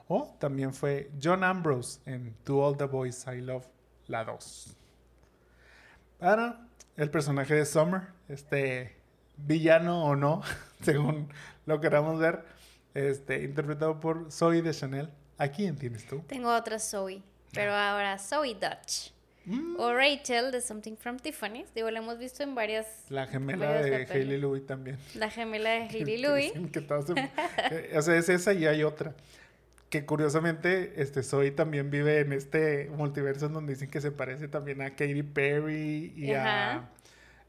[0.07, 3.67] O también fue John Ambrose en To All the Boys I Love,
[4.07, 4.77] la 2.
[6.17, 8.95] Para el personaje de Summer, este
[9.45, 10.41] villano o no,
[10.81, 11.29] según
[11.65, 12.43] lo queramos ver,
[12.93, 15.09] este, interpretado por Zoe de Chanel.
[15.37, 16.21] ¿A quién tienes tú?
[16.27, 17.21] Tengo otra Zoe,
[17.53, 19.11] pero ahora Zoe Dutch.
[19.45, 21.73] Mm, O Rachel de Something from Tiffany's.
[21.73, 23.05] Digo, la hemos visto en varias.
[23.09, 24.11] La gemela varios de papeles.
[24.11, 24.97] Hailey Louis también.
[25.15, 26.51] La gemela de Hailey Louis.
[26.51, 29.15] que se- que- o sea, es esa y hay otra.
[29.89, 34.47] Que curiosamente, este Zoe también vive en este multiverso en donde dicen que se parece
[34.49, 36.89] también a Katy Perry y a.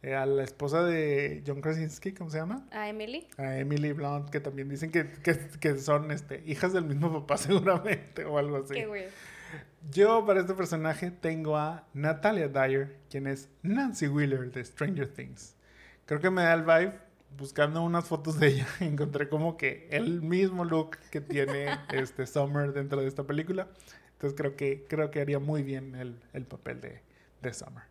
[0.02, 2.66] eh, a la esposa de John Krasinski, ¿cómo se llama?
[2.70, 3.28] A Emily.
[3.36, 7.36] A Emily Blunt, que también dicen que, que, que son este, hijas del mismo papá
[7.39, 8.74] seguramente o algo así.
[8.74, 9.10] Qué weird.
[9.90, 15.56] Yo para este personaje tengo a Natalia Dyer, quien es Nancy Wheeler de Stranger Things.
[16.06, 16.93] Creo que me da el vibe,
[17.36, 22.72] buscando unas fotos de ella, encontré como que el mismo look que tiene este Summer
[22.72, 23.68] dentro de esta película.
[24.12, 27.02] Entonces creo que, creo que haría muy bien el, el papel de,
[27.40, 27.85] de Summer.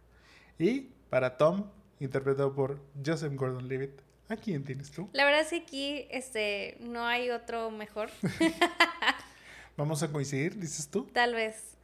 [0.60, 5.10] Y para Tom, interpretado por Joseph Gordon-Levitt, ¿a quién tienes tú?
[5.14, 8.10] La verdad es que aquí este, no hay otro mejor.
[9.78, 11.06] Vamos a coincidir, dices tú.
[11.14, 11.78] Tal vez.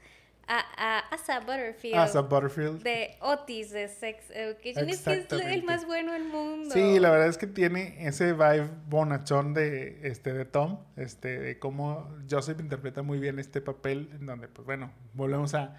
[0.48, 1.96] A, a Asa Butterfield.
[1.96, 2.84] Asa Butterfield.
[2.84, 4.90] De Otis de Sex Education.
[4.90, 6.72] Es que es el más bueno del mundo.
[6.72, 11.58] Sí, la verdad es que tiene ese vibe bonachón de, este, de Tom, este, de
[11.58, 15.76] cómo Joseph interpreta muy bien este papel, en donde, pues bueno, volvemos a...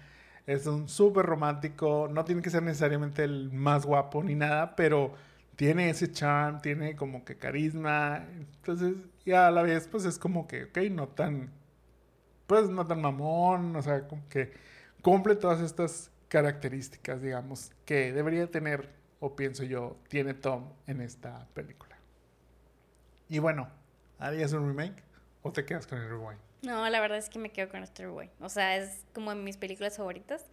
[0.47, 5.13] Es un súper romántico, no tiene que ser necesariamente el más guapo ni nada, pero
[5.57, 8.95] tiene ese charm, tiene como que carisma, entonces,
[9.25, 11.51] y a la vez, pues es como que, ok, no tan,
[12.47, 14.53] pues no tan mamón, o sea, como que
[15.01, 21.47] cumple todas estas características, digamos, que debería tener, o pienso yo, tiene Tom en esta
[21.53, 21.97] película.
[23.29, 23.67] Y bueno,
[24.19, 25.03] ¿harías un remake
[25.41, 26.46] o te quedas con el rewind?
[26.61, 28.31] No, la verdad es que me quedo con Star Wars.
[28.39, 30.45] O sea, es como en mis películas favoritas.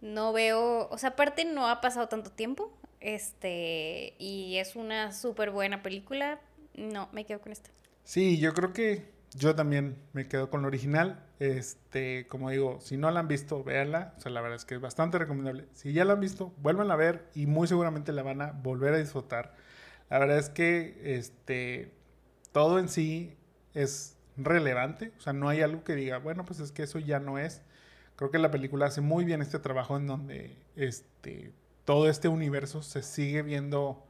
[0.00, 2.72] No veo, o sea, aparte no ha pasado tanto tiempo.
[3.00, 6.40] Este, y es una súper buena película.
[6.74, 7.70] No, me quedo con esta.
[8.04, 11.24] Sí, yo creo que yo también me quedo con la original.
[11.38, 14.14] Este, como digo, si no la han visto, véanla.
[14.16, 15.66] O sea, la verdad es que es bastante recomendable.
[15.74, 18.94] Si ya la han visto, vuelvan a ver y muy seguramente la van a volver
[18.94, 19.54] a disfrutar.
[20.08, 21.94] La verdad es que este,
[22.52, 23.36] todo en sí
[23.74, 25.12] es relevante.
[25.18, 27.62] O sea, no hay algo que diga, bueno, pues es que eso ya no es.
[28.16, 31.52] Creo que la película hace muy bien este trabajo en donde este,
[31.84, 34.04] todo este universo se sigue viendo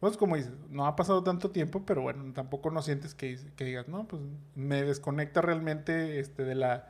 [0.00, 3.64] pues como dices, no ha pasado tanto tiempo, pero bueno, tampoco no sientes que, que
[3.64, 4.22] digas, no, pues
[4.54, 6.88] me desconecta realmente este, de, la,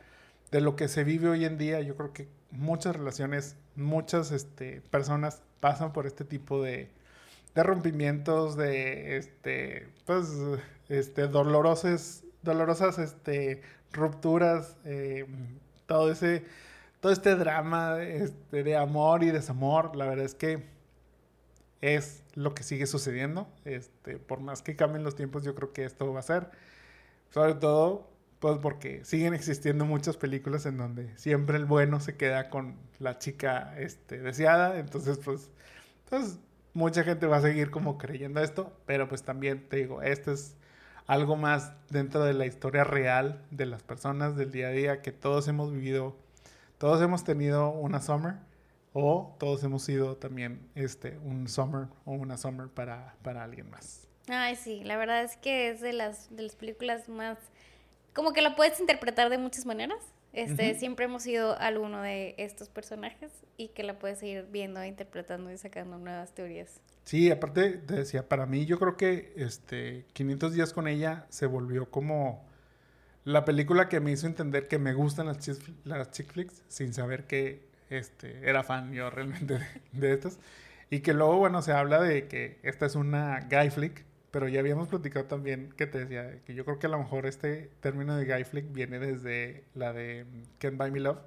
[0.50, 1.80] de lo que se vive hoy en día.
[1.80, 6.90] Yo creo que muchas relaciones, muchas este, personas pasan por este tipo de,
[7.54, 10.30] de rompimientos, de este, pues,
[10.90, 13.62] este, dolorosas, dolorosas este,
[13.92, 15.26] rupturas, eh,
[15.86, 16.44] todo ese,
[17.00, 19.94] todo este drama este, de amor y desamor.
[19.94, 20.64] La verdad es que
[21.80, 23.48] es lo que sigue sucediendo.
[23.64, 26.50] Este, por más que cambien los tiempos, yo creo que esto va a ser.
[27.30, 28.08] Sobre todo,
[28.40, 33.18] pues porque siguen existiendo muchas películas en donde siempre el bueno se queda con la
[33.18, 34.78] chica este, deseada.
[34.78, 35.50] Entonces, pues,
[36.04, 36.38] entonces,
[36.72, 38.72] mucha gente va a seguir como creyendo esto.
[38.86, 40.57] Pero pues también te digo, esto es
[41.08, 45.10] algo más dentro de la historia real de las personas del día a día que
[45.10, 46.14] todos hemos vivido.
[46.76, 48.34] Todos hemos tenido una summer
[48.92, 54.06] o todos hemos sido también este, un summer o una summer para, para alguien más.
[54.28, 57.38] Ay, sí, la verdad es que es de las, de las películas más...
[58.12, 60.04] Como que la puedes interpretar de muchas maneras.
[60.42, 60.80] Este, Ujú.
[60.80, 65.58] Siempre hemos sido alguno de estos personajes y que la puedes ir viendo, interpretando y
[65.58, 66.80] sacando nuevas teorías.
[67.04, 71.46] Sí, aparte te decía, para mí yo creo que este 500 días con ella se
[71.46, 72.46] volvió como
[73.24, 76.94] la película que me hizo entender que me gustan las, chis- las chick flicks sin
[76.94, 80.38] saber que este, era fan yo realmente de, de estas.
[80.90, 84.60] Y que luego, bueno, se habla de que esta es una guy flick, pero ya
[84.60, 88.16] habíamos platicado también que te decía que yo creo que a lo mejor este término
[88.16, 90.26] de guy flick viene desde la de
[90.58, 91.18] Can't Buy Me Love,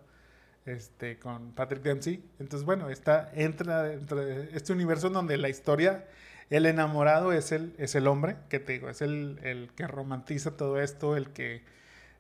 [0.66, 2.24] este, con Patrick Dempsey.
[2.40, 6.06] Entonces, bueno, esta entra dentro de este universo en donde la historia,
[6.50, 10.58] el enamorado es el, es el hombre, que te digo, es el, el que romantiza
[10.58, 11.64] todo esto, el que,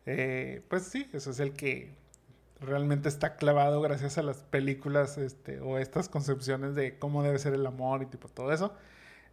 [0.05, 1.91] eh, pues sí, eso es el que
[2.59, 7.53] realmente está clavado gracias a las películas este, o estas concepciones de cómo debe ser
[7.53, 8.73] el amor y tipo todo eso.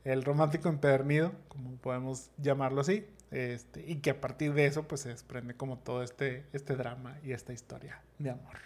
[0.04, 5.02] El romántico empedernido, como podemos llamarlo así, este, y que a partir de eso pues
[5.02, 8.56] se desprende como todo este, este drama y esta historia de amor.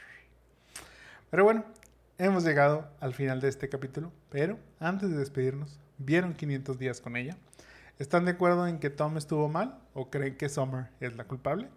[1.31, 1.65] Pero bueno,
[2.19, 7.17] hemos llegado al final de este capítulo, pero antes de despedirnos, ¿vieron 500 días con
[7.17, 7.37] ella?
[7.99, 11.69] ¿Están de acuerdo en que Tom estuvo mal o creen que Summer es la culpable?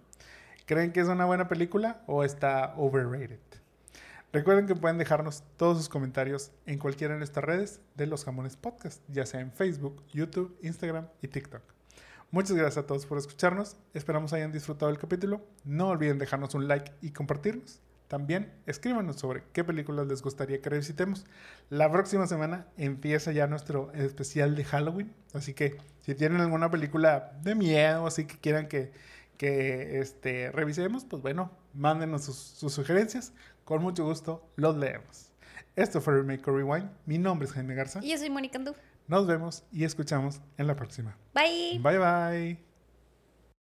[0.65, 3.40] ¿Creen que es una buena película o está overrated?
[4.36, 8.57] Recuerden que pueden dejarnos todos sus comentarios en cualquiera de nuestras redes de Los Jamones
[8.57, 11.62] Podcast, ya sea en Facebook, YouTube, Instagram y TikTok.
[12.32, 13.78] Muchas gracias a todos por escucharnos.
[13.94, 15.41] Esperamos hayan disfrutado el capítulo.
[15.64, 17.80] No olviden dejarnos un like y compartirnos.
[18.10, 21.26] También escríbanos sobre qué películas les gustaría que revisitemos.
[21.70, 25.14] La próxima semana empieza ya nuestro especial de Halloween.
[25.34, 28.91] Así que si tienen alguna película de miedo, así que quieran que,
[29.38, 33.32] que este, revisemos, pues bueno, mándenos sus, sus sugerencias.
[33.65, 35.31] Con mucho gusto los leemos.
[35.75, 36.89] Esto fue Remake or Rewind.
[37.07, 37.99] Mi nombre es Jaime Garza.
[38.03, 38.75] Y yo soy Mónica Andú.
[39.07, 41.17] Nos vemos y escuchamos en la próxima.
[41.33, 41.79] Bye.
[41.79, 42.64] Bye bye.